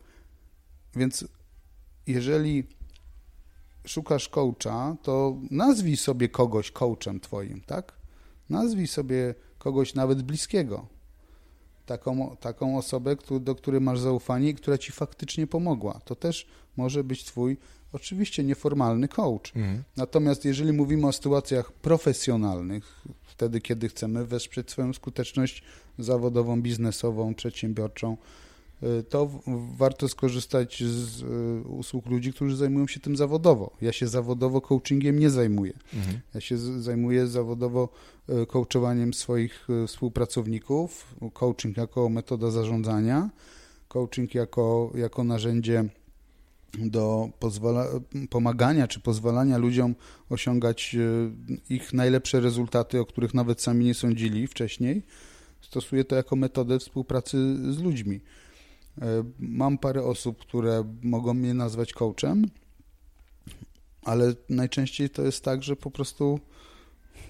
Więc 0.95 1.25
jeżeli 2.07 2.63
szukasz 3.87 4.29
coacha, 4.29 4.95
to 5.03 5.37
nazwij 5.51 5.97
sobie 5.97 6.29
kogoś 6.29 6.71
coachem 6.71 7.19
twoim, 7.19 7.61
tak? 7.61 7.93
Nazwij 8.49 8.87
sobie 8.87 9.35
kogoś 9.57 9.93
nawet 9.93 10.21
bliskiego. 10.21 10.87
Taką, 11.85 12.35
taką 12.39 12.77
osobę, 12.77 13.15
któ- 13.15 13.39
do 13.39 13.55
której 13.55 13.81
masz 13.81 13.99
zaufanie 13.99 14.49
i 14.49 14.53
która 14.55 14.77
ci 14.77 14.91
faktycznie 14.91 15.47
pomogła. 15.47 15.99
To 16.05 16.15
też 16.15 16.47
może 16.77 17.03
być 17.03 17.23
twój, 17.23 17.57
oczywiście 17.93 18.43
nieformalny 18.43 19.07
coach. 19.07 19.55
Mhm. 19.55 19.83
Natomiast 19.97 20.45
jeżeli 20.45 20.73
mówimy 20.73 21.07
o 21.07 21.11
sytuacjach 21.13 21.71
profesjonalnych, 21.71 23.01
wtedy 23.23 23.61
kiedy 23.61 23.89
chcemy 23.89 24.25
wesprzeć 24.25 24.71
swoją 24.71 24.93
skuteczność 24.93 25.63
zawodową, 25.99 26.61
biznesową, 26.61 27.35
przedsiębiorczą, 27.35 28.17
to 29.09 29.25
w- 29.25 29.77
warto 29.77 30.07
skorzystać 30.07 30.83
z 30.83 31.21
y, 31.21 31.67
usług 31.67 32.05
ludzi, 32.05 32.33
którzy 32.33 32.55
zajmują 32.55 32.87
się 32.87 32.99
tym 32.99 33.15
zawodowo. 33.17 33.71
Ja 33.81 33.91
się 33.91 34.07
zawodowo 34.07 34.61
coachingiem 34.61 35.19
nie 35.19 35.29
zajmuję. 35.29 35.73
Mhm. 35.93 36.19
Ja 36.33 36.41
się 36.41 36.57
zajmuję 36.57 37.27
zawodowo 37.27 37.89
y, 38.29 38.45
coachowaniem 38.45 39.13
swoich 39.13 39.67
y, 39.83 39.87
współpracowników, 39.87 41.15
coaching 41.33 41.77
jako 41.77 42.09
metoda 42.09 42.51
zarządzania, 42.51 43.29
coaching 43.87 44.35
jako, 44.35 44.91
jako 44.95 45.23
narzędzie 45.23 45.85
do 46.79 47.29
pozwala, 47.39 47.87
pomagania 48.29 48.87
czy 48.87 48.99
pozwalania 48.99 49.57
ludziom 49.57 49.95
osiągać 50.29 50.95
y, 50.95 51.29
ich 51.73 51.93
najlepsze 51.93 52.39
rezultaty, 52.39 52.99
o 52.99 53.05
których 53.05 53.33
nawet 53.33 53.61
sami 53.61 53.85
nie 53.85 53.93
sądzili 53.93 54.47
wcześniej. 54.47 55.01
Stosuję 55.61 56.03
to 56.05 56.15
jako 56.15 56.35
metodę 56.35 56.79
współpracy 56.79 57.37
z 57.73 57.79
ludźmi. 57.79 58.19
Y, 58.97 59.01
Mam 59.39 59.77
parę 59.77 60.03
osób, 60.03 60.37
które 60.39 60.83
mogą 61.03 61.33
mnie 61.33 61.53
nazwać 61.53 61.93
coachem, 61.93 62.45
ale 64.01 64.33
najczęściej 64.49 65.09
to 65.09 65.21
jest 65.21 65.43
tak, 65.43 65.63
że 65.63 65.75
po 65.75 65.91
prostu 65.91 66.39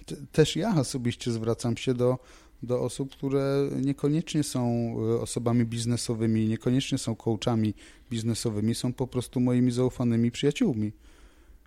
te- 0.06 0.16
też 0.32 0.56
ja 0.56 0.76
osobiście 0.80 1.32
zwracam 1.32 1.78
się 1.78 1.94
do, 1.94 2.20
do 2.64 2.82
osób, 2.82 3.12
które 3.12 3.70
niekoniecznie 3.82 4.44
są 4.44 4.94
y, 5.16 5.22
osobami 5.22 5.66
biznesowymi, 5.66 6.48
niekoniecznie 6.48 6.98
są 6.98 7.16
coachami 7.16 7.74
biznesowymi, 8.10 8.76
są 8.76 8.94
po 8.94 9.08
prostu 9.08 9.40
moimi 9.40 9.72
zaufanymi 9.72 10.32
przyjaciółmi. 10.32 10.92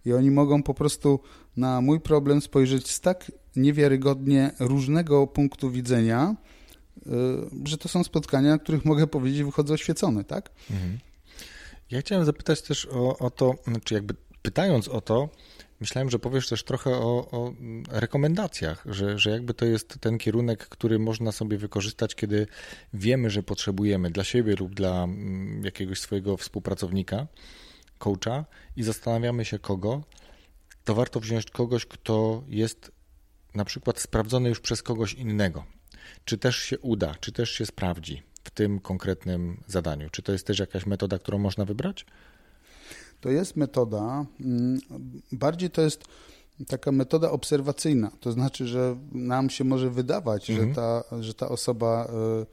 I 0.04 0.12
oni 0.12 0.30
mogą 0.30 0.62
po 0.62 0.74
prostu 0.74 1.20
na 1.56 1.80
mój 1.80 2.00
problem 2.00 2.40
spojrzeć 2.40 2.90
z 2.90 3.00
tak 3.00 3.32
niewiarygodnie 3.56 4.50
różnego 4.60 5.26
punktu 5.26 5.70
widzenia, 5.70 6.36
że 7.64 7.78
to 7.78 7.88
są 7.88 8.04
spotkania, 8.04 8.50
na 8.50 8.58
których 8.58 8.84
mogę 8.84 9.06
powiedzieć, 9.06 9.42
wychodzę 9.42 9.74
oświecony, 9.74 10.24
tak? 10.24 10.50
Mhm. 10.70 10.98
Ja 11.90 12.00
chciałem 12.00 12.24
zapytać 12.24 12.62
też 12.62 12.86
o, 12.86 13.18
o 13.18 13.30
to, 13.30 13.54
czy 13.84 13.94
jakby 13.94 14.14
pytając 14.42 14.88
o 14.88 15.00
to, 15.00 15.28
myślałem, 15.80 16.10
że 16.10 16.18
powiesz 16.18 16.48
też 16.48 16.64
trochę 16.64 16.90
o, 16.90 17.30
o 17.30 17.52
rekomendacjach, 17.88 18.84
że, 18.86 19.18
że 19.18 19.30
jakby 19.30 19.54
to 19.54 19.64
jest 19.64 19.98
ten 20.00 20.18
kierunek, 20.18 20.68
który 20.68 20.98
można 20.98 21.32
sobie 21.32 21.58
wykorzystać, 21.58 22.14
kiedy 22.14 22.46
wiemy, 22.94 23.30
że 23.30 23.42
potrzebujemy 23.42 24.10
dla 24.10 24.24
siebie 24.24 24.56
lub 24.56 24.74
dla 24.74 25.04
mm, 25.04 25.64
jakiegoś 25.64 26.00
swojego 26.00 26.36
współpracownika, 26.36 27.26
coacha 27.98 28.44
i 28.76 28.82
zastanawiamy 28.82 29.44
się 29.44 29.58
kogo, 29.58 30.02
to 30.84 30.94
warto 30.94 31.20
wziąć 31.20 31.50
kogoś, 31.50 31.86
kto 31.86 32.42
jest 32.48 32.92
na 33.54 33.64
przykład 33.64 34.00
sprawdzony 34.00 34.48
już 34.48 34.60
przez 34.60 34.82
kogoś 34.82 35.14
innego. 35.14 35.64
Czy 36.24 36.38
też 36.38 36.56
się 36.56 36.78
uda, 36.78 37.14
czy 37.20 37.32
też 37.32 37.50
się 37.50 37.66
sprawdzi. 37.66 38.22
w 38.44 38.50
tym 38.50 38.80
konkretnym 38.80 39.62
zadaniu? 39.66 40.10
Czy 40.10 40.22
to 40.22 40.32
jest 40.32 40.46
też 40.46 40.58
jakaś 40.58 40.86
metoda, 40.86 41.18
którą 41.18 41.38
można 41.38 41.64
wybrać? 41.64 42.06
To 43.20 43.30
jest 43.30 43.56
metoda, 43.56 44.26
mm, 44.40 44.80
bardziej 45.32 45.70
to 45.70 45.82
jest 45.82 46.04
taka 46.68 46.92
metoda 46.92 47.30
obserwacyjna. 47.30 48.10
To 48.20 48.32
znaczy, 48.32 48.66
że 48.66 48.96
nam 49.12 49.50
się 49.50 49.64
może 49.64 49.90
wydawać, 49.90 50.50
mhm. 50.50 50.68
że, 50.68 50.74
ta, 50.74 51.04
że 51.20 51.34
ta 51.34 51.48
osoba 51.48 52.08
y, 52.42 52.46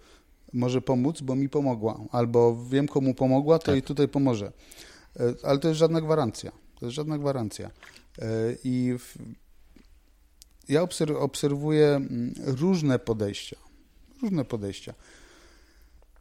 może 0.54 0.82
pomóc, 0.82 1.22
bo 1.22 1.36
mi 1.36 1.50
pomogła, 1.50 2.00
albo 2.12 2.66
wiem, 2.70 2.88
komu 2.88 3.14
pomogła, 3.14 3.60
to 3.60 3.66
tak. 3.66 3.78
i 3.78 3.82
tutaj 3.82 4.08
pomoże. 4.08 4.52
Y, 5.20 5.36
ale 5.44 5.60
to 5.60 5.68
jest 5.68 5.80
żadna 5.80 6.02
gwarancja. 6.02 6.52
To 6.80 6.86
jest 6.86 6.96
żadna 6.96 7.18
gwarancja. 7.18 7.68
Y, 7.68 8.58
I 8.64 8.94
w, 9.00 9.18
ja 10.70 10.88
obserwuję 11.20 11.88
mm, 11.88 12.34
różne 12.46 13.00
podejścia. 13.00 13.58
Różne 14.22 14.46
podejścia. 14.46 14.94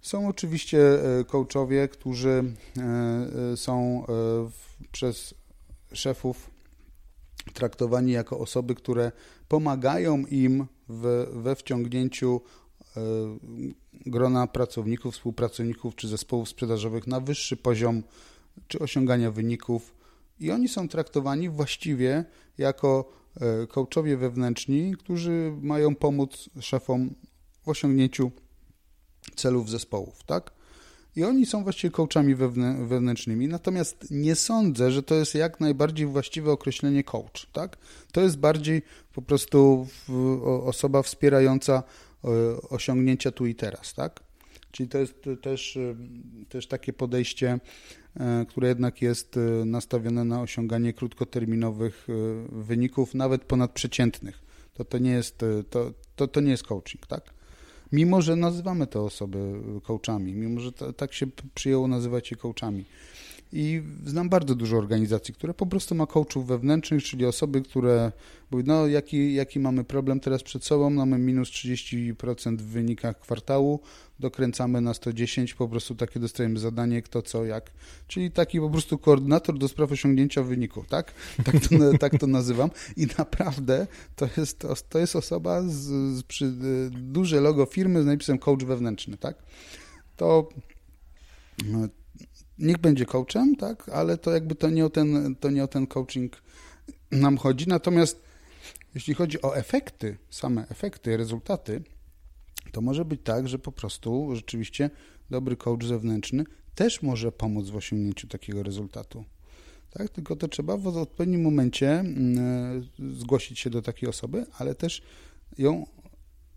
Są 0.01 0.29
oczywiście 0.29 0.79
coachowie, 1.27 1.89
którzy 1.89 2.45
są 3.57 4.07
przez 4.93 5.35
szefów 5.93 6.51
traktowani 7.53 8.13
jako 8.13 8.39
osoby, 8.39 8.75
które 8.75 9.13
pomagają 9.49 10.19
im 10.19 10.67
w, 10.89 11.27
we 11.33 11.57
wciągnięciu 11.57 12.41
e, 12.97 13.01
grona 14.07 14.47
pracowników, 14.47 15.15
współpracowników 15.15 15.97
czy 15.97 16.09
zespołów 16.09 16.49
sprzedażowych 16.49 17.07
na 17.07 17.21
wyższy 17.21 17.57
poziom 17.57 18.03
czy 18.69 18.79
osiągania 18.79 19.31
wyników. 19.31 19.95
I 20.41 20.51
oni 20.51 20.69
są 20.69 20.89
traktowani 20.89 21.49
właściwie 21.49 22.25
jako 22.59 23.05
e, 23.09 23.26
coachowie 23.69 24.17
wewnętrzni, 24.17 24.95
którzy 24.99 25.53
mają 25.63 25.95
pomóc 25.95 26.51
szefom 26.61 27.15
w 27.63 27.69
osiągnięciu 27.69 28.31
celów 29.35 29.71
zespołów, 29.71 30.25
tak? 30.25 30.57
I 31.17 31.25
oni 31.25 31.47
są 31.47 31.63
właściwie 31.63 31.91
coachami 31.91 32.35
wewnętrznymi. 32.35 33.49
Natomiast 33.49 34.07
nie 34.11 34.35
sądzę, 34.35 34.91
że 34.91 35.03
to 35.03 35.15
jest 35.15 35.35
jak 35.35 35.61
najbardziej 35.61 36.07
właściwe 36.07 36.53
określenie 36.53 37.05
coach. 37.05 37.47
Tak? 37.53 37.77
To 38.13 38.21
jest 38.21 38.39
bardziej 38.39 38.83
po 39.13 39.23
prostu 39.23 39.87
osoba 40.65 41.03
wspierająca 41.03 41.83
e, 42.25 42.29
osiągnięcia 42.69 43.33
tu 43.33 43.47
i 43.47 43.55
teraz. 43.55 43.95
Tak? 43.95 44.26
Czyli 44.71 44.89
to 44.89 44.99
jest 44.99 45.15
też, 45.43 45.77
e, 45.77 45.97
też 46.49 46.67
takie 46.67 46.93
podejście, 46.93 47.59
e, 48.17 48.47
które 48.49 48.69
jednak 48.69 49.03
jest 49.03 49.39
nastawione 49.65 50.25
na 50.25 50.41
osiąganie 50.41 50.93
krótkoterminowych 50.93 52.07
wyników, 52.53 53.15
nawet 53.15 53.45
ponadprzeciętnych. 53.45 54.43
To, 54.75 54.85
to, 54.85 54.99
nie, 54.99 55.11
jest, 55.11 55.39
to, 55.71 55.93
to, 56.17 56.29
to 56.29 56.41
nie 56.41 56.51
jest 56.51 56.63
coaching. 56.63 57.07
Tak? 57.07 57.37
mimo 57.93 58.23
że 58.23 58.37
nazywamy 58.37 58.87
te 58.87 59.01
osoby 59.01 59.39
coachami, 59.83 60.35
mimo 60.35 60.61
że 60.61 60.73
tak 60.73 61.13
się 61.13 61.27
przyjęło 61.55 61.89
nazywać 61.89 62.31
je 62.31 62.37
coachami. 62.37 62.85
I 63.53 63.83
znam 64.07 64.29
bardzo 64.29 64.55
dużo 64.55 64.77
organizacji, 64.77 65.35
które 65.35 65.55
po 65.55 65.67
prostu 65.67 65.95
ma 65.95 66.07
coachów 66.07 66.47
wewnętrznych, 66.47 67.05
czyli 67.05 67.27
osoby, 67.27 67.63
które 67.63 68.13
mówią, 68.51 68.65
no 68.67 68.87
jaki, 68.87 69.35
jaki 69.35 69.61
mamy 69.61 69.85
problem 69.85 70.21
teraz 70.21 70.43
przed 70.43 70.65
sobą, 70.65 70.91
mamy 70.91 71.19
minus 71.19 71.49
30% 71.49 72.57
w 72.57 72.63
wynikach 72.63 73.21
kwartału, 73.21 73.81
dokręcamy 74.21 74.81
na 74.81 74.95
110, 74.95 75.55
po 75.55 75.69
prostu 75.69 75.95
takie 75.95 76.21
dostajemy 76.21 76.59
zadanie, 76.59 77.03
kto 77.03 77.23
co, 77.23 77.45
jak. 77.45 77.71
Czyli 78.07 78.31
taki 78.31 78.61
po 78.61 78.71
prostu 78.71 78.99
koordynator 78.99 79.59
do 79.59 79.69
spraw 79.69 79.93
osiągnięcia 79.93 80.43
wyniku, 80.43 80.85
tak? 80.89 81.13
Tak 81.45 81.55
to, 81.55 81.69
tak 82.01 82.19
to 82.19 82.27
nazywam. 82.27 82.71
I 82.97 83.07
naprawdę 83.19 83.87
to 84.17 84.29
jest, 84.37 84.67
to 84.89 84.99
jest 84.99 85.17
osoba 85.17 85.63
z, 85.63 85.75
z 86.17 86.23
przy, 86.23 86.53
duże 86.91 87.41
logo 87.41 87.67
firmy 87.67 88.03
z 88.03 88.07
napisem 88.07 88.39
coach 88.39 88.65
wewnętrzny, 88.65 89.17
tak? 89.17 89.43
To 90.17 90.49
niech 92.59 92.79
będzie 92.79 93.07
coachem, 93.07 93.57
tak, 93.57 93.89
ale 93.89 94.19
to 94.19 94.31
jakby 94.31 94.55
to 94.55 94.71
nie 94.71 94.87
o 94.87 94.91
ten, 94.91 95.37
to 95.41 95.51
nie 95.51 95.65
o 95.65 95.69
ten 95.69 95.87
coaching 95.87 96.43
nam 97.11 97.39
chodzi. 97.39 97.69
Natomiast 97.69 98.23
jeśli 98.95 99.15
chodzi 99.15 99.43
o 99.43 99.57
efekty, 99.57 100.17
same 100.31 100.69
efekty, 100.69 101.17
rezultaty, 101.17 101.83
to 102.73 102.81
może 102.81 103.05
być 103.05 103.21
tak, 103.25 103.49
że 103.49 103.59
po 103.59 103.73
prostu 103.73 104.35
rzeczywiście 104.35 104.91
dobry 105.31 105.57
coach 105.57 105.85
zewnętrzny 105.85 106.45
też 106.75 107.03
może 107.03 107.33
pomóc 107.33 107.69
w 107.71 107.77
osiągnięciu 107.77 108.29
takiego 108.29 108.63
rezultatu. 108.63 109.25
Tak? 109.91 110.09
Tylko 110.09 110.37
to 110.37 110.49
trzeba 110.49 110.77
w 110.77 110.87
odpowiednim 110.87 111.43
momencie 111.43 111.91
mm, 111.91 112.89
zgłosić 113.19 113.59
się 113.59 113.71
do 113.71 113.83
takiej 113.83 114.09
osoby, 114.09 114.47
ale 114.59 114.75
też 114.75 115.03
ją 115.59 115.87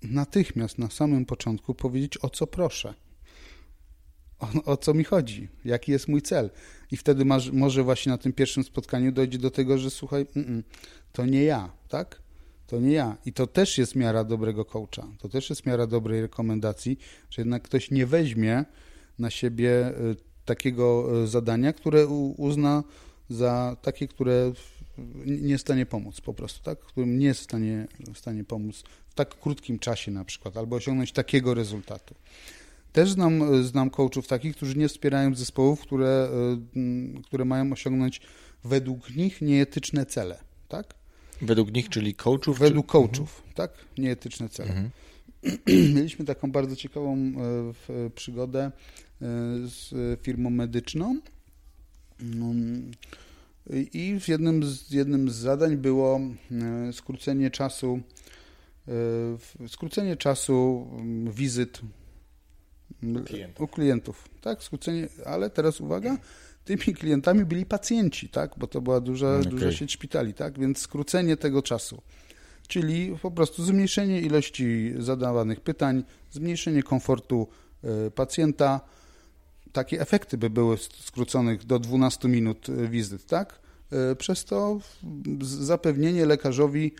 natychmiast 0.04 0.78
na 0.78 0.89
samym 0.89 1.26
początku 1.26 1.76
powiedzieć, 1.76 2.18
o 2.22 2.30
co 2.30 2.47
proszę 2.47 2.93
o, 4.39 4.47
o, 4.65 4.77
co 4.77 4.93
mi 4.93 5.03
chodzi, 5.03 5.47
jaki 5.65 5.91
jest 5.91 6.07
mój 6.07 6.21
cel. 6.21 6.49
I 6.91 6.97
wtedy 6.97 7.25
masz, 7.25 7.51
może 7.51 7.83
właśnie 7.83 8.11
na 8.11 8.17
tym 8.17 8.33
pierwszym 8.33 8.63
spotkaniu 8.63 9.11
dojdzie 9.11 9.37
do 9.37 9.51
tego, 9.51 9.77
że 9.77 9.89
słuchaj, 9.89 10.25
mm, 10.35 10.63
to 11.11 11.25
nie 11.25 11.43
ja, 11.43 11.71
tak? 11.89 12.21
To 12.67 12.79
nie 12.79 12.91
ja. 12.91 13.17
I 13.25 13.33
to 13.33 13.47
też 13.47 13.77
jest 13.77 13.95
miara 13.95 14.23
dobrego 14.23 14.65
coacha. 14.65 15.07
To 15.19 15.29
też 15.29 15.49
jest 15.49 15.65
miara 15.65 15.87
dobrej 15.87 16.21
rekomendacji, 16.21 16.97
że 17.29 17.41
jednak 17.41 17.63
ktoś 17.63 17.91
nie 17.91 18.05
weźmie 18.05 18.65
na 19.19 19.29
siebie 19.29 19.89
y, 19.89 20.15
takiego 20.45 21.07
y, 21.23 21.27
zadania, 21.27 21.73
które 21.73 22.07
uzna 22.37 22.83
za 23.29 23.77
takie, 23.81 24.07
które 24.07 24.51
nie 25.25 25.49
jest 25.49 25.63
w 25.63 25.67
stanie 25.67 25.85
pomóc 25.85 26.21
po 26.21 26.33
prostu, 26.33 26.63
tak? 26.63 26.79
Którym 26.79 27.19
nie 27.19 27.25
jest 27.25 27.39
w 27.39 27.43
stanie, 27.43 27.87
w 28.13 28.17
stanie 28.17 28.43
pomóc 28.43 28.83
w 29.09 29.13
tak 29.13 29.39
krótkim 29.39 29.79
czasie 29.79 30.11
na 30.11 30.25
przykład, 30.25 30.57
albo 30.57 30.75
osiągnąć 30.75 31.11
takiego 31.11 31.53
rezultatu. 31.53 32.15
Też 32.93 33.11
znam, 33.11 33.63
znam 33.63 33.89
coachów 33.89 34.27
takich, 34.27 34.55
którzy 34.55 34.77
nie 34.77 34.87
wspierają 34.87 35.35
zespołów, 35.35 35.81
które, 35.81 36.29
e, 36.77 37.21
które 37.23 37.45
mają 37.45 37.73
osiągnąć 37.73 38.21
według 38.63 39.15
nich 39.15 39.41
nieetyczne 39.41 40.05
cele, 40.05 40.39
tak? 40.67 40.93
Według 41.41 41.73
nich, 41.73 41.89
czyli 41.89 42.15
coachów? 42.15 42.59
Według 42.59 42.85
czy... 42.85 42.91
coachów, 42.91 43.37
mhm. 43.37 43.53
tak? 43.53 43.71
Nieetyczne 43.97 44.49
cele. 44.49 44.69
Mhm. 44.69 44.89
Mieliśmy 45.95 46.25
taką 46.25 46.51
bardzo 46.51 46.75
ciekawą 46.75 47.17
e, 47.17 48.09
przygodę 48.09 48.63
e, 48.63 48.71
z 49.65 49.93
firmą 50.21 50.49
medyczną 50.49 51.19
mm, 52.21 52.91
i 53.93 54.19
w 54.19 54.27
jednym 54.27 54.63
z, 54.63 54.91
jednym 54.91 55.29
z 55.29 55.35
zadań 55.35 55.77
było 55.77 56.19
skrócenie 56.91 57.51
czasu 57.51 57.99
skrócenie 59.67 60.17
czasu 60.17 60.87
wizyt 61.31 61.81
klientów. 63.25 63.61
u 63.61 63.67
klientów. 63.67 64.29
Tak, 64.41 64.63
skrócenie, 64.63 65.07
ale 65.25 65.49
teraz 65.49 65.81
uwaga, 65.81 66.17
tymi 66.65 66.95
klientami 66.95 67.45
byli 67.45 67.65
pacjenci, 67.65 68.29
tak, 68.29 68.51
bo 68.57 68.67
to 68.67 68.81
była 68.81 69.01
duża, 69.01 69.39
okay. 69.39 69.51
duża 69.51 69.71
sieć 69.71 69.91
szpitali, 69.91 70.33
tak, 70.33 70.59
więc 70.59 70.77
skrócenie 70.77 71.37
tego 71.37 71.61
czasu. 71.61 72.01
Czyli 72.67 73.17
po 73.21 73.31
prostu 73.31 73.63
zmniejszenie 73.63 74.21
ilości 74.21 74.93
zadawanych 74.99 75.61
pytań, 75.61 76.03
zmniejszenie 76.31 76.83
komfortu 76.83 77.47
y, 78.07 78.11
pacjenta. 78.11 78.81
Takie 79.71 80.01
efekty 80.01 80.37
by 80.37 80.49
były 80.49 80.77
skróconych 80.77 81.65
do 81.65 81.79
12 81.79 82.27
minut 82.27 82.69
y, 82.69 82.87
wizyt, 82.87 83.25
tak? 83.25 83.59
Y, 84.11 84.15
przez 84.15 84.45
to 84.45 84.79
zapewnienie 85.41 86.25
lekarzowi 86.25 86.91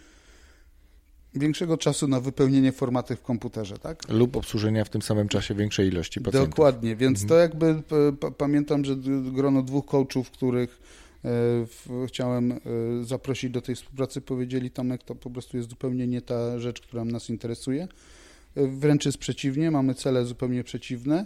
większego 1.36 1.78
czasu 1.78 2.08
na 2.08 2.20
wypełnienie 2.20 2.72
formaty 2.72 3.16
w 3.16 3.22
komputerze, 3.22 3.78
tak? 3.78 4.10
Lub 4.10 4.38
obsłużenia 4.38 4.86
w 4.86 4.90
tym 4.90 5.02
samym 5.02 5.28
czasie 5.28 5.56
większej 5.56 5.88
ilości 5.88 6.22
pacjentów. 6.22 6.50
Dokładnie, 6.50 6.96
więc 6.96 7.22
mhm. 7.22 7.30
to 7.30 7.38
jakby 7.38 7.84
pamiętam, 8.38 8.86
że 8.86 8.96
grono 9.32 9.62
dwóch 9.62 9.86
coachów, 9.86 10.32
których 10.32 10.82
e, 11.26 12.08
chciałem 12.08 12.52
e, 12.52 12.58
zaprosić 13.02 13.52
do 13.52 13.62
tej 13.62 13.76
współpracy, 13.76 14.22
powiedzieli 14.22 14.72
Tomek, 14.72 15.04
to 15.04 15.16
po 15.16 15.30
prostu 15.30 15.58
jest 15.58 15.70
zupełnie 15.70 16.08
nie 16.08 16.22
ta 16.22 16.60
rzecz, 16.60 16.82
która 16.82 17.06
nas 17.06 17.30
interesuje. 17.30 17.88
E, 18.56 18.68
wręcz 18.68 19.06
jest 19.06 19.18
przeciwnie, 19.18 19.72
mamy 19.72 19.96
cele 19.96 20.26
zupełnie 20.26 20.64
przeciwne. 20.64 21.26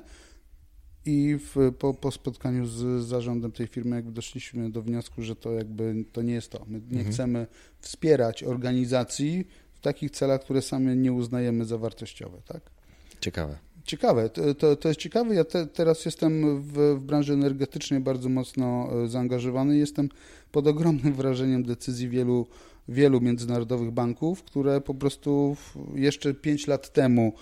I 1.05 1.37
w, 1.39 1.73
po, 1.79 1.93
po, 1.93 2.11
spotkaniu 2.11 2.65
z 2.65 3.05
zarządem 3.05 3.51
tej 3.51 3.67
firmy 3.67 3.95
jakby 3.95 4.11
doszliśmy 4.11 4.71
do 4.71 4.81
wniosku, 4.81 5.21
że 5.21 5.35
to 5.35 5.51
jakby 5.51 6.05
to 6.11 6.21
nie 6.21 6.33
jest 6.33 6.49
to. 6.49 6.65
My 6.67 6.79
nie 6.79 6.97
mhm. 6.97 7.11
chcemy 7.11 7.47
wspierać 7.79 8.43
organizacji, 8.43 9.47
takich 9.83 10.11
celach, 10.11 10.41
które 10.41 10.61
sami 10.61 10.97
nie 10.97 11.13
uznajemy 11.13 11.65
za 11.65 11.77
wartościowe. 11.77 12.37
Tak? 12.47 12.61
Ciekawe. 13.21 13.57
Ciekawe, 13.83 14.29
to, 14.29 14.55
to, 14.55 14.75
to 14.75 14.87
jest 14.87 14.99
ciekawe. 14.99 15.35
Ja 15.35 15.43
te, 15.43 15.67
teraz 15.67 16.05
jestem 16.05 16.61
w, 16.61 16.73
w, 16.73 17.03
branży 17.03 17.33
energetycznej 17.33 17.99
bardzo 17.99 18.29
mocno 18.29 18.89
e, 19.03 19.07
zaangażowany. 19.07 19.77
Jestem 19.77 20.09
pod 20.51 20.67
ogromnym 20.67 21.13
wrażeniem 21.21 21.63
decyzji 21.63 22.09
wielu, 22.09 22.47
wielu 22.87 23.21
międzynarodowych 23.21 23.91
banków, 23.91 24.43
które 24.43 24.81
po 24.81 24.93
prostu 24.93 25.55
jeszcze 25.95 26.33
5 26.33 26.67
lat 26.67 26.93
temu 26.93 27.33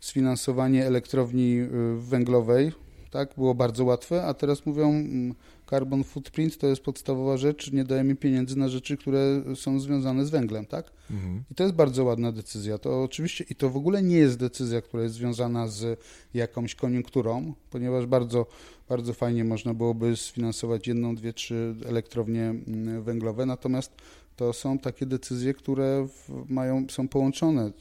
sfinansowanie 0.00 0.86
elektrowni 0.86 1.58
e, 1.58 1.68
węglowej, 1.96 2.72
tak? 3.10 3.34
Było 3.34 3.54
bardzo 3.54 3.84
łatwe, 3.84 4.24
a 4.24 4.34
teraz 4.34 4.66
mówią 4.66 4.90
mm, 4.90 5.34
carbon 5.70 6.04
footprint 6.04 6.58
to 6.58 6.66
jest 6.66 6.82
podstawowa 6.82 7.36
rzecz, 7.36 7.72
nie 7.72 7.84
dajemy 7.84 8.16
pieniędzy 8.16 8.58
na 8.58 8.68
rzeczy, 8.68 8.96
które 8.96 9.42
są 9.54 9.80
związane 9.80 10.26
z 10.26 10.30
węglem, 10.30 10.66
tak? 10.66 10.90
Mhm. 11.10 11.44
I 11.50 11.54
to 11.54 11.62
jest 11.62 11.74
bardzo 11.74 12.04
ładna 12.04 12.32
decyzja. 12.32 12.78
To 12.78 13.02
oczywiście 13.02 13.44
i 13.50 13.54
to 13.54 13.70
w 13.70 13.76
ogóle 13.76 14.02
nie 14.02 14.16
jest 14.16 14.38
decyzja, 14.38 14.82
która 14.82 15.02
jest 15.02 15.14
związana 15.14 15.68
z 15.68 16.00
jakąś 16.34 16.74
koniunkturą, 16.74 17.54
ponieważ 17.70 18.06
bardzo 18.06 18.46
bardzo 18.88 19.14
fajnie 19.14 19.44
można 19.44 19.74
byłoby 19.74 20.16
sfinansować 20.16 20.86
jedną, 20.86 21.14
dwie, 21.14 21.32
trzy 21.32 21.74
elektrownie 21.86 22.42
mm, 22.42 23.02
węglowe, 23.02 23.46
natomiast 23.46 23.92
to 24.36 24.52
są 24.52 24.78
takie 24.78 25.06
decyzje, 25.06 25.54
które 25.54 26.08
mają, 26.48 26.86
są 26.90 27.08
połączone. 27.08 27.72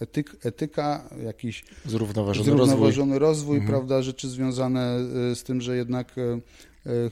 Etyk, 0.00 0.36
etyka, 0.46 1.08
jakiś 1.24 1.64
zrównoważony, 1.84 2.44
zrównoważony 2.44 3.18
rozwój, 3.18 3.28
rozwój 3.28 3.56
mhm. 3.56 3.72
prawda, 3.72 4.02
rzeczy 4.02 4.28
związane 4.28 4.98
y, 5.32 5.36
z 5.36 5.42
tym, 5.42 5.60
że 5.60 5.76
jednak 5.76 6.18
y, 6.18 6.40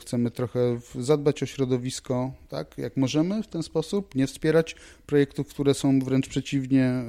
chcemy 0.00 0.30
trochę 0.30 0.80
zadbać 0.98 1.42
o 1.42 1.46
środowisko, 1.46 2.32
tak, 2.48 2.78
jak 2.78 2.96
możemy 2.96 3.42
w 3.42 3.46
ten 3.46 3.62
sposób, 3.62 4.14
nie 4.14 4.26
wspierać 4.26 4.76
projektów, 5.06 5.48
które 5.48 5.74
są 5.74 6.00
wręcz 6.00 6.28
przeciwnie 6.28 7.04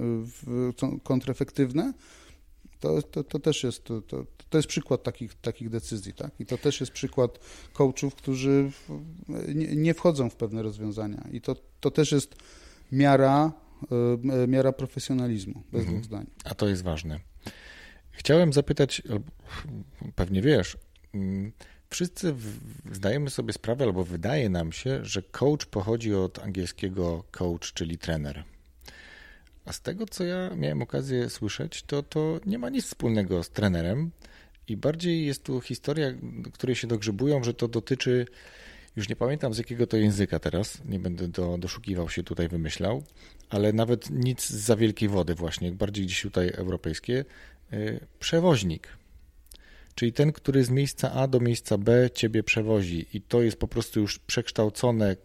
kontrefektywne, 1.03 1.93
to, 2.83 3.01
to, 3.01 3.23
to 3.23 3.39
też 3.39 3.63
jest, 3.63 3.83
to, 3.83 4.01
to, 4.01 4.25
to, 4.49 4.57
jest 4.57 4.67
przykład 4.67 5.03
takich, 5.03 5.33
takich 5.33 5.69
decyzji, 5.69 6.13
tak? 6.13 6.31
I 6.39 6.45
to 6.45 6.57
też 6.57 6.79
jest 6.79 6.91
przykład 6.91 7.39
coachów, 7.73 8.15
którzy 8.15 8.71
nie, 9.55 9.75
nie 9.75 9.93
wchodzą 9.93 10.29
w 10.29 10.35
pewne 10.35 10.63
rozwiązania. 10.63 11.27
I 11.31 11.41
to, 11.41 11.55
to 11.79 11.91
też 11.91 12.11
jest 12.11 12.35
miara, 12.91 13.51
e, 14.43 14.47
miara 14.47 14.71
profesjonalizmu, 14.71 15.63
bez 15.71 15.79
mhm. 15.79 15.97
dwóch 15.97 16.05
zdań. 16.05 16.25
A 16.43 16.55
to 16.55 16.67
jest 16.67 16.83
ważne. 16.83 17.19
Chciałem 18.11 18.53
zapytać, 18.53 19.01
pewnie 20.15 20.41
wiesz, 20.41 20.77
mm, 21.13 21.51
wszyscy 21.93 22.35
zdajemy 22.91 23.29
sobie 23.29 23.53
sprawę, 23.53 23.85
albo 23.85 24.03
wydaje 24.03 24.49
nam 24.49 24.71
się, 24.71 25.05
że 25.05 25.21
coach 25.21 25.65
pochodzi 25.65 26.13
od 26.13 26.39
angielskiego 26.39 27.23
coach, 27.31 27.73
czyli 27.73 27.97
trener. 27.97 28.43
A 29.65 29.73
z 29.73 29.81
tego, 29.81 30.05
co 30.05 30.23
ja 30.23 30.55
miałem 30.55 30.81
okazję 30.81 31.29
słyszeć, 31.29 31.83
to 31.83 32.03
to 32.03 32.39
nie 32.45 32.59
ma 32.59 32.69
nic 32.69 32.85
wspólnego 32.85 33.43
z 33.43 33.49
trenerem 33.49 34.11
i 34.67 34.77
bardziej 34.77 35.25
jest 35.25 35.43
tu 35.43 35.61
historia, 35.61 36.07
której 36.53 36.75
się 36.75 36.87
dogrzebują, 36.87 37.43
że 37.43 37.53
to 37.53 37.67
dotyczy, 37.67 38.25
już 38.95 39.09
nie 39.09 39.15
pamiętam 39.15 39.53
z 39.53 39.57
jakiego 39.57 39.87
to 39.87 39.97
języka 39.97 40.39
teraz, 40.39 40.81
nie 40.85 40.99
będę 40.99 41.27
do, 41.27 41.57
doszukiwał 41.57 42.09
się 42.09 42.23
tutaj, 42.23 42.47
wymyślał, 42.47 43.03
ale 43.49 43.73
nawet 43.73 44.09
nic 44.09 44.49
za 44.49 44.75
wielkiej 44.75 45.09
wody 45.09 45.35
właśnie, 45.35 45.71
bardziej 45.71 46.05
gdzieś 46.05 46.21
tutaj 46.21 46.51
europejskie, 46.55 47.25
yy, 47.71 47.99
przewoźnik. 48.19 48.87
Czyli 49.95 50.13
ten, 50.13 50.31
który 50.31 50.63
z 50.63 50.69
miejsca 50.69 51.11
A 51.11 51.27
do 51.27 51.39
miejsca 51.39 51.77
B 51.77 52.09
ciebie 52.13 52.43
przewozi 52.43 53.05
i 53.13 53.21
to 53.21 53.41
jest 53.41 53.57
po 53.57 53.67
prostu 53.67 53.99
już 53.99 54.19
przekształcone 54.19 55.15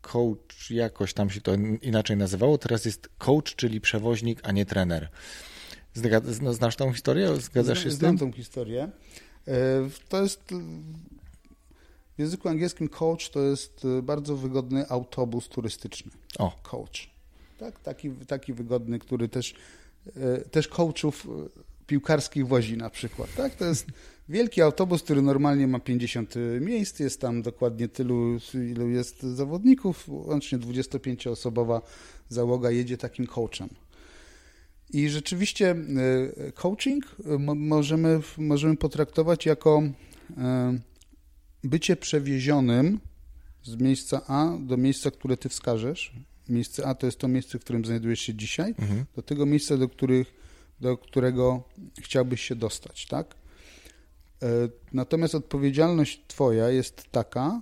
coach, 0.00 0.70
jakoś 0.70 1.14
tam 1.14 1.30
się 1.30 1.40
to 1.40 1.54
inaczej 1.82 2.16
nazywało, 2.16 2.58
teraz 2.58 2.84
jest 2.84 3.08
coach, 3.18 3.54
czyli 3.56 3.80
przewoźnik, 3.80 4.40
a 4.42 4.52
nie 4.52 4.66
trener. 4.66 5.08
Znasz 6.50 6.76
tą 6.76 6.92
historię? 6.92 7.36
Zgadzasz 7.36 7.82
się 7.82 7.90
z 7.90 7.98
tym? 7.98 7.98
Znam 7.98 8.18
tą 8.18 8.32
historię. 8.32 8.90
E, 9.48 9.52
to 10.08 10.22
jest 10.22 10.42
w 12.16 12.18
języku 12.18 12.48
angielskim 12.48 12.88
coach 12.88 13.30
to 13.30 13.40
jest 13.40 13.84
e, 13.98 14.02
bardzo 14.02 14.36
wygodny 14.36 14.88
autobus 14.88 15.48
turystyczny. 15.48 16.10
O. 16.38 16.58
Coach. 16.62 17.10
Tak, 17.58 17.80
taki, 17.80 18.10
taki 18.10 18.52
wygodny, 18.52 18.98
który 18.98 19.28
też, 19.28 19.54
e, 20.16 20.40
też 20.40 20.68
coachów 20.68 21.26
piłkarskich 21.86 22.46
wozi 22.46 22.76
na 22.76 22.90
przykład. 22.90 23.34
Tak? 23.36 23.54
To 23.54 23.64
jest 23.64 23.86
wielki 24.28 24.62
autobus, 24.62 25.02
który 25.02 25.22
normalnie 25.22 25.66
ma 25.66 25.80
50 25.80 26.34
miejsc, 26.60 27.00
jest 27.00 27.20
tam 27.20 27.42
dokładnie 27.42 27.88
tylu, 27.88 28.38
ilu 28.54 28.88
jest 28.88 29.22
zawodników, 29.22 30.08
łącznie 30.08 30.58
25-osobowa 30.58 31.80
załoga 32.28 32.70
jedzie 32.70 32.98
takim 32.98 33.26
coachem. 33.26 33.68
I 34.90 35.08
rzeczywiście 35.08 35.70
e, 35.70 36.52
coaching 36.52 37.16
możemy, 37.54 38.20
możemy 38.38 38.76
potraktować 38.76 39.46
jako 39.46 39.82
bycie 41.64 41.96
przewiezionym 41.96 43.00
z 43.62 43.76
miejsca 43.76 44.26
A 44.26 44.56
do 44.60 44.76
miejsca, 44.76 45.10
które 45.10 45.36
ty 45.36 45.48
wskażesz. 45.48 46.12
Miejsce 46.48 46.86
A 46.86 46.94
to 46.94 47.06
jest 47.06 47.18
to 47.18 47.28
miejsce, 47.28 47.58
w 47.58 47.60
którym 47.60 47.84
znajdujesz 47.84 48.20
się 48.20 48.34
dzisiaj, 48.34 48.74
mhm. 48.78 49.04
do 49.16 49.22
tego 49.22 49.46
miejsca, 49.46 49.76
do, 49.76 49.88
których, 49.88 50.34
do 50.80 50.98
którego 50.98 51.62
chciałbyś 52.00 52.40
się 52.40 52.56
dostać, 52.56 53.06
tak? 53.06 53.34
E, 54.44 54.68
natomiast 54.92 55.34
odpowiedzialność 55.34 56.22
twoja 56.28 56.70
jest 56.70 57.04
taka, 57.10 57.60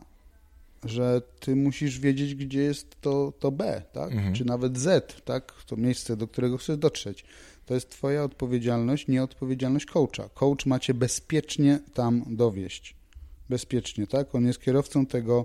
że 0.85 1.23
ty 1.41 1.57
musisz 1.57 1.99
wiedzieć, 1.99 2.35
gdzie 2.35 2.61
jest 2.61 3.01
to, 3.01 3.33
to 3.39 3.51
B, 3.53 3.83
tak? 3.93 4.13
Mhm. 4.13 4.35
czy 4.35 4.45
nawet 4.45 4.79
Z, 4.79 5.23
tak? 5.25 5.53
to 5.67 5.77
miejsce, 5.77 6.17
do 6.17 6.29
którego 6.29 6.59
chcesz 6.59 6.77
dotrzeć. 6.77 7.25
To 7.67 7.75
jest 7.75 7.91
twoja 7.91 8.25
odpowiedzialność, 8.25 9.09
nie 9.09 9.23
odpowiedzialność 9.23 9.87
coacha. 9.87 10.29
Coach 10.35 10.67
ma 10.67 10.79
cię 10.79 10.95
bezpiecznie 10.95 11.81
tam 11.95 12.25
dowieść. 12.27 12.97
Bezpiecznie, 13.49 14.07
tak? 14.07 14.35
On 14.35 14.47
jest 14.47 14.61
kierowcą 14.61 15.07
tego 15.07 15.45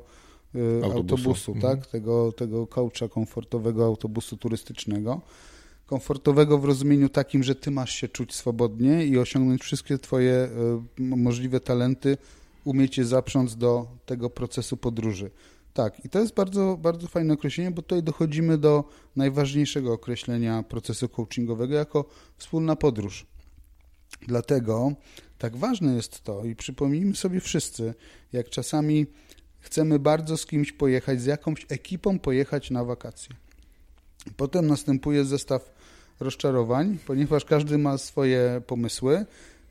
y, 0.56 0.60
autobusu, 0.84 0.98
autobusu 0.98 1.52
mhm. 1.52 1.78
tak? 1.78 1.88
Tego, 1.88 2.32
tego 2.32 2.68
coacha 2.68 3.08
komfortowego 3.10 3.86
autobusu 3.86 4.38
turystycznego. 4.38 5.22
Komfortowego 5.88 6.58
w 6.58 6.66
rozumieniu 6.66 7.10
takim, 7.10 7.44
że 7.44 7.56
ty 7.56 7.72
masz 7.72 7.94
się 7.94 8.08
czuć 8.08 8.36
swobodnie 8.36 9.06
i 9.06 9.18
osiągnąć 9.18 9.62
wszystkie 9.62 9.98
twoje 9.98 10.50
y, 11.00 11.02
możliwe 11.02 11.60
talenty 11.60 12.18
umiecie 12.64 13.06
zaprząc 13.06 13.56
do 13.56 13.88
tego 14.06 14.30
procesu 14.30 14.78
podróży. 14.78 15.32
Tak, 15.74 16.06
i 16.06 16.10
to 16.10 16.20
jest 16.20 16.34
bardzo, 16.34 16.78
bardzo 16.82 17.08
fajne 17.08 17.34
określenie, 17.34 17.72
bo 17.72 17.82
tutaj 17.82 18.04
dochodzimy 18.04 18.58
do 18.58 18.84
najważniejszego 19.16 19.94
określenia 19.94 20.64
procesu 20.64 21.10
coachingowego 21.10 21.76
jako 21.76 22.06
wspólna 22.38 22.76
podróż. 22.76 23.26
Dlatego 24.22 24.92
tak 25.38 25.58
ważne 25.58 25.96
jest 25.96 26.24
to 26.24 26.46
i 26.46 26.56
przypomnijmy 26.56 27.16
sobie 27.16 27.40
wszyscy, 27.40 27.94
jak 28.34 28.50
czasami 28.50 29.06
chcemy 29.60 30.00
bardzo 30.00 30.38
z 30.38 30.46
kimś 30.46 30.72
pojechać, 30.72 31.22
z 31.22 31.26
jakąś 31.26 31.66
ekipą 31.70 32.20
pojechać 32.20 32.72
na 32.72 32.84
wakacje. 32.84 33.36
Potem 34.38 34.68
następuje 34.68 35.26
zestaw 35.26 35.77
rozczarowań, 36.20 36.98
ponieważ 37.06 37.46
każdy 37.46 37.78
ma 37.78 37.98
swoje 37.98 38.62
pomysły, 38.68 39.26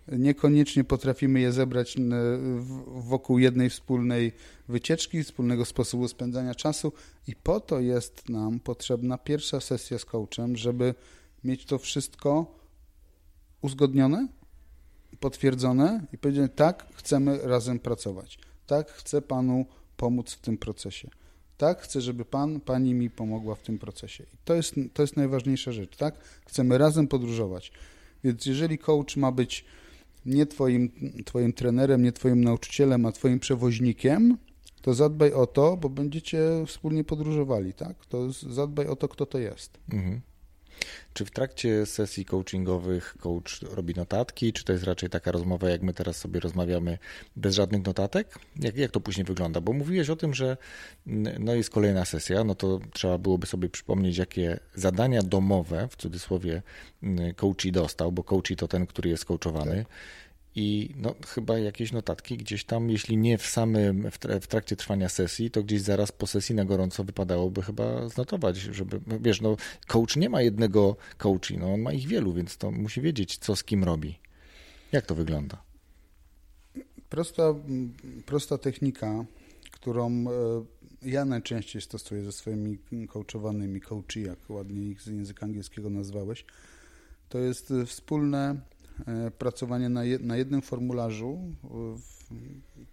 niekoniecznie 0.08 0.84
potrafimy 0.84 1.40
je 1.40 1.52
zebrać 1.52 1.96
wokół 2.86 3.38
jednej 3.38 3.70
wspólnej 3.70 4.32
wycieczki, 4.68 5.24
wspólnego 5.24 5.64
sposobu 5.64 6.08
spędzania 6.08 6.54
czasu 6.54 6.92
i 7.26 7.36
po 7.36 7.60
to 7.60 7.80
jest 7.80 8.28
nam 8.28 8.60
potrzebna 8.60 9.18
pierwsza 9.18 9.60
sesja 9.60 9.98
z 9.98 10.04
coachem, 10.04 10.56
żeby 10.56 10.94
mieć 11.44 11.64
to 11.64 11.78
wszystko 11.78 12.46
uzgodnione, 13.62 14.28
potwierdzone 15.20 16.06
i 16.12 16.18
powiedzieć 16.18 16.52
tak, 16.56 16.86
chcemy 16.94 17.38
razem 17.42 17.78
pracować. 17.78 18.38
Tak, 18.66 18.92
chcę 18.92 19.22
Panu 19.22 19.66
pomóc 19.96 20.32
w 20.32 20.40
tym 20.40 20.58
procesie. 20.58 21.10
Tak, 21.56 21.80
chcę, 21.80 22.00
żeby 22.00 22.24
Pan, 22.24 22.60
Pani 22.60 22.94
mi 22.94 23.10
pomogła 23.10 23.54
w 23.54 23.62
tym 23.62 23.78
procesie. 23.78 24.24
I 24.24 24.36
to 24.44 24.54
jest, 24.54 24.74
to 24.92 25.02
jest 25.02 25.16
najważniejsza 25.16 25.72
rzecz, 25.72 25.96
tak? 25.96 26.14
Chcemy 26.46 26.78
razem 26.78 27.08
podróżować. 27.08 27.72
Więc 28.24 28.46
jeżeli 28.46 28.78
coach 28.78 29.16
ma 29.16 29.32
być 29.32 29.64
nie 30.26 30.46
twoim, 30.46 30.90
twoim 31.24 31.52
trenerem, 31.52 32.02
nie 32.02 32.12
twoim 32.12 32.44
nauczycielem, 32.44 33.06
a 33.06 33.12
twoim 33.12 33.40
przewoźnikiem, 33.40 34.38
to 34.82 34.94
zadbaj 34.94 35.32
o 35.32 35.46
to, 35.46 35.76
bo 35.76 35.88
będziecie 35.88 36.40
wspólnie 36.66 37.04
podróżowali, 37.04 37.72
tak? 37.72 38.06
To 38.06 38.32
zadbaj 38.32 38.86
o 38.86 38.96
to, 38.96 39.08
kto 39.08 39.26
to 39.26 39.38
jest. 39.38 39.78
Mhm. 39.92 40.20
Czy 41.14 41.24
w 41.24 41.30
trakcie 41.30 41.86
sesji 41.86 42.24
coachingowych 42.24 43.16
coach 43.20 43.62
robi 43.62 43.94
notatki, 43.94 44.52
czy 44.52 44.64
to 44.64 44.72
jest 44.72 44.84
raczej 44.84 45.10
taka 45.10 45.32
rozmowa, 45.32 45.70
jak 45.70 45.82
my 45.82 45.94
teraz 45.94 46.16
sobie 46.16 46.40
rozmawiamy, 46.40 46.98
bez 47.36 47.54
żadnych 47.54 47.86
notatek? 47.86 48.38
Jak, 48.56 48.76
jak 48.76 48.90
to 48.90 49.00
później 49.00 49.24
wygląda? 49.24 49.60
Bo 49.60 49.72
mówiłeś 49.72 50.10
o 50.10 50.16
tym, 50.16 50.34
że 50.34 50.56
no 51.38 51.54
jest 51.54 51.70
kolejna 51.70 52.04
sesja, 52.04 52.44
no 52.44 52.54
to 52.54 52.80
trzeba 52.92 53.18
byłoby 53.18 53.46
sobie 53.46 53.68
przypomnieć, 53.68 54.16
jakie 54.16 54.60
zadania 54.74 55.22
domowe, 55.22 55.88
w 55.90 55.96
cudzysłowie, 55.96 56.62
coachi 57.36 57.72
dostał, 57.72 58.12
bo 58.12 58.24
coachi 58.24 58.56
to 58.56 58.68
ten, 58.68 58.86
który 58.86 59.10
jest 59.10 59.24
coachowany. 59.24 59.76
Tak 59.76 60.25
i 60.56 60.94
no, 60.96 61.14
chyba 61.26 61.58
jakieś 61.58 61.92
notatki 61.92 62.36
gdzieś 62.36 62.64
tam, 62.64 62.90
jeśli 62.90 63.16
nie 63.16 63.38
w 63.38 63.46
samym, 63.46 64.10
w 64.40 64.46
trakcie 64.46 64.76
trwania 64.76 65.08
sesji, 65.08 65.50
to 65.50 65.62
gdzieś 65.62 65.80
zaraz 65.80 66.12
po 66.12 66.26
sesji 66.26 66.54
na 66.54 66.64
gorąco 66.64 67.04
wypadałoby 67.04 67.62
chyba 67.62 68.08
znotować, 68.08 68.56
żeby, 68.56 69.00
wiesz, 69.20 69.40
no 69.40 69.56
coach 69.86 70.16
nie 70.16 70.28
ma 70.28 70.42
jednego 70.42 70.96
coachi, 71.18 71.58
no 71.58 71.74
on 71.74 71.80
ma 71.80 71.92
ich 71.92 72.08
wielu, 72.08 72.32
więc 72.32 72.56
to 72.56 72.70
musi 72.70 73.00
wiedzieć, 73.00 73.38
co 73.38 73.56
z 73.56 73.64
kim 73.64 73.84
robi. 73.84 74.18
Jak 74.92 75.06
to 75.06 75.14
wygląda? 75.14 75.62
Prosta, 77.08 77.54
prosta 78.26 78.58
technika, 78.58 79.24
którą 79.70 80.10
e, 80.10 80.28
ja 81.02 81.24
najczęściej 81.24 81.82
stosuję 81.82 82.24
ze 82.24 82.32
swoimi 82.32 82.78
coachowanymi, 83.08 83.80
coachi, 83.80 84.22
jak 84.22 84.50
ładnie 84.50 84.82
ich 84.82 85.02
z 85.02 85.06
języka 85.06 85.46
angielskiego 85.46 85.90
nazwałeś, 85.90 86.44
to 87.28 87.38
jest 87.38 87.72
wspólne 87.86 88.50
e, 88.50 88.60
pracowanie 89.38 89.88
na, 89.88 90.04
je, 90.04 90.18
na 90.18 90.36
jednym 90.36 90.62
formularzu. 90.62 91.38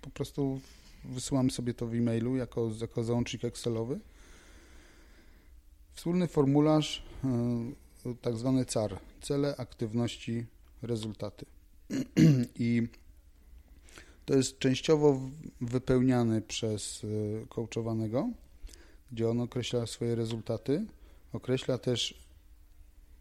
Po 0.02 0.10
prostu 0.10 0.62
wysyłam 1.06 1.52
sobie 1.52 1.74
to 1.74 1.88
w 1.88 1.94
e-mailu 1.94 2.36
jako, 2.36 2.72
jako 2.82 3.04
załącznik 3.04 3.46
Excelowy. 3.46 4.00
Wspólny 5.94 6.28
formularz, 6.28 7.04
e, 8.06 8.16
tak 8.22 8.38
zwany 8.38 8.66
CAR, 8.66 9.00
cele, 9.22 9.56
aktywności, 9.58 10.46
rezultaty. 10.82 11.46
I 12.60 12.88
to 14.26 14.36
jest 14.36 14.60
częściowo 14.60 15.20
wypełniany 15.62 16.42
przez 16.42 17.06
coachowanego, 17.50 18.30
gdzie 19.12 19.30
on 19.30 19.42
określa 19.42 19.88
swoje 19.88 20.16
rezultaty, 20.16 20.86
określa 21.34 21.78
też 21.78 22.24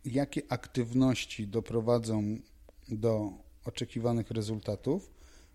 jakie 0.04 0.42
aktywności 0.48 1.48
doprowadzą 1.48 2.38
do 2.88 3.32
oczekiwanych 3.64 4.30
rezultatów 4.30 5.10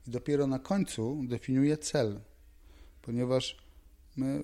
i 0.07 0.11
dopiero 0.11 0.47
na 0.47 0.59
końcu 0.59 1.21
definiuje 1.27 1.77
cel, 1.77 2.19
ponieważ 3.01 3.57
my 4.15 4.43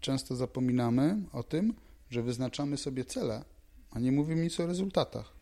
często 0.00 0.36
zapominamy 0.36 1.22
o 1.32 1.42
tym, 1.42 1.74
że 2.10 2.22
wyznaczamy 2.22 2.76
sobie 2.76 3.04
cele, 3.04 3.44
a 3.90 3.98
nie 3.98 4.12
mówimy 4.12 4.42
nic 4.42 4.60
o 4.60 4.66
rezultatach. 4.66 5.32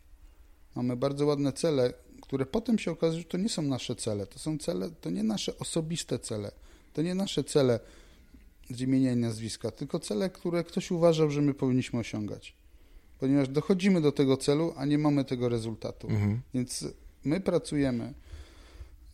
Mamy 0.75 0.95
bardzo 0.95 1.25
ładne 1.25 1.53
cele, 1.53 1.93
które 2.21 2.45
potem 2.45 2.79
się 2.79 2.91
okazuje, 2.91 3.21
że 3.21 3.27
to 3.27 3.37
nie 3.37 3.49
są 3.49 3.61
nasze 3.61 3.95
cele. 3.95 4.27
To 4.27 4.39
są 4.39 4.57
cele, 4.57 4.89
to 4.91 5.09
nie 5.09 5.23
nasze 5.23 5.57
osobiste 5.57 6.19
cele. 6.19 6.51
To 6.93 7.01
nie 7.01 7.15
nasze 7.15 7.43
cele 7.43 7.79
z 8.69 8.81
imienia 8.81 9.11
i 9.11 9.15
nazwiska, 9.15 9.71
tylko 9.71 9.99
cele, 9.99 10.29
które 10.29 10.63
ktoś 10.63 10.91
uważał, 10.91 11.31
że 11.31 11.41
my 11.41 11.53
powinniśmy 11.53 11.99
osiągać 11.99 12.58
ponieważ 13.19 13.49
dochodzimy 13.49 14.01
do 14.01 14.11
tego 14.11 14.37
celu, 14.37 14.73
a 14.77 14.85
nie 14.85 14.97
mamy 14.97 15.25
tego 15.25 15.49
rezultatu. 15.49 16.07
Mhm. 16.07 16.41
Więc 16.53 16.87
my 17.23 17.39
pracujemy, 17.39 18.13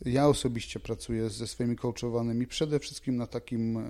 ja 0.06 0.28
osobiście 0.28 0.80
pracuję 0.80 1.30
ze 1.30 1.48
swoimi 1.48 1.76
coachowanymi 1.76 2.48
przede 2.48 2.80
wszystkim 2.80 3.18
na 3.18 3.28
takim 3.28 3.78
e, 3.78 3.82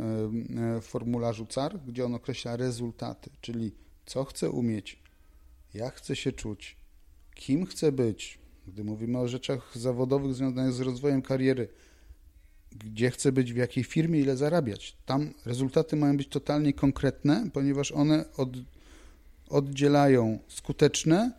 e, 0.78 0.82
formularzu 0.82 1.46
CAR, 1.46 1.80
gdzie 1.88 2.06
on 2.06 2.16
określa 2.16 2.56
rezultaty, 2.56 3.30
czyli 3.42 3.72
co 4.06 4.24
chcę 4.24 4.50
umieć, 4.50 5.00
jak 5.74 5.96
chcę 5.96 6.16
się 6.16 6.32
czuć, 6.32 6.76
kim 7.36 7.66
chcę 7.66 7.92
być, 7.92 8.40
gdy 8.68 8.84
mówimy 8.84 9.20
o 9.20 9.28
rzeczach 9.28 9.72
zawodowych 9.76 10.34
związanych 10.34 10.74
z 10.74 10.80
rozwojem 10.80 11.22
kariery, 11.22 11.68
gdzie 12.72 13.12
chcę 13.12 13.32
być, 13.32 13.54
w 13.54 13.56
jakiej 13.56 13.84
firmie, 13.84 14.20
ile 14.20 14.38
zarabiać. 14.38 14.98
Tam 15.06 15.34
rezultaty 15.46 15.96
mają 15.96 16.18
być 16.18 16.28
totalnie 16.28 16.74
konkretne, 16.74 17.50
ponieważ 17.54 17.92
one 17.92 18.26
od, 18.38 18.50
oddzielają 19.50 20.40
skuteczne, 20.48 21.32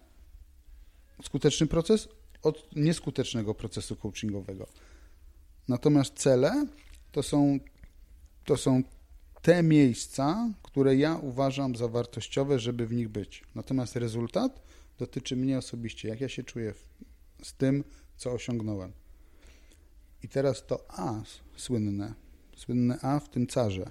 skuteczny 1.23 1.67
proces 1.67 2.09
od 2.43 2.77
nieskutecznego 2.77 3.55
procesu 3.55 3.97
coachingowego. 3.97 4.67
Natomiast 5.69 6.15
cele 6.15 6.67
to 7.13 7.23
są, 7.23 7.59
to 8.45 8.57
są 8.57 8.83
te 9.43 9.63
miejsca, 9.63 10.53
które 10.63 10.97
ja 10.97 11.17
uważam 11.17 11.77
za 11.77 11.89
wartościowe, 11.89 12.59
żeby 12.59 12.87
w 12.87 12.93
nich 12.93 13.09
być. 13.09 13.45
Natomiast 13.55 13.97
rezultat 13.97 14.63
dotyczy 14.99 15.37
mnie 15.37 15.59
osobiście, 15.59 16.09
jak 16.09 16.21
ja 16.21 16.29
się 16.29 16.45
czuję 16.45 16.75
z 17.43 17.55
tym, 17.55 17.85
co 18.17 18.33
osiągnąłem. 18.33 18.93
I 20.23 20.29
teraz 20.29 20.67
to 20.67 20.85
A 20.89 21.23
słynne, 21.57 22.15
słynne 22.57 22.99
A 23.03 23.21
w 23.21 23.29
tym 23.29 23.47
carze 23.47 23.91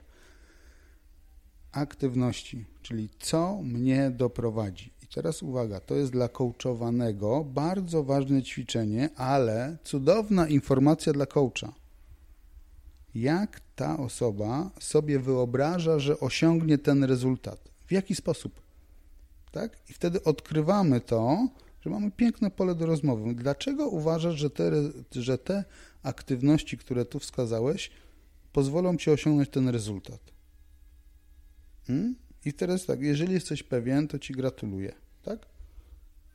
aktywności, 1.71 2.65
czyli 2.85 3.09
co 3.19 3.61
mnie 3.63 4.11
doprowadzi. 4.11 4.93
I 5.03 5.07
teraz 5.07 5.43
uwaga, 5.43 5.79
to 5.79 5.95
jest 5.95 6.11
dla 6.11 6.29
coachowanego 6.29 7.43
bardzo 7.43 8.03
ważne 8.03 8.43
ćwiczenie, 8.43 9.09
ale 9.15 9.77
cudowna 9.83 10.47
informacja 10.47 11.13
dla 11.13 11.25
coacha. 11.25 11.73
Jak 13.15 13.61
ta 13.75 13.97
osoba 13.97 14.71
sobie 14.79 15.19
wyobraża, 15.19 15.99
że 15.99 16.19
osiągnie 16.19 16.77
ten 16.77 17.03
rezultat? 17.03 17.69
W 17.87 17.91
jaki 17.91 18.15
sposób? 18.15 18.61
Tak? 19.51 19.77
I 19.89 19.93
wtedy 19.93 20.23
odkrywamy 20.23 21.01
to, 21.01 21.47
że 21.81 21.89
mamy 21.89 22.11
piękne 22.11 22.51
pole 22.51 22.75
do 22.75 22.85
rozmowy. 22.85 23.35
Dlaczego 23.35 23.87
uważasz, 23.87 24.35
że 24.35 24.49
te, 24.49 24.71
że 25.11 25.37
te 25.37 25.63
aktywności, 26.03 26.77
które 26.77 27.05
tu 27.05 27.19
wskazałeś, 27.19 27.91
pozwolą 28.53 28.97
ci 28.97 29.11
osiągnąć 29.11 29.49
ten 29.49 29.69
rezultat? 29.69 30.19
Hmm? 31.87 32.24
I 32.45 32.53
teraz 32.53 32.85
tak, 32.85 33.01
jeżeli 33.01 33.33
jesteś 33.33 33.63
pewien, 33.63 34.07
to 34.07 34.19
ci 34.19 34.33
gratuluję, 34.33 34.93
tak? 35.23 35.45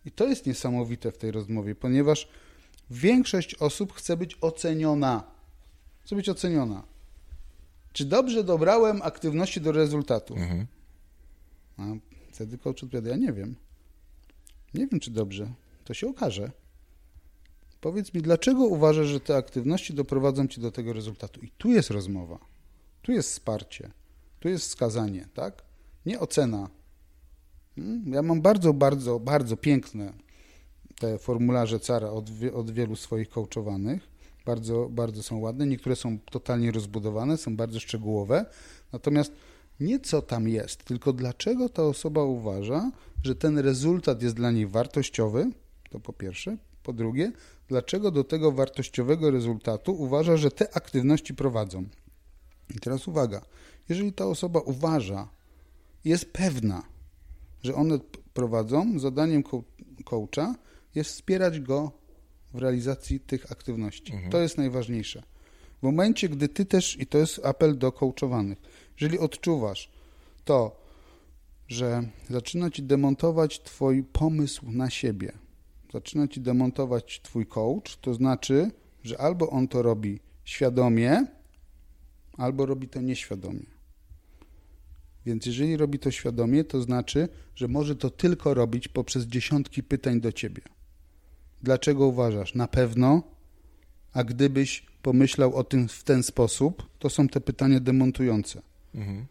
I 0.05 0.11
to 0.11 0.27
jest 0.27 0.47
niesamowite 0.47 1.13
w 1.13 1.19
tej 1.19 1.31
rozmowie, 1.31 1.75
ponieważ 1.75 2.29
większość 2.91 3.55
osób 3.55 3.93
chce 3.93 4.17
być 4.17 4.37
oceniona. 4.41 5.25
Chce 6.01 6.17
być 6.17 6.29
oceniona. 6.29 6.83
Czy 7.93 8.05
dobrze 8.05 8.45
dobrałem 8.45 9.03
aktywności 9.03 9.61
do 9.61 9.73
rezultatu? 9.73 10.37
Mhm. 10.37 10.67
A 11.77 11.83
wtedy 12.33 12.59
coach 12.59 12.83
odpowiada, 12.83 13.11
ja 13.11 13.17
nie 13.17 13.33
wiem. 13.33 13.57
Nie 14.75 14.87
wiem, 14.87 15.01
czy 15.01 15.11
dobrze. 15.11 15.53
To 15.85 15.95
się 15.95 16.09
okaże. 16.09 16.51
Powiedz 17.81 18.15
mi, 18.15 18.23
dlaczego 18.23 18.65
uważasz, 18.65 19.07
że 19.07 19.21
te 19.21 19.37
aktywności 19.37 19.95
doprowadzą 19.95 20.49
ci 20.49 20.61
do 20.61 20.71
tego 20.71 20.93
rezultatu? 20.93 21.41
I 21.41 21.51
tu 21.59 21.71
jest 21.71 21.91
rozmowa. 21.91 22.39
Tu 23.03 23.13
jest 23.13 23.31
wsparcie. 23.31 23.91
Tu 24.41 24.49
jest 24.49 24.65
wskazanie, 24.65 25.29
tak? 25.35 25.63
Nie 26.07 26.21
ocena. 26.21 26.71
Hmm? 27.77 28.13
Ja 28.13 28.23
mam 28.23 28.43
bardzo, 28.43 28.73
bardzo, 28.73 29.21
bardzo 29.21 29.57
piękne 29.57 30.13
te 31.01 31.19
formularze 31.19 31.81
cara 31.81 32.11
od, 32.11 32.31
od 32.55 32.71
wielu 32.71 32.97
swoich 32.97 33.29
coachowanych. 33.29 34.09
Bardzo, 34.47 34.89
bardzo 34.91 35.23
są 35.23 35.39
ładne. 35.39 35.67
Niektóre 35.67 35.97
są 35.97 36.19
totalnie 36.19 36.71
rozbudowane, 36.71 37.37
są 37.37 37.57
bardzo 37.57 37.81
szczegółowe. 37.81 38.47
Natomiast 38.93 39.33
nie 39.81 40.01
co 40.01 40.23
tam 40.23 40.49
jest, 40.49 40.85
tylko 40.85 41.13
dlaczego 41.13 41.69
ta 41.69 41.83
osoba 41.83 42.25
uważa, 42.25 42.91
że 43.23 43.35
ten 43.35 43.59
rezultat 43.59 44.23
jest 44.23 44.37
dla 44.37 44.51
niej 44.51 44.67
wartościowy, 44.67 45.51
to 45.91 46.01
po 46.01 46.13
pierwsze. 46.13 46.57
Po 46.83 46.93
drugie, 46.93 47.33
dlaczego 47.69 48.11
do 48.11 48.25
tego 48.25 48.53
wartościowego 48.53 49.31
rezultatu 49.31 49.93
uważa, 49.93 50.37
że 50.37 50.51
te 50.51 50.77
aktywności 50.77 51.35
prowadzą. 51.35 51.85
I 52.77 52.79
teraz 52.81 53.09
uwaga, 53.09 53.43
jeżeli 53.89 54.13
ta 54.13 54.27
osoba 54.27 54.61
uważa, 54.61 55.29
jest 56.05 56.33
pewna, 56.33 56.83
że 57.63 57.75
one 57.75 57.99
prowadzą, 58.35 58.99
zadaniem 58.99 59.43
coacha 60.05 60.55
jest 60.95 61.11
wspierać 61.11 61.61
go 61.61 61.93
w 62.55 62.59
realizacji 62.59 63.21
tych 63.21 63.53
aktywności. 63.53 64.13
Mhm. 64.13 64.33
To 64.33 64.41
jest 64.41 64.59
najważniejsze. 64.59 65.23
W 65.79 65.83
momencie, 65.83 66.29
gdy 66.29 66.49
ty 66.49 66.65
też, 66.65 67.01
i 67.01 67.07
to 67.07 67.19
jest 67.19 67.45
apel 67.45 67.79
do 67.79 67.93
coachowanych, 67.93 68.59
jeżeli 69.01 69.19
odczuwasz 69.19 69.91
to, 70.45 70.81
że 71.69 72.03
zaczyna 72.31 72.71
ci 72.71 72.83
demontować 72.83 73.63
twój 73.63 74.03
pomysł 74.03 74.71
na 74.71 74.91
siebie, 74.91 75.33
zaczyna 75.93 76.29
ci 76.29 76.41
demontować 76.41 77.21
twój 77.23 77.47
coach, 77.47 77.97
to 78.01 78.15
znaczy, 78.15 78.71
że 79.03 79.21
albo 79.21 79.51
on 79.51 79.69
to 79.69 79.83
robi 79.83 80.21
świadomie, 80.45 81.27
albo 82.37 82.67
robi 82.67 82.89
to 82.89 83.01
nieświadomie. 83.01 83.80
Więc 85.31 85.47
jeżeli 85.47 85.77
robi 85.77 85.99
to 85.99 86.11
świadomie, 86.11 86.65
to 86.65 86.83
znaczy, 86.83 87.29
że 87.55 87.69
może 87.69 87.97
to 87.97 88.11
tylko 88.11 88.55
robić 88.55 88.89
poprzez 88.89 89.25
dziesiątki 89.25 89.83
pytań 89.83 90.21
do 90.21 90.33
ciebie. 90.33 90.63
Dlaczego 91.63 92.07
uważasz? 92.07 92.55
Na 92.55 92.69
pewno, 92.69 93.23
a 94.13 94.25
gdybyś 94.25 94.87
pomyślał 95.03 95.55
o 95.55 95.65
tym 95.65 95.89
w 95.89 96.05
ten 96.05 96.23
sposób, 96.23 96.87
to 96.99 97.11
są 97.11 97.29
te 97.29 97.41
pytania 97.41 97.81
demontujące. 97.81 98.63
Mhm. 98.95 99.27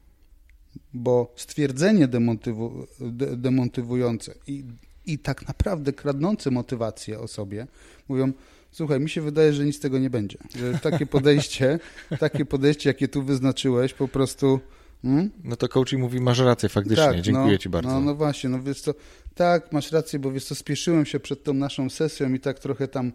Bo 0.93 1.33
stwierdzenie 1.35 2.07
demontywu, 2.07 2.87
de, 2.99 3.37
demontywujące 3.37 4.35
i, 4.47 4.63
i 5.05 5.19
tak 5.19 5.47
naprawdę 5.47 5.93
kradnące 5.93 6.51
motywację 6.51 7.19
o 7.19 7.27
sobie 7.27 7.67
mówią, 8.09 8.31
słuchaj, 8.71 8.99
mi 8.99 9.09
się 9.09 9.21
wydaje, 9.21 9.53
że 9.53 9.65
nic 9.65 9.75
z 9.75 9.79
tego 9.79 9.99
nie 9.99 10.09
będzie. 10.09 10.37
Że 10.55 10.79
takie 10.79 11.05
podejście, 11.05 11.79
takie 12.19 12.45
podejście, 12.45 12.89
jakie 12.89 13.07
tu 13.07 13.23
wyznaczyłeś, 13.23 13.93
po 13.93 14.07
prostu 14.07 14.59
Hmm? 15.01 15.31
No 15.43 15.55
to 15.55 15.67
coaching 15.67 16.01
mówi, 16.01 16.21
masz 16.21 16.39
rację 16.39 16.69
faktycznie, 16.69 17.05
tak, 17.05 17.21
dziękuję 17.21 17.51
no, 17.51 17.57
ci 17.57 17.69
bardzo. 17.69 17.89
No, 17.89 17.99
no 17.99 18.15
właśnie, 18.15 18.49
no 18.49 18.63
wiesz 18.63 18.81
co, 18.81 18.93
tak, 19.35 19.71
masz 19.71 19.91
rację, 19.91 20.19
bo 20.19 20.31
wiesz 20.31 20.45
co, 20.45 20.55
spieszyłem 20.55 21.05
się 21.05 21.19
przed 21.19 21.43
tą 21.43 21.53
naszą 21.53 21.89
sesją 21.89 22.33
i 22.33 22.39
tak 22.39 22.59
trochę 22.59 22.87
tam 22.87 23.11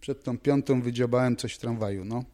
przed 0.00 0.22
tą 0.22 0.38
piątą 0.38 0.82
wydziobałem 0.82 1.36
coś 1.36 1.54
w 1.54 1.58
tramwaju, 1.58 2.04
no. 2.04 2.24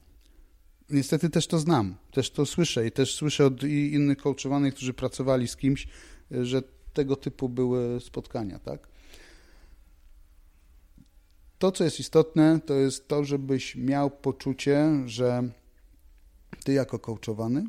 Niestety 0.91 1.31
też 1.31 1.47
to 1.47 1.59
znam, 1.59 1.95
też 2.11 2.31
to 2.31 2.47
słyszę 2.47 2.87
i 2.87 2.91
też 2.91 3.15
słyszę 3.15 3.47
od 3.47 3.63
innych 3.65 4.19
coachowanych, 4.19 4.75
którzy 4.75 4.95
pracowali 4.95 5.49
z 5.49 5.57
kimś, 5.57 5.89
że 6.31 6.63
tego 6.93 7.17
typu 7.17 7.49
były 7.49 8.01
spotkania, 8.01 8.59
tak. 8.59 8.89
To, 11.59 11.73
co 11.73 11.85
jest 11.85 12.01
istotne, 12.01 12.61
to 12.67 12.75
jest 12.75 13.09
to, 13.09 13.25
żebyś 13.25 13.77
miał 13.77 14.11
poczucie, 14.11 15.03
że 15.07 15.43
ty 16.65 16.73
jako 16.73 16.99
coachowany 16.99 17.65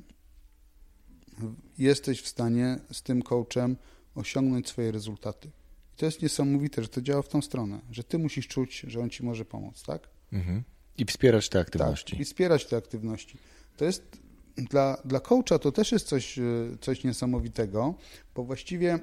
jesteś 1.77 2.21
w 2.21 2.27
stanie 2.27 2.79
z 2.91 3.01
tym 3.01 3.21
coachem 3.21 3.77
osiągnąć 4.15 4.67
swoje 4.67 4.91
rezultaty. 4.91 5.49
to 5.95 6.05
jest 6.05 6.21
niesamowite, 6.21 6.81
że 6.81 6.87
to 6.87 7.01
działa 7.01 7.21
w 7.21 7.27
tą 7.27 7.41
stronę, 7.41 7.79
że 7.91 8.03
ty 8.03 8.17
musisz 8.17 8.47
czuć, 8.47 8.79
że 8.79 8.99
on 8.99 9.09
ci 9.09 9.23
może 9.23 9.45
pomóc, 9.45 9.83
tak? 9.83 10.09
Mhm. 10.33 10.63
I 10.97 11.05
wspierać 11.05 11.49
te 11.49 11.59
aktywności. 11.59 12.11
Tak, 12.11 12.19
i 12.19 12.25
wspierać 12.25 12.65
te 12.65 12.77
aktywności. 12.77 13.37
To 13.77 13.85
jest 13.85 14.17
dla, 14.57 14.97
dla 15.05 15.19
coacha 15.19 15.59
to 15.59 15.71
też 15.71 15.91
jest 15.91 16.07
coś, 16.07 16.39
e, 16.39 16.43
coś 16.81 17.03
niesamowitego, 17.03 17.95
bo 18.35 18.43
właściwie 18.43 18.99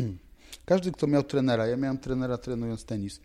każdy, 0.64 0.92
kto 0.92 1.06
miał 1.06 1.22
trenera, 1.22 1.66
ja 1.66 1.76
miałem 1.76 1.98
trenera 1.98 2.38
trenując 2.38 2.84
tenis, 2.84 3.20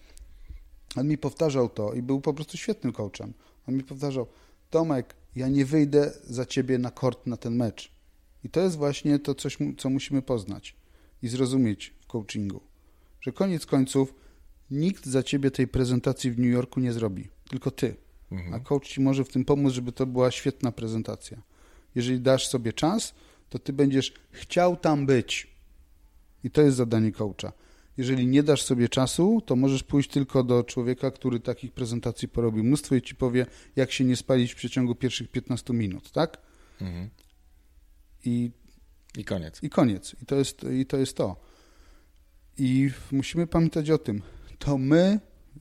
on 0.96 1.08
mi 1.08 1.18
powtarzał 1.18 1.70
to 1.70 1.94
i 1.94 2.02
był 2.02 2.22
po 2.22 2.34
prostu 2.34 2.58
świetnym 2.58 2.94
coachem. 2.94 3.34
On 3.68 3.76
mi 3.76 3.84
powtarzał, 3.84 4.28
Tomek, 4.70 5.16
ja 5.36 5.48
nie 5.48 5.66
wyjdę 5.66 6.12
za 6.24 6.46
ciebie 6.46 6.78
na 6.78 6.92
kort 6.92 7.28
na 7.28 7.38
ten 7.38 7.56
mecz. 7.56 7.92
I 8.44 8.50
to 8.50 8.62
jest 8.62 8.78
właśnie 8.78 9.20
to 9.20 9.36
coś, 9.36 9.58
co 9.78 9.90
musimy 9.90 10.22
poznać 10.22 10.76
i 11.22 11.28
zrozumieć 11.28 11.94
w 12.00 12.08
coachingu. 12.08 12.62
Że 13.22 13.32
koniec 13.32 13.66
końców 13.66 14.14
nikt 14.72 15.06
za 15.06 15.24
ciebie 15.24 15.52
tej 15.52 15.68
prezentacji 15.68 16.32
w 16.32 16.40
New 16.40 16.52
Yorku 16.52 16.80
nie 16.80 16.94
zrobi, 16.94 17.28
tylko 17.50 17.72
ty. 17.72 17.96
Mhm. 18.32 18.54
A 18.54 18.60
coach 18.60 18.88
ci 18.88 19.02
może 19.02 19.24
w 19.24 19.30
tym 19.30 19.46
pomóc, 19.46 19.74
żeby 19.74 19.92
to 19.92 20.06
była 20.06 20.32
świetna 20.32 20.72
prezentacja. 20.72 21.42
Jeżeli 21.96 22.20
dasz 22.20 22.48
sobie 22.48 22.74
czas, 22.74 23.14
to 23.50 23.60
ty 23.60 23.74
będziesz 23.74 24.14
chciał 24.32 24.78
tam 24.78 25.06
być. 25.06 25.48
I 26.44 26.52
to 26.52 26.62
jest 26.62 26.78
zadanie 26.78 27.12
coacha. 27.12 27.52
Jeżeli 27.98 28.28
nie 28.28 28.44
dasz 28.44 28.64
sobie 28.64 28.90
czasu, 28.90 29.42
to 29.46 29.56
możesz 29.56 29.84
pójść 29.84 30.10
tylko 30.10 30.44
do 30.44 30.64
człowieka, 30.64 31.12
który 31.12 31.40
takich 31.40 31.72
prezentacji 31.72 32.28
porobił 32.28 32.64
mnóstwo 32.64 32.96
i 32.96 33.02
ci 33.02 33.16
powie, 33.16 33.46
jak 33.76 33.92
się 33.92 34.04
nie 34.04 34.16
spalić 34.16 34.54
w 34.54 34.56
przeciągu 34.56 34.96
pierwszych 34.96 35.28
15 35.32 35.74
minut, 35.74 36.12
tak? 36.12 36.38
Mhm. 36.82 37.10
I, 38.26 38.52
I 39.18 39.26
koniec. 39.26 39.64
I 39.64 39.70
koniec. 39.70 40.16
I 40.22 40.26
to, 40.26 40.36
jest, 40.36 40.64
I 40.64 40.86
to 40.86 40.98
jest 40.98 41.18
to. 41.18 41.36
I 42.58 42.92
musimy 43.12 43.48
pamiętać 43.48 43.90
o 43.90 43.98
tym. 43.98 44.22
To 44.60 44.78
my, 44.78 45.20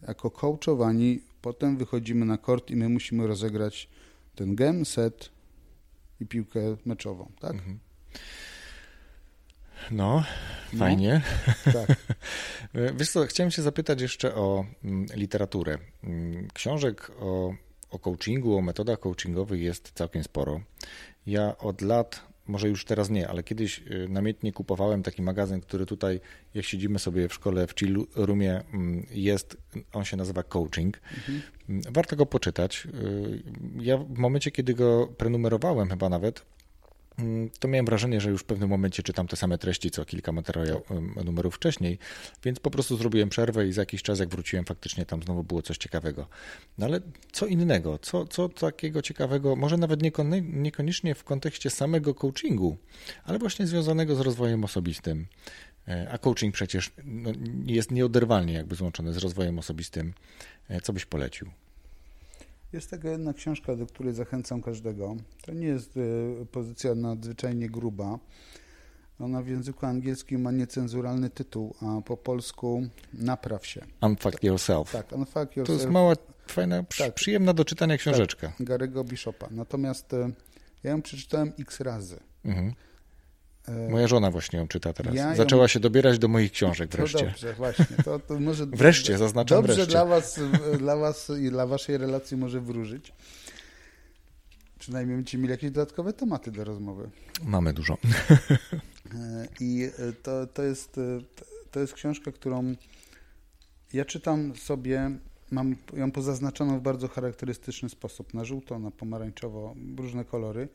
jako 0.09 0.31
coachowani, 0.31 1.21
potem 1.43 1.77
wychodzimy 1.77 2.27
na 2.27 2.39
kort 2.39 2.71
i 2.71 2.77
my 2.77 2.89
musimy 2.89 3.27
rozegrać 3.27 3.89
ten 4.35 4.55
game, 4.55 4.85
set 4.85 5.31
i 6.21 6.27
piłkę 6.27 6.61
meczową, 6.85 7.33
tak? 7.41 7.53
Mhm. 7.53 7.79
No, 9.91 10.25
fajnie. 10.79 11.23
No, 11.67 11.73
tak. 11.73 11.97
Wiesz 12.99 13.11
co, 13.11 13.27
chciałem 13.27 13.51
się 13.51 13.63
zapytać 13.63 14.01
jeszcze 14.01 14.35
o 14.35 14.65
mm, 14.85 15.07
literaturę. 15.15 15.79
Mm, 16.05 16.49
książek 16.55 17.11
o, 17.21 17.55
o 17.91 17.99
coachingu, 17.99 18.57
o 18.57 18.63
metodach 18.63 19.01
coachingowych 19.01 19.61
jest 19.61 19.93
całkiem 19.95 20.25
sporo. 20.25 20.61
Ja 21.27 21.59
od 21.59 21.83
lat, 21.83 22.28
może 22.49 22.69
już 22.69 22.85
teraz 22.85 23.11
nie, 23.11 23.29
ale 23.29 23.43
kiedyś 23.43 23.79
y, 23.79 24.07
namiętnie 24.09 24.53
kupowałem 24.53 25.03
taki 25.03 25.23
magazyn, 25.23 25.61
który 25.61 25.87
tutaj, 25.87 26.21
jak 26.55 26.65
siedzimy 26.65 26.99
sobie 26.99 27.29
w 27.29 27.35
szkole 27.35 27.67
w 27.67 27.75
Chill 27.79 28.07
Roomie, 28.17 28.63
mm, 28.75 29.07
jest, 29.11 29.57
on 29.93 30.05
się 30.05 30.17
nazywa 30.17 30.43
Coaching. 30.43 31.01
Mhm. 31.17 31.43
Warto 31.93 32.17
go 32.17 32.27
poczytać. 32.27 32.89
Y, 32.95 33.43
ja 33.81 33.99
w 33.99 34.19
momencie, 34.19 34.51
kiedy 34.51 34.75
go 34.75 35.07
prenumerowałem 35.07 35.89
chyba 35.89 36.09
nawet, 36.09 36.43
Mm, 36.43 36.58
to 37.59 37.69
miałem 37.69 37.87
wrażenie, 37.87 38.21
że 38.21 38.31
już 38.31 38.43
w 38.43 38.45
pewnym 38.45 38.69
momencie 38.69 39.03
czytam 39.03 39.27
te 39.27 39.37
same 39.37 39.59
treści, 39.59 39.91
co 39.91 40.05
kilka 40.05 40.33
materiałów, 40.33 40.83
numerów 41.25 41.55
wcześniej, 41.55 41.99
więc 42.45 42.61
po 42.61 42.71
prostu 42.71 42.97
zrobiłem 42.97 43.29
przerwę 43.29 43.69
i 43.69 43.73
za 43.73 43.83
jakiś 43.83 44.03
czas, 44.03 44.19
jak 44.19 44.29
wróciłem, 44.29 44.65
faktycznie 44.65 45.07
tam 45.07 45.23
znowu 45.23 45.45
było 45.45 45.63
coś 45.63 45.79
ciekawego. 45.79 46.27
No 46.79 46.87
ale 46.87 47.01
co 47.33 47.47
innego, 47.47 47.99
co, 47.99 48.27
co 48.27 48.49
takiego 48.49 49.03
ciekawego, 49.03 49.57
może 49.57 49.77
nawet 49.77 50.01
niekoniecznie 50.43 51.15
w 51.15 51.25
kontekście 51.25 51.71
samego 51.71 52.15
coachingu, 52.15 52.77
ale 53.25 53.39
właśnie 53.39 53.67
związanego 53.67 54.15
z 54.15 54.21
rozwojem 54.21 54.65
osobistym. 54.65 55.27
E, 55.89 56.09
a 56.11 56.19
coaching 56.19 56.55
przecież 56.55 56.91
no, 57.05 57.31
jest 57.67 57.91
nieoderwalnie 57.91 58.53
jakby 58.53 58.75
złączony 58.75 59.13
z 59.13 59.17
rozwojem 59.17 59.59
osobistym. 59.59 60.15
E, 60.69 60.81
co 60.81 60.93
byś 60.93 61.05
polecił? 61.05 61.51
Jest 62.73 62.91
taka 62.91 63.11
jedna 63.11 63.33
książka, 63.33 63.77
do 63.77 63.87
której 63.87 64.15
zachęcam 64.15 64.63
każdego. 64.63 65.17
To 65.43 65.53
nie 65.53 65.67
jest 65.67 65.97
e, 65.97 66.01
pozycja 66.47 66.95
nadzwyczajnie 66.95 67.71
gruba. 67.71 68.19
Ona 69.21 69.43
w 69.43 69.49
języku 69.49 69.87
angielskim 69.87 70.41
ma 70.41 70.51
niecenzuralny 70.51 71.31
tytuł, 71.31 71.75
a 71.81 72.01
po 72.03 72.17
polsku 72.17 72.83
Napraw 73.13 73.67
się. 73.67 73.87
Unfuck 74.03 74.43
Yourself. 74.43 74.93
Tak, 74.93 75.13
Unfuck 75.13 75.37
Yourself. 75.37 75.67
To 75.67 75.73
jest 75.73 75.87
mała, 75.87 76.15
fajna, 76.47 76.83
tak. 76.99 77.15
przyjemna 77.15 77.55
do 77.55 77.65
czytania 77.65 77.95
tak, 77.95 78.01
książeczka. 78.01 78.53
Tak, 78.59 78.67
Gary'ego 78.67 79.05
Bishopa. 79.05 79.49
Natomiast 79.51 80.15
e, 80.15 80.31
ja 80.83 80.91
ją 80.91 81.03
przeczytałem 81.03 81.53
x 81.59 81.81
razy. 81.81 82.21
Mhm. 82.45 82.75
E, 83.69 83.89
Moja 83.91 84.09
żona 84.09 84.31
właśnie 84.31 84.59
ją 84.59 84.69
czyta 84.69 84.93
teraz. 84.93 85.15
Ja 85.15 85.35
Zaczęła 85.35 85.63
ją... 85.63 85.69
się 85.69 85.81
dobierać 85.81 86.19
do 86.19 86.29
moich 86.29 86.53
książek 86.53 86.91
wreszcie. 86.97 87.19
To 87.19 87.25
dobrze, 87.25 87.55
właśnie. 87.55 87.97
To, 88.05 88.19
to 88.19 88.41
może 88.41 88.67
wreszcie, 88.83 89.19
zaznaczam 89.19 89.59
dobrze 89.59 89.75
wreszcie. 89.75 89.93
Dla 89.93 90.05
was, 90.05 90.41
dla 90.79 90.97
was 90.97 91.31
i 91.43 91.51
dla 91.51 91.67
waszej 91.67 91.99
relacji 91.99 92.37
może 92.37 92.61
wróżyć. 92.61 93.13
Przynajmniej 94.79 95.17
będziecie 95.17 95.39
mieli 95.39 95.51
jakieś 95.51 95.71
dodatkowe 95.71 96.13
tematy 96.13 96.51
do 96.51 96.65
rozmowy. 96.65 97.11
Mamy 97.45 97.73
dużo. 97.73 97.99
E, 99.15 99.49
I 99.61 99.83
e, 99.99 100.13
to, 100.13 100.47
to, 100.47 100.63
jest, 100.63 101.01
to 101.71 101.81
jest 101.81 101.93
książka, 101.93 102.33
którą 102.33 102.75
ja 103.93 104.05
czytam 104.05 104.57
sobie, 104.57 105.11
mam 105.51 105.77
ją 105.93 106.11
pozaznaczoną 106.11 106.79
w 106.79 106.83
bardzo 106.83 107.09
charakterystyczny 107.09 107.89
sposób. 107.89 108.35
Na 108.35 108.45
żółto, 108.45 108.79
na 108.79 108.91
pomarańczowo, 108.91 109.75
różne 109.97 110.25
kolory 110.25 110.69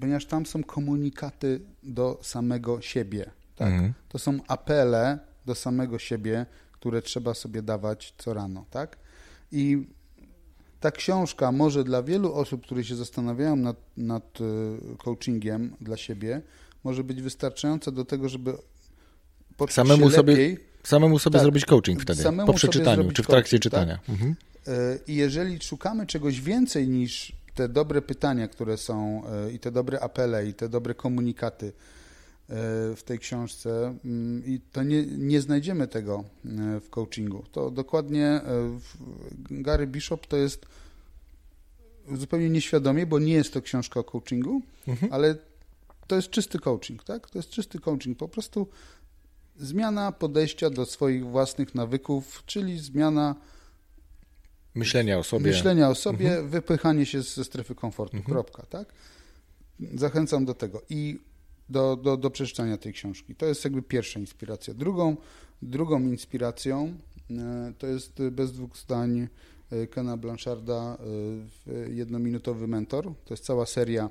ponieważ 0.00 0.26
tam 0.26 0.46
są 0.46 0.64
komunikaty 0.64 1.60
do 1.82 2.18
samego 2.22 2.80
siebie. 2.80 3.30
Tak? 3.56 3.68
Mhm. 3.68 3.92
To 4.08 4.18
są 4.18 4.38
apele 4.48 5.18
do 5.46 5.54
samego 5.54 5.98
siebie, 5.98 6.46
które 6.72 7.02
trzeba 7.02 7.34
sobie 7.34 7.62
dawać 7.62 8.14
co 8.18 8.34
rano. 8.34 8.64
Tak? 8.70 8.96
I 9.52 9.86
ta 10.80 10.90
książka 10.90 11.52
może 11.52 11.84
dla 11.84 12.02
wielu 12.02 12.34
osób, 12.34 12.62
które 12.62 12.84
się 12.84 12.96
zastanawiają 12.96 13.56
nad, 13.56 13.76
nad 13.96 14.38
e, 14.40 14.96
coachingiem 14.96 15.76
dla 15.80 15.96
siebie, 15.96 16.42
może 16.84 17.04
być 17.04 17.22
wystarczająca 17.22 17.90
do 17.90 18.04
tego, 18.04 18.28
żeby 18.28 18.52
samemu 19.68 20.10
sobie, 20.10 20.56
samemu 20.82 21.18
sobie 21.18 21.32
tak, 21.32 21.42
zrobić 21.42 21.64
coaching 21.64 22.02
wtedy, 22.02 22.22
po 22.46 22.54
przeczytaniu, 22.54 23.12
czy 23.12 23.22
w 23.22 23.26
trakcie 23.26 23.56
tak? 23.56 23.62
czytania. 23.62 23.98
Mhm. 24.08 24.34
E, 24.66 24.98
I 25.06 25.14
jeżeli 25.14 25.60
szukamy 25.62 26.06
czegoś 26.06 26.40
więcej 26.40 26.88
niż 26.88 27.32
te 27.54 27.68
dobre 27.68 28.02
pytania, 28.02 28.48
które 28.48 28.76
są 28.76 29.22
e, 29.26 29.52
i 29.52 29.58
te 29.58 29.70
dobre 29.70 30.00
apele 30.00 30.46
i 30.46 30.54
te 30.54 30.68
dobre 30.68 30.94
komunikaty 30.94 31.66
e, 31.66 31.72
w 32.96 33.02
tej 33.04 33.18
książce 33.18 33.94
mm, 34.04 34.46
i 34.46 34.60
to 34.72 34.82
nie, 34.82 35.06
nie 35.06 35.40
znajdziemy 35.40 35.88
tego 35.88 36.24
e, 36.44 36.80
w 36.80 36.90
coachingu. 36.90 37.44
To 37.52 37.70
dokładnie 37.70 38.40
Gary 39.50 39.86
Bishop 39.86 40.26
to 40.26 40.36
jest 40.36 40.66
zupełnie 42.14 42.50
nieświadomie, 42.50 43.06
bo 43.06 43.18
nie 43.18 43.32
jest 43.32 43.52
to 43.52 43.62
książka 43.62 44.00
o 44.00 44.04
coachingu, 44.04 44.62
mhm. 44.88 45.12
ale 45.12 45.36
to 46.06 46.16
jest 46.16 46.30
czysty 46.30 46.58
coaching, 46.58 47.04
tak? 47.04 47.30
To 47.30 47.38
jest 47.38 47.50
czysty 47.50 47.78
coaching, 47.78 48.18
po 48.18 48.28
prostu 48.28 48.66
zmiana 49.58 50.12
podejścia 50.12 50.70
do 50.70 50.86
swoich 50.86 51.26
własnych 51.26 51.74
nawyków, 51.74 52.42
czyli 52.46 52.78
zmiana 52.78 53.34
Myślenia 54.74 55.18
o 55.18 55.22
sobie. 55.22 55.46
Myślenia 55.46 55.88
o 55.88 55.94
sobie, 55.94 56.28
mhm. 56.28 56.48
wypychanie 56.48 57.06
się 57.06 57.22
ze 57.22 57.44
strefy 57.44 57.74
komfortu, 57.74 58.16
mhm. 58.16 58.34
kropka, 58.34 58.66
tak? 58.66 58.92
Zachęcam 59.94 60.44
do 60.44 60.54
tego 60.54 60.82
i 60.90 61.18
do, 61.68 61.96
do, 61.96 62.16
do 62.16 62.30
przeczytania 62.30 62.76
tej 62.78 62.92
książki. 62.92 63.34
To 63.34 63.46
jest 63.46 63.64
jakby 63.64 63.82
pierwsza 63.82 64.20
inspiracja. 64.20 64.74
Drugą, 64.74 65.16
drugą 65.62 66.00
inspiracją 66.00 66.94
e, 67.30 67.72
to 67.78 67.86
jest 67.86 68.22
bez 68.30 68.52
dwóch 68.52 68.76
zdań 68.76 69.28
e, 69.70 69.86
Kena 69.86 70.16
Blancharda 70.16 70.98
e, 71.66 71.92
Jednominutowy 71.92 72.68
Mentor. 72.68 73.04
To 73.04 73.34
jest 73.34 73.44
cała 73.44 73.66
seria. 73.66 74.10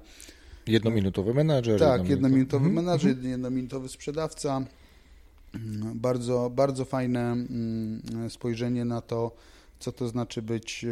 Jednominutowy 0.67 1.33
menadżer. 1.33 1.79
Tak, 1.79 2.09
jednominutowy 2.09 2.65
mhm. 2.65 2.85
menadżer, 2.85 3.11
mhm. 3.11 3.31
jednominutowy 3.31 3.89
sprzedawca. 3.89 4.65
Bardzo, 5.95 6.49
bardzo 6.49 6.85
fajne 6.85 7.31
mm, 7.31 8.29
spojrzenie 8.29 8.85
na 8.85 9.01
to, 9.01 9.31
co 9.81 9.91
to 9.91 10.07
znaczy 10.07 10.41
być 10.41 10.85
e, 10.85 10.89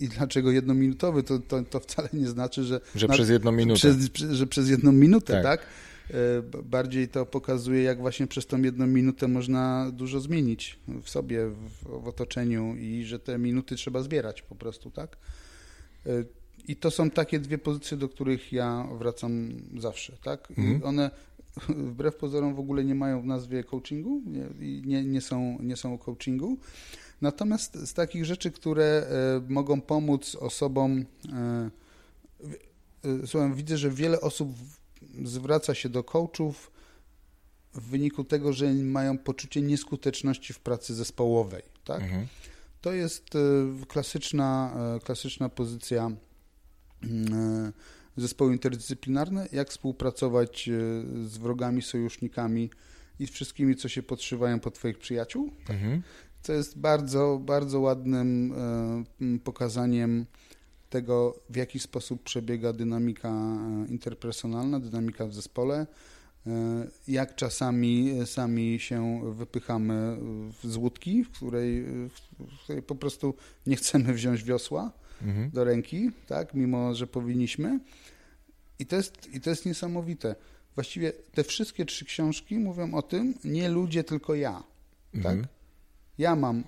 i 0.00 0.08
dlaczego 0.08 0.50
jednominutowy, 0.50 1.22
to, 1.22 1.38
to, 1.38 1.62
to 1.62 1.80
wcale 1.80 2.08
nie 2.12 2.28
znaczy, 2.28 2.64
że... 2.64 2.80
Że 2.94 3.06
na, 3.06 3.14
przez 3.14 3.28
jedną 3.28 3.52
minutę. 3.52 3.78
Przez, 3.78 3.96
że 4.30 4.46
przez 4.46 4.68
jedną 4.68 4.92
minutę, 4.92 5.32
tak. 5.32 5.42
tak? 5.42 5.66
E, 6.10 6.62
bardziej 6.62 7.08
to 7.08 7.26
pokazuje, 7.26 7.82
jak 7.82 7.98
właśnie 7.98 8.26
przez 8.26 8.46
tą 8.46 8.62
jedną 8.62 8.86
minutę 8.86 9.28
można 9.28 9.90
dużo 9.92 10.20
zmienić 10.20 10.78
w 11.02 11.10
sobie, 11.10 11.46
w, 11.46 12.02
w 12.02 12.08
otoczeniu 12.08 12.76
i 12.76 13.04
że 13.04 13.18
te 13.18 13.38
minuty 13.38 13.76
trzeba 13.76 14.02
zbierać 14.02 14.42
po 14.42 14.54
prostu, 14.54 14.90
tak? 14.90 15.16
E, 16.06 16.10
I 16.68 16.76
to 16.76 16.90
są 16.90 17.10
takie 17.10 17.38
dwie 17.38 17.58
pozycje, 17.58 17.96
do 17.96 18.08
których 18.08 18.52
ja 18.52 18.88
wracam 18.98 19.52
zawsze, 19.78 20.16
tak? 20.22 20.50
Mhm. 20.50 20.84
One 20.84 21.10
wbrew 21.90 22.16
pozorom 22.16 22.54
w 22.54 22.60
ogóle 22.60 22.84
nie 22.84 22.94
mają 22.94 23.22
w 23.22 23.26
nazwie 23.26 23.64
coachingu 23.64 24.22
i 24.60 24.82
nie, 24.86 25.04
nie, 25.04 25.20
są, 25.20 25.58
nie 25.60 25.76
są 25.76 25.94
o 25.94 25.98
coachingu, 25.98 26.58
Natomiast 27.20 27.74
z 27.74 27.94
takich 27.94 28.24
rzeczy, 28.24 28.50
które 28.50 28.84
e, 28.84 29.52
mogą 29.52 29.80
pomóc 29.80 30.34
osobom, 30.34 31.04
e, 31.32 31.70
e, 33.22 33.26
słucham, 33.26 33.54
widzę, 33.54 33.76
że 33.76 33.90
wiele 33.90 34.20
osób 34.20 34.54
zwraca 35.24 35.74
się 35.74 35.88
do 35.88 36.04
coachów 36.04 36.70
w 37.74 37.82
wyniku 37.90 38.24
tego, 38.24 38.52
że 38.52 38.72
mają 38.74 39.18
poczucie 39.18 39.62
nieskuteczności 39.62 40.52
w 40.52 40.58
pracy 40.58 40.94
zespołowej. 40.94 41.62
Tak? 41.84 42.02
Mhm. 42.02 42.26
To 42.80 42.92
jest 42.92 43.30
klasyczna, 43.88 44.76
klasyczna 45.04 45.48
pozycja 45.48 46.10
mm, 47.02 47.72
zespołu 48.16 48.50
interdyscyplinarne, 48.50 49.48
jak 49.52 49.70
współpracować 49.70 50.70
z 51.24 51.38
wrogami, 51.38 51.82
sojusznikami 51.82 52.70
i 53.20 53.26
z 53.26 53.30
wszystkimi, 53.30 53.76
co 53.76 53.88
się 53.88 54.02
podszywają 54.02 54.60
pod 54.60 54.74
Twoich 54.74 54.98
przyjaciół. 54.98 55.50
Mhm. 55.68 56.02
Co 56.46 56.52
jest 56.52 56.78
bardzo, 56.78 57.40
bardzo 57.44 57.80
ładnym 57.80 58.54
pokazaniem 59.44 60.26
tego, 60.90 61.40
w 61.50 61.56
jaki 61.56 61.78
sposób 61.78 62.22
przebiega 62.22 62.72
dynamika 62.72 63.32
interpersonalna, 63.88 64.80
dynamika 64.80 65.26
w 65.26 65.34
zespole, 65.34 65.86
E, 66.46 66.86
jak 67.08 67.34
czasami 67.34 68.12
sami 68.24 68.80
się 68.80 69.20
wypychamy 69.32 70.16
z 70.64 70.76
łódki, 70.76 71.24
w 71.24 71.30
której, 71.30 71.82
w 72.38 72.58
której 72.62 72.82
po 72.82 72.94
prostu 72.94 73.34
nie 73.66 73.76
chcemy 73.76 74.14
wziąć 74.14 74.44
wiosła 74.44 74.92
mhm. 75.22 75.50
do 75.50 75.64
ręki, 75.64 76.10
tak, 76.26 76.54
mimo 76.54 76.94
że 76.94 77.06
powinniśmy. 77.06 77.80
I 78.78 78.86
to, 78.86 78.96
jest, 78.96 79.34
I 79.34 79.40
to 79.40 79.50
jest 79.50 79.66
niesamowite. 79.66 80.34
Właściwie 80.74 81.12
te 81.12 81.44
wszystkie 81.44 81.84
trzy 81.84 82.04
książki 82.04 82.58
mówią 82.58 82.94
o 82.94 83.02
tym, 83.02 83.34
nie 83.44 83.68
ludzie, 83.68 84.04
tylko 84.04 84.34
ja. 84.34 84.62
Tak? 85.22 85.38
Ja 86.18 86.36
mam 86.36 86.64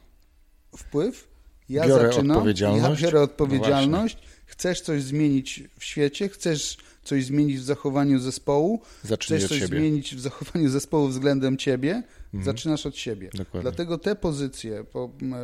wpływ, 0.76 1.28
ja 1.68 1.86
biorę 1.86 2.08
zaczynam, 2.08 2.36
odpowiedzialność. 2.36 3.02
ja 3.02 3.08
biorę 3.08 3.22
odpowiedzialność, 3.22 4.16
no 4.22 4.28
chcesz 4.46 4.80
coś 4.80 5.02
zmienić 5.02 5.64
w 5.78 5.84
świecie, 5.84 6.28
chcesz 6.28 6.76
coś 7.04 7.24
zmienić 7.24 7.58
w 7.58 7.64
zachowaniu 7.64 8.18
zespołu, 8.18 8.80
Zacznij 9.04 9.38
chcesz 9.38 9.48
coś 9.48 9.58
siebie. 9.58 9.78
zmienić 9.78 10.16
w 10.16 10.20
zachowaniu 10.20 10.68
zespołu 10.68 11.08
względem 11.08 11.56
ciebie, 11.56 12.02
mhm. 12.34 12.44
zaczynasz 12.44 12.86
od 12.86 12.96
siebie. 12.96 13.30
Dokładnie. 13.34 13.62
Dlatego 13.62 13.98
te 13.98 14.16
pozycje 14.16 14.84
po, 14.84 15.10
e, 15.22 15.36
e, 15.36 15.38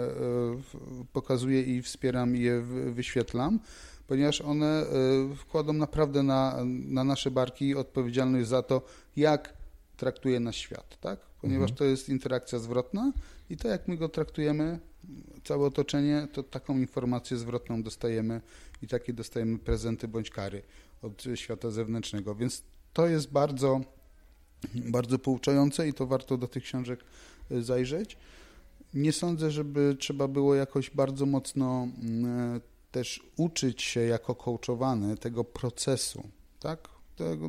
pokazuję 1.13 1.63
i 1.63 1.83
wspieram 1.83 2.37
i 2.37 2.41
je 2.41 2.61
wyświetlam, 2.93 3.61
ponieważ 4.07 4.41
one 4.41 4.67
e, 4.67 4.87
wkładą 5.37 5.73
naprawdę 5.73 6.23
na, 6.23 6.59
na 6.67 7.05
nasze 7.05 7.31
barki 7.31 7.75
odpowiedzialność 7.75 8.49
za 8.49 8.63
to, 8.63 8.83
jak 9.17 9.55
traktuje 9.97 10.41
nas 10.41 10.55
świat, 10.55 11.01
tak? 11.01 11.21
Ponieważ 11.41 11.71
mhm. 11.71 11.79
to 11.79 11.85
jest 11.85 12.09
interakcja 12.09 12.59
zwrotna 12.59 13.13
i 13.51 13.57
to, 13.57 13.69
jak 13.69 13.89
my 13.89 13.97
go 13.97 14.09
traktujemy, 14.09 14.79
całe 15.45 15.67
otoczenie, 15.67 16.29
to 16.33 16.43
taką 16.43 16.79
informację 16.79 17.37
zwrotną 17.37 17.83
dostajemy 17.83 18.41
i 18.83 18.87
takie 18.87 19.13
dostajemy 19.13 19.59
prezenty 19.59 20.09
bądź 20.09 20.31
kary 20.31 20.63
od 21.03 21.25
świata 21.35 21.71
zewnętrznego. 21.71 22.35
Więc 22.35 22.63
to 22.93 23.07
jest 23.07 23.31
bardzo, 23.33 23.81
bardzo 24.75 25.19
pouczające 25.19 25.89
i 25.89 25.93
to 25.93 26.07
warto 26.07 26.37
do 26.37 26.49
tych 26.49 26.63
książek 26.63 27.05
y, 27.51 27.63
zajrzeć. 27.63 28.17
Nie 28.95 29.13
sądzę, 29.13 29.51
żeby 29.51 29.97
trzeba 29.99 30.29
było 30.29 30.55
jakoś 30.55 30.91
bardzo 30.91 31.27
mocno 31.27 31.89
mm, 32.03 32.61
też 32.91 33.23
uczyć 33.37 33.83
się 33.83 34.01
jako 34.01 34.35
coachowany 34.35 35.17
tego 35.17 35.45
procesu, 35.45 36.29
tak? 36.61 36.89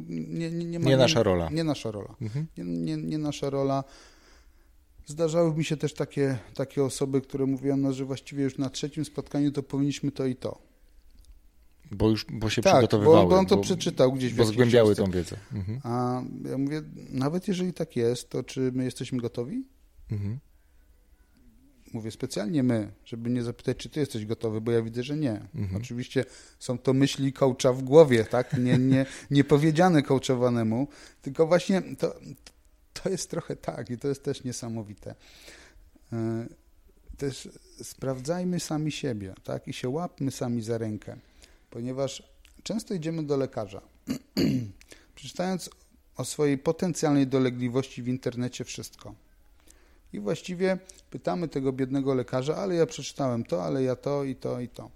Nie, 0.09 0.51
nie, 0.51 0.65
nie, 0.65 0.79
ma, 0.79 0.89
nie 0.89 0.97
nasza 0.97 1.23
rola. 1.23 1.49
Nie, 1.49 1.63
nasza 1.63 1.91
rola. 1.91 2.15
Mhm. 2.21 2.45
Nie, 2.57 2.97
nie 2.97 3.17
nasza 3.17 3.49
rola. 3.49 3.83
Zdarzały 5.05 5.55
mi 5.55 5.65
się 5.65 5.77
też 5.77 5.93
takie, 5.93 6.37
takie 6.53 6.83
osoby, 6.83 7.21
które 7.21 7.45
mówią, 7.45 7.77
no, 7.77 7.93
że 7.93 8.05
właściwie 8.05 8.43
już 8.43 8.57
na 8.57 8.69
trzecim 8.69 9.05
spotkaniu 9.05 9.51
to 9.51 9.63
powinniśmy 9.63 10.11
to 10.11 10.25
i 10.25 10.35
to. 10.35 10.61
Bo 11.91 12.09
już 12.09 12.25
bo 12.29 12.49
się 12.49 12.61
tak, 12.61 12.73
przygotowywały. 12.73 13.23
Bo, 13.23 13.29
bo 13.29 13.37
on 13.37 13.45
to 13.45 13.55
bo, 13.55 13.61
przeczytał 13.61 14.13
gdzieś 14.13 14.33
w 14.33 14.37
Bo 14.37 14.45
zgłębiały 14.45 14.95
tą 14.95 15.11
wiedzę. 15.11 15.37
Mhm. 15.53 15.79
A 15.83 16.23
ja 16.49 16.57
mówię, 16.57 16.81
nawet 17.09 17.47
jeżeli 17.47 17.73
tak 17.73 17.95
jest, 17.95 18.29
to 18.29 18.43
czy 18.43 18.71
my 18.71 18.83
jesteśmy 18.83 19.19
gotowi? 19.19 19.63
Mhm. 20.11 20.39
Mówię 21.93 22.11
specjalnie 22.11 22.63
my, 22.63 22.91
żeby 23.05 23.29
nie 23.29 23.43
zapytać, 23.43 23.77
czy 23.77 23.89
ty 23.89 23.99
jesteś 23.99 24.25
gotowy, 24.25 24.61
bo 24.61 24.71
ja 24.71 24.81
widzę, 24.81 25.03
że 25.03 25.17
nie. 25.17 25.47
Mhm. 25.55 25.81
Oczywiście 25.81 26.25
są 26.59 26.77
to 26.77 26.93
myśli 26.93 27.33
coacha 27.33 27.73
w 27.73 27.81
głowie, 27.81 28.23
tak? 28.23 28.57
Nie, 28.57 28.77
nie, 28.77 29.05
nie 29.31 29.43
powiedziane 29.43 30.03
coachowanemu, 30.03 30.87
tylko 31.21 31.47
właśnie 31.47 31.81
to, 31.81 32.15
to 33.03 33.09
jest 33.09 33.29
trochę 33.29 33.55
tak 33.55 33.89
i 33.89 33.97
to 33.97 34.07
jest 34.07 34.23
też 34.23 34.43
niesamowite. 34.43 35.15
E, 36.13 36.45
też 37.17 37.49
sprawdzajmy 37.83 38.59
sami 38.59 38.91
siebie, 38.91 39.33
tak? 39.43 39.67
I 39.67 39.73
się 39.73 39.89
łapmy 39.89 40.31
sami 40.31 40.61
za 40.61 40.77
rękę 40.77 41.17
ponieważ 41.75 42.23
często 42.63 42.93
idziemy 42.93 43.23
do 43.23 43.37
lekarza, 43.37 43.81
przeczytając 45.15 45.69
o 46.17 46.25
swojej 46.25 46.57
potencjalnej 46.57 47.27
dolegliwości 47.27 48.03
w 48.03 48.07
internecie 48.07 48.63
wszystko. 48.63 49.15
I 50.13 50.19
właściwie 50.19 50.77
pytamy 51.09 51.47
tego 51.47 51.73
biednego 51.73 52.13
lekarza, 52.13 52.55
ale 52.55 52.75
ja 52.75 52.85
przeczytałem 52.85 53.43
to, 53.43 53.63
ale 53.63 53.83
ja 53.83 53.95
to 53.95 54.23
i 54.23 54.35
to 54.35 54.59
i 54.59 54.69
to. 54.69 54.91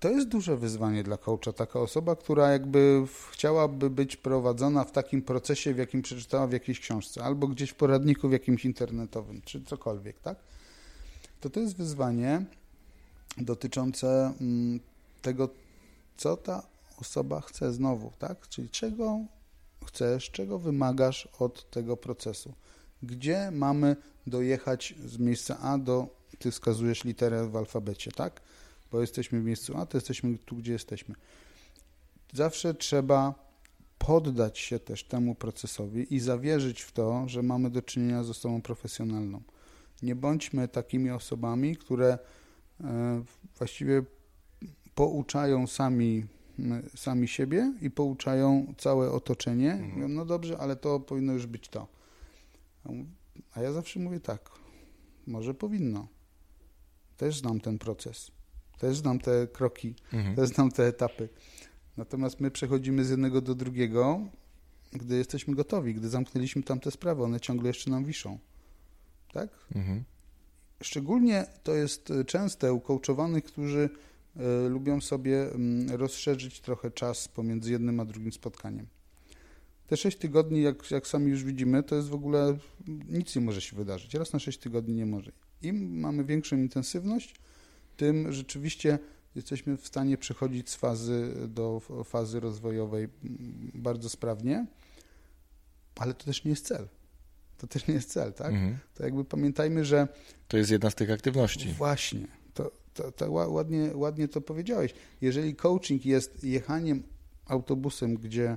To 0.00 0.10
jest 0.10 0.28
duże 0.28 0.56
wyzwanie 0.56 1.02
dla 1.02 1.16
coacha, 1.16 1.52
taka 1.52 1.80
osoba, 1.80 2.16
która 2.16 2.52
jakby 2.52 3.04
chciałaby 3.30 3.90
być 3.90 4.16
prowadzona 4.16 4.84
w 4.84 4.92
takim 4.92 5.22
procesie, 5.22 5.74
w 5.74 5.78
jakim 5.78 6.02
przeczytała 6.02 6.46
w 6.46 6.52
jakiejś 6.52 6.80
książce, 6.80 7.24
albo 7.24 7.48
gdzieś 7.48 7.70
w 7.70 7.74
poradniku 7.74 8.28
w 8.28 8.32
jakimś 8.32 8.64
internetowym, 8.64 9.42
czy 9.44 9.64
cokolwiek, 9.64 10.20
tak? 10.20 10.38
To 11.40 11.50
to 11.50 11.60
jest 11.60 11.76
wyzwanie, 11.76 12.44
dotyczące 13.38 14.34
mm, 14.40 14.80
tego, 15.22 15.48
co 16.16 16.36
ta 16.36 16.62
osoba 17.00 17.40
chce 17.40 17.72
znowu, 17.72 18.12
tak? 18.18 18.48
Czyli 18.48 18.70
czego 18.70 19.18
chcesz, 19.86 20.30
czego 20.30 20.58
wymagasz 20.58 21.28
od 21.38 21.70
tego 21.70 21.96
procesu. 21.96 22.54
Gdzie 23.02 23.50
mamy 23.50 23.96
dojechać 24.26 24.94
z 25.04 25.18
miejsca 25.18 25.58
A 25.58 25.78
do, 25.78 26.06
ty 26.38 26.50
wskazujesz 26.50 27.04
literę 27.04 27.48
w 27.48 27.56
alfabecie, 27.56 28.12
tak? 28.12 28.40
Bo 28.92 29.00
jesteśmy 29.00 29.40
w 29.40 29.44
miejscu 29.44 29.76
A, 29.76 29.86
to 29.86 29.96
jesteśmy 29.96 30.38
tu, 30.38 30.56
gdzie 30.56 30.72
jesteśmy. 30.72 31.14
Zawsze 32.32 32.74
trzeba 32.74 33.48
poddać 33.98 34.58
się 34.58 34.78
też 34.78 35.04
temu 35.04 35.34
procesowi 35.34 36.14
i 36.14 36.20
zawierzyć 36.20 36.82
w 36.82 36.92
to, 36.92 37.28
że 37.28 37.42
mamy 37.42 37.70
do 37.70 37.82
czynienia 37.82 38.24
z 38.24 38.30
osobą 38.30 38.62
profesjonalną. 38.62 39.42
Nie 40.02 40.16
bądźmy 40.16 40.68
takimi 40.68 41.10
osobami, 41.10 41.76
które 41.76 42.18
E, 42.84 43.22
właściwie 43.58 44.02
pouczają 44.94 45.66
sami, 45.66 46.26
sami 46.96 47.28
siebie 47.28 47.72
i 47.80 47.90
pouczają 47.90 48.74
całe 48.78 49.10
otoczenie. 49.10 49.72
Mhm. 49.72 49.92
Mówią, 49.92 50.08
no 50.08 50.24
dobrze, 50.24 50.58
ale 50.58 50.76
to 50.76 51.00
powinno 51.00 51.32
już 51.32 51.46
być 51.46 51.68
to. 51.68 51.86
A 53.54 53.62
ja 53.62 53.72
zawsze 53.72 54.00
mówię 54.00 54.20
tak, 54.20 54.50
może 55.26 55.54
powinno. 55.54 56.08
Też 57.16 57.38
znam 57.38 57.60
ten 57.60 57.78
proces, 57.78 58.30
też 58.78 58.96
znam 58.96 59.18
te 59.18 59.46
kroki, 59.46 59.94
mhm. 60.12 60.36
też 60.36 60.48
znam 60.48 60.70
te 60.70 60.86
etapy. 60.86 61.28
Natomiast 61.96 62.40
my 62.40 62.50
przechodzimy 62.50 63.04
z 63.04 63.10
jednego 63.10 63.40
do 63.40 63.54
drugiego, 63.54 64.20
gdy 64.92 65.16
jesteśmy 65.16 65.54
gotowi, 65.54 65.94
gdy 65.94 66.08
zamknęliśmy 66.08 66.62
tamte 66.62 66.90
sprawy, 66.90 67.22
one 67.22 67.40
ciągle 67.40 67.68
jeszcze 67.68 67.90
nam 67.90 68.04
wiszą. 68.04 68.38
Tak? 69.32 69.48
Mhm. 69.74 70.04
Szczególnie 70.82 71.46
to 71.62 71.74
jest 71.74 72.10
e, 72.10 72.24
częste 72.24 72.72
u 72.72 72.80
coachowanych, 72.80 73.44
którzy 73.44 73.90
e, 74.36 74.68
lubią 74.68 75.00
sobie 75.00 75.52
mm, 75.52 75.90
rozszerzyć 75.90 76.60
trochę 76.60 76.90
czas 76.90 77.28
pomiędzy 77.28 77.72
jednym 77.72 78.00
a 78.00 78.04
drugim 78.04 78.32
spotkaniem. 78.32 78.86
Te 79.86 79.96
sześć 79.96 80.18
tygodni, 80.18 80.62
jak, 80.62 80.90
jak 80.90 81.06
sami 81.06 81.30
już 81.30 81.44
widzimy, 81.44 81.82
to 81.82 81.94
jest 81.94 82.08
w 82.08 82.14
ogóle 82.14 82.58
nic 83.08 83.36
nie 83.36 83.42
może 83.42 83.60
się 83.60 83.76
wydarzyć. 83.76 84.14
Raz 84.14 84.32
na 84.32 84.38
sześć 84.38 84.58
tygodni 84.58 84.94
nie 84.94 85.06
może. 85.06 85.32
Im 85.62 86.00
mamy 86.00 86.24
większą 86.24 86.56
intensywność, 86.56 87.34
tym 87.98 88.32
rzeczywiście 88.32 88.98
jesteśmy 89.34 89.76
w 89.76 89.86
stanie 89.86 90.18
przechodzić 90.18 90.70
z 90.70 90.74
fazy 90.74 91.34
do 91.48 91.80
fazy 92.04 92.40
rozwojowej 92.40 93.04
mm, 93.04 93.70
bardzo 93.74 94.08
sprawnie, 94.08 94.66
ale 95.96 96.14
to 96.14 96.24
też 96.24 96.44
nie 96.44 96.50
jest 96.50 96.66
cel. 96.66 96.88
To 97.58 97.66
też 97.66 97.86
nie 97.86 97.94
jest 97.94 98.10
cel, 98.10 98.32
tak? 98.32 98.52
Mhm. 98.52 98.78
To 98.94 99.04
jakby 99.04 99.24
pamiętajmy, 99.24 99.84
że... 99.84 100.08
To 100.48 100.56
jest 100.56 100.70
jedna 100.70 100.90
z 100.90 100.94
tych 100.94 101.10
aktywności. 101.10 101.72
Właśnie. 101.72 102.26
To, 102.54 102.70
to, 102.94 103.12
to 103.12 103.30
ładnie, 103.30 103.90
ładnie 103.94 104.28
to 104.28 104.40
powiedziałeś. 104.40 104.94
Jeżeli 105.20 105.56
coaching 105.56 106.06
jest 106.06 106.44
jechaniem 106.44 107.02
autobusem, 107.46 108.14
gdzie 108.14 108.56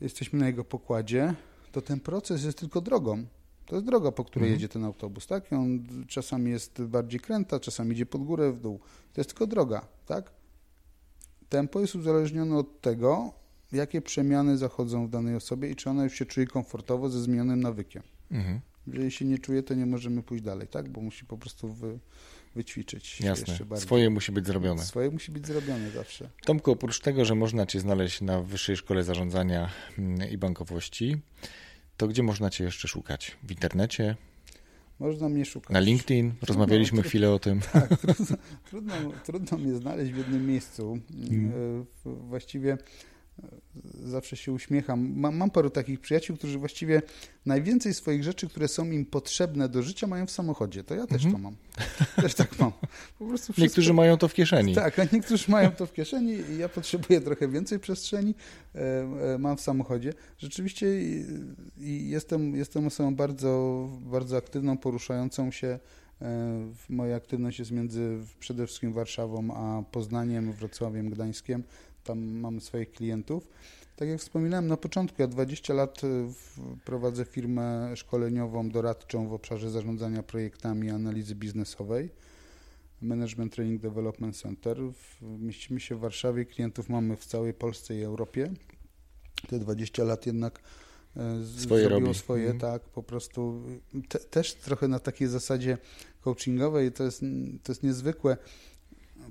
jesteśmy 0.00 0.38
na 0.38 0.46
jego 0.46 0.64
pokładzie, 0.64 1.34
to 1.72 1.82
ten 1.82 2.00
proces 2.00 2.44
jest 2.44 2.58
tylko 2.58 2.80
drogą. 2.80 3.26
To 3.66 3.74
jest 3.74 3.86
droga, 3.86 4.12
po 4.12 4.24
której 4.24 4.48
mhm. 4.48 4.52
jedzie 4.52 4.68
ten 4.68 4.84
autobus, 4.84 5.26
tak? 5.26 5.52
I 5.52 5.54
on 5.54 5.86
czasami 6.08 6.50
jest 6.50 6.82
bardziej 6.82 7.20
kręta, 7.20 7.60
czasami 7.60 7.92
idzie 7.92 8.06
pod 8.06 8.24
górę, 8.24 8.52
w 8.52 8.60
dół. 8.60 8.78
To 9.12 9.20
jest 9.20 9.30
tylko 9.30 9.46
droga, 9.46 9.86
tak? 10.06 10.30
Tempo 11.48 11.80
jest 11.80 11.94
uzależnione 11.94 12.56
od 12.56 12.80
tego, 12.80 13.32
jakie 13.72 14.02
przemiany 14.02 14.58
zachodzą 14.58 15.06
w 15.06 15.10
danej 15.10 15.36
osobie 15.36 15.70
i 15.70 15.76
czy 15.76 15.90
ona 15.90 16.04
już 16.04 16.14
się 16.14 16.26
czuje 16.26 16.46
komfortowo 16.46 17.08
ze 17.08 17.22
zmienionym 17.22 17.60
nawykiem. 17.60 18.02
Mhm. 18.30 18.60
Jeżeli 18.86 19.10
się 19.10 19.24
nie 19.24 19.38
czuje, 19.38 19.62
to 19.62 19.74
nie 19.74 19.86
możemy 19.86 20.22
pójść 20.22 20.44
dalej, 20.44 20.68
tak? 20.68 20.88
Bo 20.88 21.00
musi 21.00 21.24
po 21.24 21.38
prostu 21.38 21.68
wy, 21.72 21.98
wyćwiczyć 22.54 23.20
Jasne. 23.20 23.44
jeszcze 23.48 23.64
bardziej. 23.64 23.86
Swoje 23.86 24.10
musi 24.10 24.32
być 24.32 24.46
zrobione. 24.46 24.84
Swoje 24.84 25.10
musi 25.10 25.32
być 25.32 25.46
zrobione 25.46 25.90
zawsze. 25.90 26.30
Tomku, 26.44 26.70
oprócz 26.70 27.00
tego, 27.00 27.24
że 27.24 27.34
można 27.34 27.66
Cię 27.66 27.80
znaleźć 27.80 28.20
na 28.20 28.42
Wyższej 28.42 28.76
Szkole 28.76 29.04
Zarządzania 29.04 29.70
mm, 29.98 30.30
i 30.30 30.38
Bankowości, 30.38 31.16
to 31.96 32.08
gdzie 32.08 32.22
można 32.22 32.50
Cię 32.50 32.64
jeszcze 32.64 32.88
szukać? 32.88 33.36
W 33.42 33.50
internecie? 33.50 34.16
Można 34.98 35.28
mnie 35.28 35.44
szukać. 35.44 35.70
Na 35.70 35.80
LinkedIn? 35.80 36.32
Rozmawialiśmy 36.42 36.96
trudno. 36.96 37.08
chwilę 37.08 37.32
o 37.32 37.38
tym. 37.38 37.60
Tak, 37.72 37.88
trudno, 37.98 38.26
trudno, 38.70 39.12
trudno 39.24 39.58
mnie 39.58 39.74
znaleźć 39.74 40.12
w 40.12 40.16
jednym 40.16 40.46
miejscu. 40.46 40.98
Mm. 41.30 41.86
Właściwie 42.04 42.78
zawsze 44.04 44.36
się 44.36 44.52
uśmiecham. 44.52 45.12
Mam, 45.16 45.36
mam 45.36 45.50
paru 45.50 45.70
takich 45.70 46.00
przyjaciół, 46.00 46.36
którzy 46.36 46.58
właściwie 46.58 47.02
najwięcej 47.46 47.94
swoich 47.94 48.24
rzeczy, 48.24 48.48
które 48.48 48.68
są 48.68 48.90
im 48.90 49.06
potrzebne 49.06 49.68
do 49.68 49.82
życia, 49.82 50.06
mają 50.06 50.26
w 50.26 50.30
samochodzie. 50.30 50.84
To 50.84 50.94
ja 50.94 51.06
też 51.06 51.24
Mhm. 51.24 51.32
to 51.32 51.38
mam. 51.38 51.56
Też 52.22 52.34
tak 52.34 52.58
mam. 52.58 52.72
Po 53.18 53.24
prostu 53.26 53.52
wszystko- 53.52 53.62
Niektórzy 53.62 53.92
mają 53.94 54.16
to 54.18 54.28
w 54.28 54.34
kieszeni. 54.34 54.74
Tak, 54.74 54.98
a 54.98 55.02
niektórzy 55.12 55.50
mają 55.50 55.70
to 55.70 55.86
w 55.86 55.92
kieszeni 55.92 56.32
i 56.32 56.58
ja 56.58 56.68
potrzebuję 56.68 57.20
trochę 57.20 57.48
więcej 57.48 57.78
przestrzeni, 57.78 58.34
e, 58.74 59.34
e, 59.34 59.38
mam 59.38 59.56
w 59.56 59.60
samochodzie. 59.60 60.12
Rzeczywiście 60.38 60.86
jestem, 62.08 62.56
jestem 62.56 62.86
osobą 62.86 63.14
bardzo, 63.16 63.88
bardzo 64.00 64.36
aktywną, 64.36 64.78
poruszającą 64.78 65.50
się. 65.50 65.78
E, 66.22 66.66
Moja 66.88 67.16
aktywność 67.16 67.58
jest 67.58 67.70
między 67.70 68.18
przede 68.40 68.66
wszystkim 68.66 68.92
Warszawą, 68.92 69.48
a 69.54 69.82
Poznaniem, 69.92 70.52
Wrocławiem, 70.52 71.10
Gdańskiem. 71.10 71.62
Tam 72.06 72.18
mam 72.40 72.60
swoich 72.60 72.92
klientów. 72.92 73.48
Tak 73.96 74.08
jak 74.08 74.20
wspominałem 74.20 74.66
na 74.66 74.76
początku, 74.76 75.22
ja 75.22 75.28
20 75.28 75.74
lat 75.74 76.00
w- 76.28 76.76
prowadzę 76.84 77.24
firmę 77.24 77.96
szkoleniową, 77.96 78.68
doradczą 78.70 79.28
w 79.28 79.32
obszarze 79.32 79.70
zarządzania 79.70 80.22
projektami, 80.22 80.90
analizy 80.90 81.34
biznesowej. 81.34 82.10
Management 83.02 83.52
Training 83.54 83.80
Development 83.82 84.36
Center. 84.36 84.78
Mieścimy 85.22 85.80
się 85.80 85.94
w 85.96 86.00
Warszawie, 86.00 86.44
klientów 86.44 86.88
mamy 86.88 87.16
w 87.16 87.26
całej 87.26 87.54
Polsce 87.54 87.96
i 87.98 88.02
Europie. 88.02 88.52
Te 89.48 89.58
20 89.58 90.04
lat 90.04 90.26
jednak 90.26 90.60
z- 91.42 91.62
Swoje 91.62 91.82
zrobiło 91.84 92.06
robi. 92.08 92.18
swoje, 92.18 92.42
Mhm. 92.50 92.60
tak, 92.60 92.82
po 92.82 93.02
prostu 93.02 93.62
te, 94.08 94.18
też 94.18 94.54
trochę 94.54 94.88
na 94.88 94.98
takiej 94.98 95.28
zasadzie 95.28 95.78
coachingowej, 96.20 96.92
to 96.92 97.04
jest, 97.04 97.20
to 97.62 97.72
jest 97.72 97.82
niezwykłe. 97.82 98.36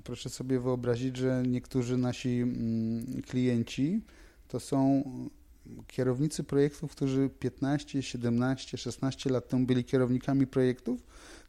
Proszę 0.06 0.30
sobie 0.30 0.60
wyobrazić, 0.60 1.16
że 1.16 1.42
niektórzy 1.46 1.96
nasi 1.96 2.28
mm, 2.28 3.22
klienci 3.22 4.00
to 4.48 4.60
są 4.60 5.02
kierownicy 5.86 6.44
projektów, 6.44 6.92
którzy 6.92 7.30
15, 7.38 8.02
17, 8.02 8.78
16 8.78 9.30
lat 9.30 9.48
temu 9.48 9.66
byli 9.66 9.84
kierownikami 9.84 10.46
projektów, 10.46 11.00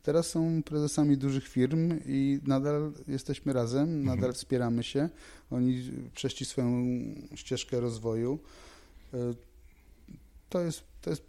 teraz 0.03 0.28
są 0.30 0.64
prezesami 0.64 1.18
dużych 1.18 1.47
firm 1.47 1.99
i 2.05 2.39
nadal 2.43 2.91
jesteśmy 3.08 3.53
razem, 3.53 4.03
nadal 4.03 4.34
wspieramy 4.34 4.84
się. 4.84 5.10
Oni 5.51 5.91
przeszli 6.16 6.45
swoją 6.45 6.86
ścieżkę 7.36 7.80
rozwoju. 7.80 8.39
Y, 9.14 9.18
To 10.49 10.62
jest, 10.62 10.84
to 11.01 11.10
jest 11.10 11.24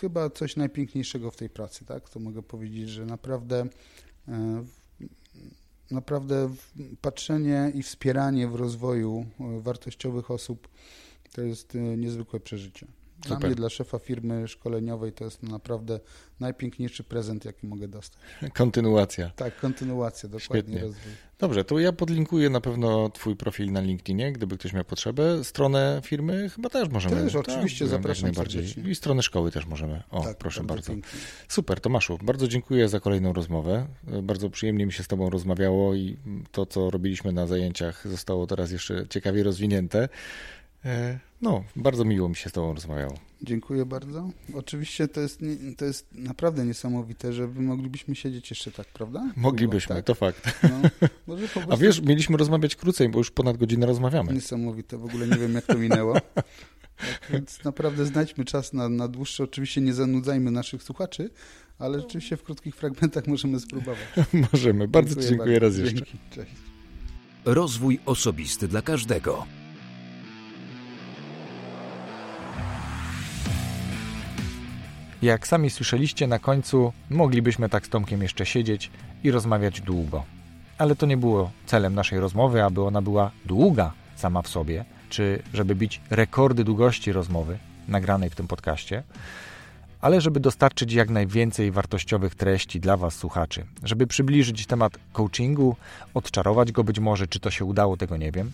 chyba 0.00 0.30
coś 0.30 0.56
najpiękniejszego 0.56 1.30
w 1.30 1.36
tej 1.36 1.50
pracy, 1.50 1.84
tak? 1.84 2.08
To 2.08 2.20
mogę 2.20 2.42
powiedzieć, 2.42 2.88
że 2.88 3.06
naprawdę 3.06 3.66
e, 4.28 4.64
naprawdę 5.90 6.54
patrzenie 7.00 7.72
i 7.74 7.82
wspieranie 7.82 8.48
w 8.48 8.54
rozwoju 8.54 9.26
e, 9.40 9.60
wartościowych 9.60 10.30
osób 10.30 10.68
to 11.32 11.42
jest 11.42 11.74
e, 11.74 11.78
niezwykłe 11.78 12.40
przeżycie. 12.40 12.86
Dla 13.22 13.36
Super. 13.36 13.48
mnie, 13.50 13.56
dla 13.56 13.68
szefa 13.68 13.98
firmy 13.98 14.48
szkoleniowej, 14.48 15.12
to 15.12 15.24
jest 15.24 15.42
naprawdę 15.42 16.00
najpiękniejszy 16.40 17.04
prezent, 17.04 17.44
jaki 17.44 17.66
mogę 17.66 17.88
dostać. 17.88 18.20
Kontynuacja. 18.54 19.30
Tak, 19.36 19.60
kontynuacja, 19.60 20.28
dokładnie 20.28 20.62
Świetnie. 20.62 20.80
rozwój. 20.80 21.12
Dobrze, 21.38 21.64
to 21.64 21.78
ja 21.78 21.92
podlinkuję 21.92 22.50
na 22.50 22.60
pewno 22.60 23.08
Twój 23.08 23.36
profil 23.36 23.72
na 23.72 23.80
LinkedInie, 23.80 24.32
gdyby 24.32 24.58
ktoś 24.58 24.72
miał 24.72 24.84
potrzebę. 24.84 25.44
Stronę 25.44 26.00
firmy 26.04 26.48
chyba 26.48 26.68
też 26.68 26.88
możemy. 26.88 27.16
Też, 27.16 27.34
oczywiście, 27.34 27.84
jak 27.84 27.90
zapraszam 27.90 28.22
najbardziej. 28.22 28.66
serdecznie. 28.66 28.92
I 28.92 28.94
stronę 28.94 29.22
szkoły 29.22 29.50
też 29.50 29.66
możemy. 29.66 30.02
O, 30.10 30.22
tak, 30.22 30.36
proszę 30.36 30.64
bardzo. 30.64 30.92
pięknie. 30.92 31.20
Super, 31.48 31.80
Tomaszu, 31.80 32.18
bardzo 32.22 32.48
dziękuję 32.48 32.88
za 32.88 33.00
kolejną 33.00 33.32
rozmowę. 33.32 33.86
Bardzo 34.22 34.50
przyjemnie 34.50 34.86
mi 34.86 34.92
się 34.92 35.02
z 35.02 35.08
Tobą 35.08 35.30
rozmawiało 35.30 35.94
i 35.94 36.16
to, 36.52 36.66
co 36.66 36.90
robiliśmy 36.90 37.32
na 37.32 37.46
zajęciach, 37.46 38.08
zostało 38.08 38.46
teraz 38.46 38.70
jeszcze 38.70 39.08
ciekawie 39.08 39.42
rozwinięte. 39.42 40.08
No, 41.42 41.64
bardzo 41.76 42.04
miło 42.04 42.28
mi 42.28 42.36
się 42.36 42.50
z 42.50 42.52
Tobą 42.52 42.74
rozmawiało. 42.74 43.14
Dziękuję 43.42 43.86
bardzo. 43.86 44.30
Oczywiście 44.54 45.08
to 45.08 45.20
jest, 45.20 45.40
to 45.76 45.84
jest 45.84 46.06
naprawdę 46.14 46.64
niesamowite, 46.64 47.32
że 47.32 47.48
my 47.48 47.60
moglibyśmy 47.60 48.14
siedzieć 48.14 48.50
jeszcze 48.50 48.72
tak, 48.72 48.86
prawda? 48.86 49.32
Moglibyśmy, 49.36 49.96
Tak. 49.96 50.04
to 50.04 50.14
fakt. 50.14 50.62
No, 50.62 51.08
może 51.26 51.48
po 51.48 51.72
A 51.72 51.76
wiesz, 51.76 52.00
mieliśmy 52.02 52.36
rozmawiać 52.36 52.76
krócej, 52.76 53.08
bo 53.08 53.18
już 53.18 53.30
ponad 53.30 53.56
godzinę 53.56 53.86
rozmawiamy. 53.86 54.32
Niesamowite, 54.32 54.98
w 54.98 55.04
ogóle 55.04 55.26
nie 55.28 55.36
wiem 55.36 55.54
jak 55.54 55.66
to 55.66 55.74
minęło. 55.78 56.14
Tak, 56.34 57.30
więc 57.30 57.64
naprawdę 57.64 58.06
znajdźmy 58.06 58.44
czas 58.44 58.72
na, 58.72 58.88
na 58.88 59.08
dłuższe. 59.08 59.44
Oczywiście 59.44 59.80
nie 59.80 59.94
zanudzajmy 59.94 60.50
naszych 60.50 60.82
słuchaczy, 60.82 61.30
ale 61.78 62.00
rzeczywiście 62.00 62.36
w 62.36 62.42
krótkich 62.42 62.76
fragmentach 62.76 63.26
możemy 63.26 63.60
spróbować. 63.60 63.98
Możemy. 64.52 64.88
Bardzo 64.88 65.22
Ci 65.22 65.28
dziękuję 65.28 65.58
raz 65.58 65.76
jeszcze. 65.76 65.94
Dzięki. 65.94 66.18
Cześć. 66.30 66.52
Rozwój 67.44 68.00
osobisty 68.06 68.68
dla 68.68 68.82
każdego. 68.82 69.46
Jak 75.22 75.46
sami 75.46 75.70
słyszeliście, 75.70 76.26
na 76.26 76.38
końcu 76.38 76.92
moglibyśmy 77.10 77.68
tak 77.68 77.86
z 77.86 77.88
Tomkiem 77.88 78.22
jeszcze 78.22 78.46
siedzieć 78.46 78.90
i 79.24 79.30
rozmawiać 79.30 79.80
długo. 79.80 80.24
Ale 80.78 80.96
to 80.96 81.06
nie 81.06 81.16
było 81.16 81.50
celem 81.66 81.94
naszej 81.94 82.20
rozmowy, 82.20 82.64
aby 82.64 82.82
ona 82.82 83.02
była 83.02 83.30
długa 83.44 83.92
sama 84.16 84.42
w 84.42 84.48
sobie, 84.48 84.84
czy 85.08 85.42
żeby 85.54 85.74
bić 85.74 86.00
rekordy 86.10 86.64
długości 86.64 87.12
rozmowy 87.12 87.58
nagranej 87.88 88.30
w 88.30 88.34
tym 88.34 88.46
podcaście, 88.46 89.02
ale 90.00 90.20
żeby 90.20 90.40
dostarczyć 90.40 90.92
jak 90.92 91.10
najwięcej 91.10 91.70
wartościowych 91.70 92.34
treści 92.34 92.80
dla 92.80 92.96
Was, 92.96 93.14
słuchaczy, 93.14 93.66
żeby 93.82 94.06
przybliżyć 94.06 94.66
temat 94.66 94.98
coachingu, 95.12 95.76
odczarować 96.14 96.72
go 96.72 96.84
być 96.84 97.00
może, 97.00 97.26
czy 97.26 97.40
to 97.40 97.50
się 97.50 97.64
udało, 97.64 97.96
tego 97.96 98.16
nie 98.16 98.32
wiem, 98.32 98.52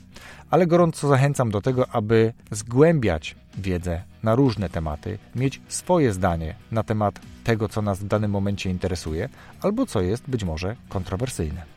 ale 0.51 0.67
gorąco 0.67 1.09
zachęcam 1.09 1.51
do 1.51 1.61
tego, 1.61 1.89
aby 1.89 2.33
zgłębiać 2.51 3.37
wiedzę 3.59 4.03
na 4.23 4.35
różne 4.35 4.69
tematy, 4.69 5.19
mieć 5.35 5.61
swoje 5.69 6.13
zdanie 6.13 6.55
na 6.71 6.83
temat 6.83 7.21
tego, 7.45 7.69
co 7.69 7.83
nas 7.83 7.99
w 7.99 8.07
danym 8.07 8.31
momencie 8.31 8.71
interesuje, 8.71 9.29
albo 9.61 9.87
co 9.87 10.01
jest 10.01 10.31
być 10.31 10.45
może 10.45 10.77
kontrowersyjne. 10.89 11.74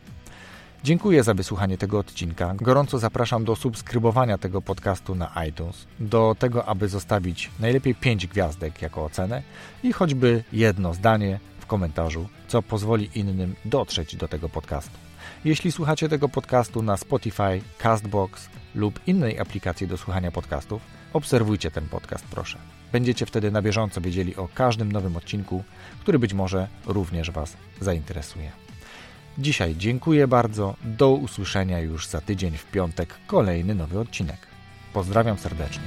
Dziękuję 0.87 1.23
za 1.23 1.33
wysłuchanie 1.33 1.77
tego 1.77 1.99
odcinka. 1.99 2.55
Gorąco 2.55 2.99
zapraszam 2.99 3.45
do 3.45 3.55
subskrybowania 3.55 4.37
tego 4.37 4.61
podcastu 4.61 5.15
na 5.15 5.45
iTunes, 5.49 5.87
do 5.99 6.35
tego, 6.39 6.65
aby 6.65 6.87
zostawić 6.87 7.51
najlepiej 7.59 7.95
5 7.95 8.27
gwiazdek 8.27 8.81
jako 8.81 9.05
ocenę 9.05 9.43
i 9.83 9.93
choćby 9.93 10.43
jedno 10.51 10.93
zdanie 10.93 11.39
w 11.59 11.65
komentarzu, 11.65 12.29
co 12.47 12.61
pozwoli 12.61 13.09
innym 13.15 13.55
dotrzeć 13.65 14.15
do 14.15 14.27
tego 14.27 14.49
podcastu. 14.49 14.97
Jeśli 15.45 15.71
słuchacie 15.71 16.09
tego 16.09 16.29
podcastu 16.29 16.81
na 16.81 16.97
Spotify, 16.97 17.61
Castbox 17.77 18.49
lub 18.75 18.99
innej 19.07 19.39
aplikacji 19.39 19.87
do 19.87 19.97
słuchania 19.97 20.31
podcastów, 20.31 20.81
obserwujcie 21.13 21.71
ten 21.71 21.87
podcast, 21.87 22.25
proszę. 22.25 22.57
Będziecie 22.91 23.25
wtedy 23.25 23.51
na 23.51 23.61
bieżąco 23.61 24.01
wiedzieli 24.01 24.35
o 24.35 24.49
każdym 24.53 24.91
nowym 24.91 25.15
odcinku, 25.15 25.63
który 25.99 26.19
być 26.19 26.33
może 26.33 26.67
również 26.85 27.31
Was 27.31 27.57
zainteresuje. 27.81 28.66
Dzisiaj 29.39 29.75
dziękuję 29.75 30.27
bardzo. 30.27 30.75
Do 30.83 31.11
usłyszenia 31.11 31.79
już 31.79 32.07
za 32.07 32.21
tydzień 32.21 32.57
w 32.57 32.65
piątek 32.65 33.13
kolejny 33.27 33.75
nowy 33.75 33.99
odcinek. 33.99 34.37
Pozdrawiam 34.93 35.37
serdecznie. 35.37 35.83